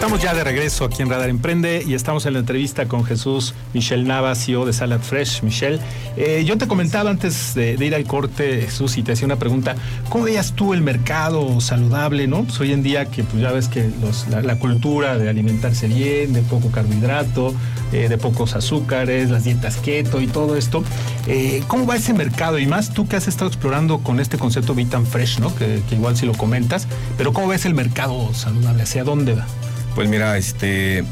Estamos 0.00 0.22
ya 0.22 0.32
de 0.32 0.42
regreso 0.42 0.86
aquí 0.86 1.02
en 1.02 1.10
Radar 1.10 1.28
Emprende 1.28 1.84
y 1.86 1.92
estamos 1.92 2.24
en 2.24 2.32
la 2.32 2.38
entrevista 2.38 2.88
con 2.88 3.04
Jesús 3.04 3.52
Michel 3.74 4.08
Nava, 4.08 4.34
CEO 4.34 4.64
de 4.64 4.72
Salad 4.72 5.00
Fresh. 5.00 5.42
Michel, 5.42 5.78
eh, 6.16 6.42
yo 6.46 6.56
te 6.56 6.66
comentaba 6.66 7.10
antes 7.10 7.52
de, 7.52 7.74
ir 7.74 7.94
al 7.94 8.04
corte, 8.04 8.62
Jesús, 8.62 8.96
y 8.96 9.02
te 9.02 9.12
hacía 9.12 9.26
una 9.26 9.36
pregunta, 9.36 9.74
¿cómo 10.08 10.24
veías 10.24 10.54
tú 10.54 10.72
el 10.72 10.80
mercado 10.80 11.60
saludable, 11.60 12.26
no? 12.26 12.44
Pues 12.44 12.58
hoy 12.60 12.72
en 12.72 12.82
día 12.82 13.10
que 13.10 13.24
pues 13.24 13.42
ya 13.42 13.52
ves 13.52 13.68
que 13.68 13.90
la, 14.30 14.58
cultura 14.58 15.18
de 15.18 15.28
alimentarse 15.28 15.86
bien, 15.86 16.32
de 16.32 16.40
poco 16.40 16.70
carbohidrato, 16.70 17.52
eh, 17.92 18.08
de 18.08 18.16
pocos 18.16 18.56
azúcares, 18.56 19.28
las 19.28 19.44
dietas 19.44 19.76
keto 19.76 20.22
y 20.22 20.26
todo 20.28 20.56
esto, 20.56 20.82
eh, 21.26 21.62
¿cómo 21.66 21.84
va 21.84 21.96
ese 21.96 22.14
mercado? 22.14 22.58
Y 22.58 22.64
más 22.64 22.94
tú 22.94 23.06
que 23.06 23.16
has 23.16 23.28
estado 23.28 23.48
explorando 23.48 23.98
con 23.98 24.18
este 24.18 24.38
concepto 24.38 24.74
Vitam 24.74 25.04
Fresh, 25.04 25.40
¿no? 25.40 25.54
Que, 25.54 25.82
que 25.90 25.96
igual 25.96 26.16
si 26.16 26.24
lo 26.24 26.32
comentas, 26.32 26.88
pero 27.18 27.34
¿cómo 27.34 27.48
ves 27.48 27.66
el 27.66 27.74
mercado 27.74 28.32
saludable? 28.32 28.84
¿Hacia 28.84 29.04
dónde 29.04 29.34
va? 29.34 29.46
Pues 29.94 30.08
mira, 30.08 30.36
este, 30.36 31.04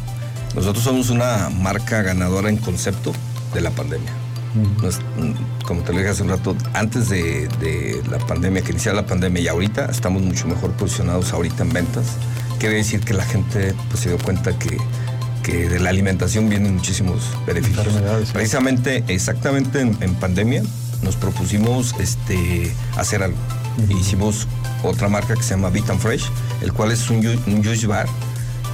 nosotros 0.54 0.84
somos 0.84 1.10
una 1.10 1.50
marca 1.50 2.02
ganadora 2.02 2.48
en 2.48 2.56
concepto 2.56 3.12
de 3.54 3.60
la 3.60 3.70
pandemia. 3.70 4.12
Mm, 4.54 5.64
como 5.64 5.82
te 5.82 5.92
lo 5.92 5.98
dije 5.98 6.10
hace 6.10 6.22
un 6.22 6.30
rato, 6.30 6.56
antes 6.72 7.08
de, 7.10 8.00
la 8.10 8.18
pandemia, 8.18 8.62
que 8.62 8.72
iniciara 8.72 8.96
la 8.96 9.06
pandemia 9.06 9.42
y 9.42 9.48
ahorita, 9.48 9.86
estamos 9.86 10.22
mucho 10.22 10.46
mejor 10.46 10.72
posicionados 10.72 11.32
ahorita 11.32 11.64
en 11.64 11.72
ventas. 11.72 12.06
Quiere 12.58 12.76
decir 12.76 13.00
que 13.00 13.14
la 13.14 13.24
gente 13.24 13.74
pues, 13.88 14.00
se 14.00 14.08
dio 14.08 14.18
cuenta 14.18 14.58
que, 14.58 14.78
que 15.42 15.68
de 15.68 15.78
la 15.78 15.90
alimentación 15.90 16.48
vienen 16.48 16.74
muchísimos 16.74 17.22
beneficios. 17.46 17.86
Precisamente, 18.32 19.04
exactamente 19.08 19.80
en, 19.80 20.14
pandemia, 20.14 20.62
nos 21.02 21.16
propusimos 21.16 21.94
este, 22.00 22.72
hacer 22.96 23.22
algo. 23.22 23.38
Hicimos 24.00 24.48
otra 24.82 25.08
marca 25.08 25.34
que 25.34 25.42
se 25.42 25.50
llama 25.50 25.70
Vitam 25.70 25.98
Fresh, 25.98 26.30
el 26.62 26.72
cual 26.72 26.90
es 26.90 27.10
un, 27.10 27.24
un 27.46 27.62
juice 27.62 27.86
bar 27.86 28.08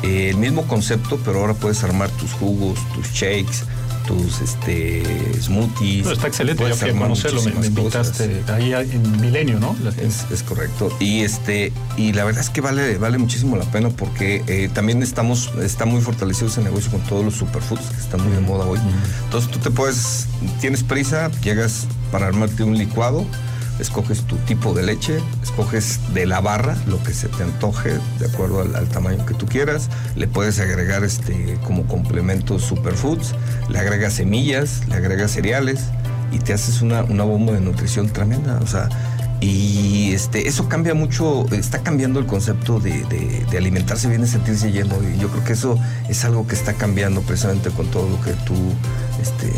eh, 0.05 0.31
el 0.31 0.37
mismo 0.37 0.67
concepto, 0.67 1.19
pero 1.25 1.41
ahora 1.41 1.55
puedes 1.55 1.83
armar 1.83 2.11
tus 2.11 2.33
jugos, 2.33 2.79
tus 2.95 3.11
shakes, 3.13 3.65
tus 4.07 4.41
este, 4.43 5.03
smoothies. 5.41 6.07
está 6.07 6.27
excelente, 6.27 6.69
yo 6.69 6.77
quería 6.77 6.95
conocerlo, 6.95 7.43
me, 7.43 7.67
invitaste 7.67 8.43
ahí 8.53 8.73
en 8.75 9.21
Milenio, 9.21 9.59
¿no? 9.59 9.75
Es, 9.97 10.43
correcto. 10.43 10.95
Y 11.01 11.21
este, 11.21 11.73
y 11.97 12.13
la 12.13 12.25
verdad 12.25 12.43
es 12.43 12.51
que 12.51 12.61
vale, 12.61 12.99
vale 12.99 13.17
muchísimo 13.17 13.57
la 13.57 13.65
pena 13.65 13.89
porque 13.89 14.43
eh, 14.47 14.69
también 14.73 15.03
estamos, 15.03 15.51
está 15.63 15.87
muy 15.87 16.03
fortalecido 16.03 16.49
ese 16.49 16.61
negocio 16.61 16.91
con 16.91 17.01
todos 17.03 17.25
los 17.25 17.35
superfoods 17.35 17.87
que 17.87 18.01
están 18.01 18.23
muy 18.23 18.35
de 18.35 18.41
moda 18.41 18.67
hoy. 18.67 18.79
Entonces 19.25 19.51
tú 19.51 19.59
te 19.59 19.71
puedes, 19.71 20.27
tienes 20.61 20.83
prisa, 20.83 21.31
llegas 21.43 21.87
para 22.13 22.27
armarte 22.27 22.63
un 22.63 22.77
licuado 22.77 23.25
escoges 23.79 24.23
tu 24.23 24.37
tipo 24.37 24.73
de 24.75 24.83
leche, 24.83 25.19
escoges 25.43 26.01
de 26.15 26.27
la 26.27 26.41
barra 26.41 26.77
lo 26.87 27.03
que 27.03 27.13
se 27.13 27.29
te 27.29 27.43
antoje 27.43 27.99
de 28.19 28.27
acuerdo 28.27 28.61
al, 28.61 28.89
tamaño 28.89 29.25
que 29.27 29.35
tú 29.35 29.47
quieras, 29.47 29.89
le 30.17 30.29
puedes 30.29 30.61
agregar 30.61 31.05
este 31.05 31.59
como 31.65 31.87
complemento 31.87 32.59
superfoods, 32.59 33.35
le 33.69 33.79
agregas 33.79 34.15
semillas, 34.15 34.87
le 34.89 34.95
agregas 34.95 35.33
cereales 35.33 35.81
y 36.33 36.39
te 36.39 36.53
haces 36.53 36.83
una, 36.83 37.03
bomba 37.03 37.53
de 37.53 37.61
nutrición 37.61 38.09
tremenda, 38.09 38.59
o 38.63 38.67
sea, 38.67 38.89
y 39.41 40.13
este, 40.15 40.49
eso 40.49 40.69
cambia 40.69 40.95
mucho, 40.95 41.47
está 41.53 41.83
cambiando 41.83 42.19
el 42.19 42.27
concepto 42.27 42.81
de, 42.81 43.05
de, 43.05 43.59
alimentarse 43.59 44.09
bien 44.09 44.23
y 44.23 44.27
sentirse 44.27 44.73
lleno. 44.73 44.97
Y 45.03 45.19
yo 45.19 45.29
creo 45.29 45.45
que 45.45 45.53
eso 45.53 45.79
es 46.09 46.25
algo 46.25 46.47
que 46.47 46.55
está 46.55 46.73
cambiando 46.73 47.21
precisamente 47.21 47.71
con 47.71 47.91
todo 47.91 48.09
lo 48.09 48.21
que 48.23 48.33
tú 48.47 48.55
este, 49.21 49.53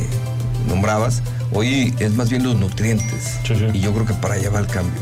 nombrabas. 0.67 1.23
Hoy 1.53 1.95
es 1.99 2.13
más 2.13 2.29
bien 2.29 2.43
los 2.43 2.57
nutrientes. 2.57 3.39
Y 3.73 3.81
yo 3.81 3.93
creo 3.93 4.07
que 4.07 4.15
para 4.15 4.35
allá 4.35 4.51
va 4.51 4.61
el 4.61 4.67
cambio. 4.67 5.01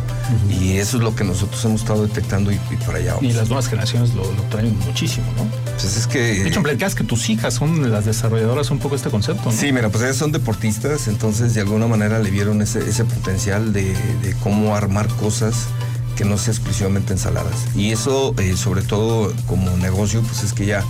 Y 0.48 0.78
eso 0.78 0.98
es 0.98 1.02
lo 1.02 1.14
que 1.14 1.24
nosotros 1.24 1.64
hemos 1.64 1.82
estado 1.82 2.06
detectando 2.06 2.50
y, 2.52 2.56
para 2.86 2.98
allá 2.98 3.14
vamos. 3.14 3.30
Y 3.30 3.34
las 3.34 3.48
nuevas 3.48 3.68
generaciones 3.68 4.14
lo, 4.14 4.24
traen 4.50 4.78
muchísimo, 4.80 5.26
¿no? 5.36 5.46
Pues 5.72 5.96
es 5.96 6.06
que... 6.06 6.18
De 6.18 6.48
hecho, 6.48 6.62
platicas 6.62 6.94
que 6.94 7.04
tus 7.04 7.28
hijas 7.28 7.54
son 7.54 7.90
las 7.90 8.04
desarrolladoras 8.04 8.70
un 8.70 8.78
poco 8.78 8.94
este 8.94 9.10
concepto, 9.10 9.50
¿no? 9.50 9.56
Sí, 9.56 9.72
mira, 9.72 9.88
pues 9.90 10.02
ellas 10.04 10.16
son 10.16 10.32
deportistas, 10.32 11.08
entonces 11.08 11.54
de 11.54 11.60
alguna 11.60 11.86
manera 11.86 12.18
le 12.18 12.30
vieron 12.30 12.62
ese, 12.62 12.80
potencial 13.04 13.72
de, 13.72 13.94
cómo 14.42 14.74
armar 14.76 15.08
cosas 15.08 15.66
que 16.16 16.24
no 16.24 16.38
sea 16.38 16.52
exclusivamente 16.52 17.12
ensaladas. 17.12 17.56
Y 17.74 17.90
eso, 17.90 18.34
eh, 18.38 18.56
sobre 18.56 18.82
todo 18.82 19.32
como 19.46 19.76
negocio, 19.76 20.22
pues 20.22 20.44
es 20.44 20.52
que 20.52 20.66
ya 20.66 20.84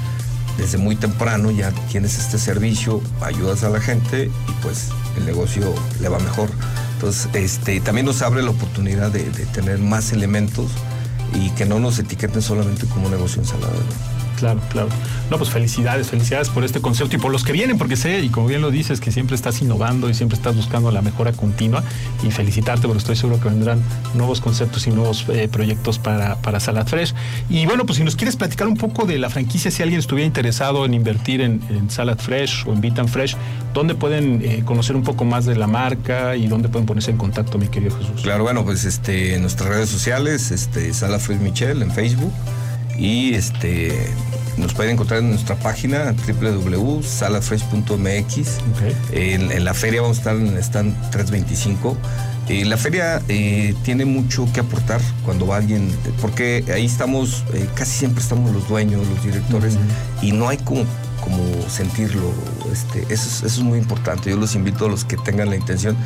desde 0.57 0.79
muy 0.79 0.97
temprano 0.97 1.51
ya 1.51 1.73
tienes 1.91 2.19
este 2.19 2.39
servicio, 2.39 3.01
ayudas 3.21 3.65
a 3.65 3.71
la 3.71 3.81
gente 3.81 4.27
y 4.27 4.63
pues 4.63 4.89
el 5.17 5.27
negocio 5.27 5.75
le 6.01 6.09
va 6.09 6.19
mejor. 6.19 6.49
Entonces, 6.95 7.29
este, 7.35 7.81
también 7.81 8.07
nos 8.07 8.23
abre 8.23 8.43
la 8.43 8.51
oportunidad 8.51 9.11
de, 9.11 9.25
tener 9.53 9.79
más 9.79 10.13
elementos 10.13 10.71
y 11.35 11.51
que 11.51 11.67
no 11.67 11.81
nos 11.81 11.99
etiqueten 11.99 12.43
solamente 12.43 12.87
como 12.87 13.09
negocio 13.09 13.43
ensalada. 13.43 13.73
Claro, 14.45 14.61
claro. 14.69 14.89
No, 15.31 15.39
pues 15.39 15.49
felicidades, 15.49 16.09
felicidades 16.09 16.51
por 16.51 16.65
este 16.65 16.83
concepto 16.83 17.17
y 17.17 17.19
por 17.19 17.33
los 17.33 17.45
que 17.45 17.53
vienen, 17.53 17.79
porque 17.79 17.97
sé, 17.97 18.21
y 18.21 18.29
como 18.29 18.47
bien 18.47 18.61
lo 18.61 18.71
dices, 18.71 19.01
que 19.01 19.11
siempre 19.11 19.37
estás 19.37 19.63
innovando 19.63 20.11
y 20.11 20.15
siempre 20.15 20.37
estás 20.37 20.55
buscando 20.55 20.91
la 20.91 21.01
mejora 21.01 21.33
continua. 21.33 21.83
Y 22.23 22.31
felicitarte, 22.31 22.87
porque 22.87 22.99
estoy 22.99 23.17
seguro 23.17 23.41
que 23.41 23.49
vendrán 23.49 23.81
nuevos 24.13 24.43
conceptos 24.43 24.87
y 24.87 24.91
nuevos 24.91 25.25
eh, 25.31 25.49
proyectos 25.51 25.99
para, 25.99 26.37
para 26.43 26.61
Salad 26.61 26.87
Fresh. 26.87 27.15
Y 27.49 27.65
bueno, 27.65 27.87
pues 27.87 27.97
si 27.97 28.05
nos 28.05 28.17
quieres 28.17 28.37
platicar 28.37 28.69
un 28.69 28.77
poco 28.77 29.07
de 29.07 29.19
la 29.19 29.31
franquicia, 29.31 29.71
si 29.71 29.83
alguien 29.83 29.99
estuviera 29.99 30.27
interesado 30.27 30.85
en 30.85 30.93
invertir 30.93 31.41
en, 31.41 31.63
Salad 31.89 32.19
Fresh 32.19 32.67
o 32.67 32.75
en 32.75 32.83
Vitam 32.83 33.09
Fresh, 33.09 33.35
¿dónde 33.73 33.95
pueden 33.95 34.43
eh, 34.45 34.63
conocer 34.67 34.95
un 34.95 35.05
poco 35.05 35.25
más 35.25 35.47
de 35.47 35.57
la 35.57 35.67
marca 35.67 36.37
y 36.37 36.49
dónde 36.49 36.69
pueden 36.69 36.85
ponerse 36.85 37.11
en 37.11 37.17
contacto, 37.17 37.57
mi 37.57 37.69
querido 37.69 37.97
Jesús? 37.97 38.21
Claro, 38.21 38.45
bueno, 38.45 38.63
pues 38.63 38.85
este, 38.85 39.37
en 39.37 39.41
nuestras 39.41 39.71
redes 39.71 39.89
sociales, 39.89 40.51
este, 40.51 40.93
Salad 40.93 41.21
Fresh 41.21 41.41
Michel 41.41 41.81
en 41.81 41.91
Facebook 41.91 42.33
y 42.99 43.35
este 43.35 43.93
nos 44.57 44.75
pueden 44.75 44.93
encontrar 44.93 45.21
en 45.21 45.31
nuestra 45.31 45.57
página 45.57 46.15
www.salafresh.mx. 46.27 48.49
En, 49.13 49.65
la 49.65 49.75
feria 49.75 50.03
vamos 50.03 50.19
a 50.19 50.21
estar 50.21 50.37
en 50.37 50.49
el 50.49 50.59
stand 50.59 50.95
325. 51.11 51.97
Eh, 52.49 52.65
la 52.65 52.77
feria 52.77 53.23
eh, 53.29 53.75
tiene 53.85 54.05
mucho 54.05 54.47
que 54.53 54.61
aportar 54.61 55.01
cuando 55.25 55.47
va 55.47 55.57
alguien, 55.57 55.91
porque 56.21 56.65
ahí 56.73 56.85
estamos, 56.85 57.43
eh, 57.55 57.67
casi 57.75 57.99
siempre 57.99 58.23
estamos 58.23 58.53
los 58.53 58.69
dueños, 58.69 59.07
los 59.09 59.25
directores, 59.25 59.79
y 60.21 60.33
no 60.33 60.49
hay 60.49 60.59
como, 60.59 60.85
como 61.23 61.43
sentirlo. 61.69 62.31
Este, 62.71 63.01
eso, 63.13 63.29
es, 63.29 63.39
eso 63.39 63.47
es 63.47 63.61
muy 63.61 63.79
importante. 63.79 64.31
Yo 64.31 64.37
los 64.37 64.55
invito 64.55 64.87
a 64.87 64.89
los 64.89 65.05
que 65.05 65.17
tengan 65.17 65.51
la 65.51 65.57
intención 65.57 65.97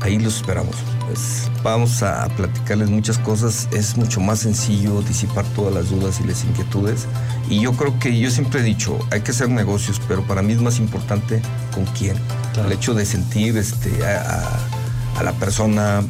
ahí 0.00 0.18
los 0.18 0.36
esperamos. 0.36 0.76
Pues, 1.06 1.50
vamos 1.62 2.02
a 2.02 2.28
platicarles 2.36 2.90
muchas 2.90 3.18
cosas. 3.18 3.68
Es 3.72 3.96
mucho 3.96 4.20
más 4.20 4.40
sencillo 4.40 5.02
disipar 5.02 5.44
todas 5.56 5.74
las 5.74 5.90
dudas 5.90 6.20
y 6.20 6.24
las 6.24 6.44
inquietudes. 6.44 7.06
Y 7.48 7.60
yo 7.60 7.72
creo 7.72 7.98
que 7.98 8.18
yo 8.18 8.30
siempre 8.30 8.60
he 8.60 8.62
dicho, 8.62 8.98
hay 9.10 9.20
que 9.22 9.32
hacer 9.32 9.48
negocios, 9.48 10.00
pero 10.06 10.22
para 10.22 10.42
mí 10.42 10.52
es 10.52 10.60
más 10.60 10.78
importante 10.78 11.42
con 11.74 11.84
quién. 11.86 12.16
El 12.64 12.72
hecho 12.72 12.94
de 12.94 13.04
sentir 13.04 13.56
este, 13.56 13.90
a, 14.04 15.22
la 15.22 15.32
persona, 15.32 16.02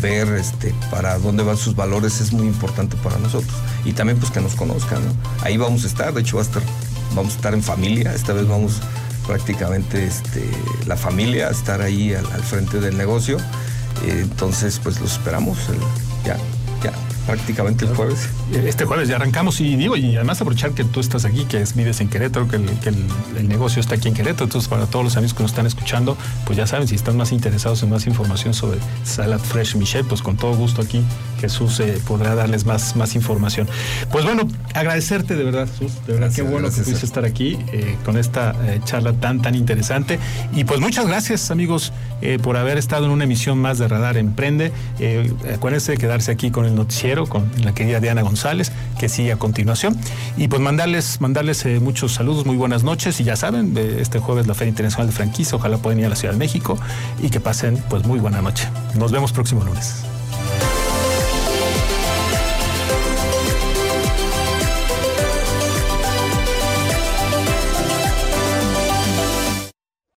ver 0.00 0.28
este, 0.28 0.74
para 0.90 1.18
dónde 1.18 1.42
van 1.42 1.56
sus 1.56 1.76
valores 1.76 2.20
es 2.20 2.32
muy 2.32 2.46
importante 2.46 2.96
para 2.96 3.18
nosotros. 3.18 3.54
Y 3.84 3.92
también 3.92 4.18
pues 4.18 4.30
que 4.30 4.40
nos 4.40 4.54
conozcan. 4.54 5.02
Ahí 5.42 5.56
vamos 5.56 5.84
a 5.84 5.86
estar, 5.88 6.12
de 6.12 6.22
hecho 6.22 6.36
va 6.36 6.42
a 6.42 6.46
estar, 6.46 6.62
vamos 7.14 7.34
a 7.34 7.36
estar 7.36 7.54
en 7.54 7.62
familia, 7.62 8.14
esta 8.14 8.32
vez 8.32 8.48
vamos 8.48 8.80
prácticamente 9.28 10.06
este, 10.06 10.42
la 10.86 10.96
familia 10.96 11.50
estar 11.50 11.82
ahí 11.82 12.14
al, 12.14 12.26
frente 12.42 12.80
del 12.80 12.96
negocio. 12.96 13.36
Eh, 14.04 14.22
entonces, 14.22 14.80
pues 14.82 15.00
los 15.00 15.12
esperamos 15.12 15.58
ya, 16.24 16.36
ya 16.82 17.07
prácticamente 17.28 17.84
el 17.84 17.94
jueves. 17.94 18.26
Este 18.54 18.86
jueves 18.86 19.06
ya 19.06 19.16
arrancamos 19.16 19.60
y 19.60 19.76
digo, 19.76 19.98
y 19.98 20.16
además 20.16 20.40
aprovechar 20.40 20.70
que 20.70 20.82
tú 20.82 20.98
estás 20.98 21.26
aquí, 21.26 21.44
que 21.44 21.60
es, 21.60 21.76
vives 21.76 22.00
en 22.00 22.08
Querétaro, 22.08 22.48
que, 22.48 22.56
el, 22.56 23.48
negocio 23.48 23.80
está 23.80 23.96
aquí 23.96 24.08
en 24.08 24.14
Querétaro. 24.14 24.44
Entonces, 24.44 24.66
para 24.66 24.86
todos 24.86 25.04
los 25.04 25.16
amigos 25.18 25.34
que 25.34 25.42
nos 25.42 25.52
están 25.52 25.66
escuchando, 25.66 26.16
pues 26.46 26.56
ya 26.56 26.66
saben, 26.66 26.88
si 26.88 26.94
están 26.94 27.18
más 27.18 27.30
interesados 27.32 27.82
en 27.82 27.90
más 27.90 28.06
información 28.06 28.54
sobre 28.54 28.78
Salad 29.04 29.40
Fresh 29.40 29.76
Michel, 29.76 30.06
pues 30.06 30.22
con 30.22 30.38
todo 30.38 30.56
gusto 30.56 30.80
aquí 30.80 31.04
Jesús 31.38 31.80
eh, 31.80 32.00
podrá 32.06 32.34
darles 32.34 32.64
más, 32.64 32.96
más 32.96 33.14
información. 33.14 33.68
Pues 34.10 34.24
bueno, 34.24 34.48
agradecerte 34.72 35.36
de 35.36 35.44
verdad, 35.44 35.68
Jesús, 35.68 35.92
de 36.06 36.14
verdad, 36.14 36.32
qué 36.34 36.40
bueno 36.40 36.70
que 36.70 36.80
pudiste 36.80 37.04
estar 37.04 37.26
aquí 37.26 37.58
eh, 37.72 37.94
con 38.06 38.16
esta 38.16 38.54
eh, 38.64 38.80
charla 38.84 39.12
tan, 39.12 39.42
tan 39.42 39.54
interesante. 39.54 40.18
Y 40.54 40.64
pues 40.64 40.80
muchas 40.80 41.06
gracias, 41.06 41.50
amigos, 41.50 41.92
por 42.42 42.56
haber 42.56 42.78
estado 42.78 43.06
en 43.06 43.10
una 43.10 43.24
emisión 43.24 43.58
más 43.58 43.78
de 43.78 43.88
Radar 43.88 44.16
Emprende. 44.16 44.72
acuérdense 45.54 45.92
de 45.92 45.98
quedarse 45.98 46.30
aquí 46.32 46.50
con 46.50 46.64
el 46.64 46.74
noticiero 46.74 47.26
con 47.26 47.50
la 47.62 47.74
querida 47.74 48.00
Diana 48.00 48.22
González, 48.22 48.72
que 48.98 49.08
sigue 49.08 49.32
a 49.32 49.36
continuación. 49.36 49.96
Y 50.36 50.48
pues 50.48 50.60
mandarles, 50.60 51.20
mandarles 51.20 51.64
eh, 51.64 51.80
muchos 51.80 52.12
saludos, 52.12 52.46
muy 52.46 52.56
buenas 52.56 52.82
noches. 52.82 53.20
Y 53.20 53.24
ya 53.24 53.36
saben, 53.36 53.76
este 53.76 54.18
jueves 54.18 54.46
la 54.46 54.54
Feria 54.54 54.70
Internacional 54.70 55.08
de 55.08 55.12
Franquicia, 55.12 55.56
ojalá 55.56 55.78
puedan 55.78 55.98
ir 56.00 56.06
a 56.06 56.08
la 56.08 56.16
Ciudad 56.16 56.34
de 56.34 56.38
México 56.38 56.78
y 57.22 57.30
que 57.30 57.40
pasen 57.40 57.82
pues 57.88 58.04
muy 58.04 58.18
buena 58.18 58.42
noche. 58.42 58.68
Nos 58.94 59.12
vemos 59.12 59.32
próximo 59.32 59.64
lunes. 59.64 60.04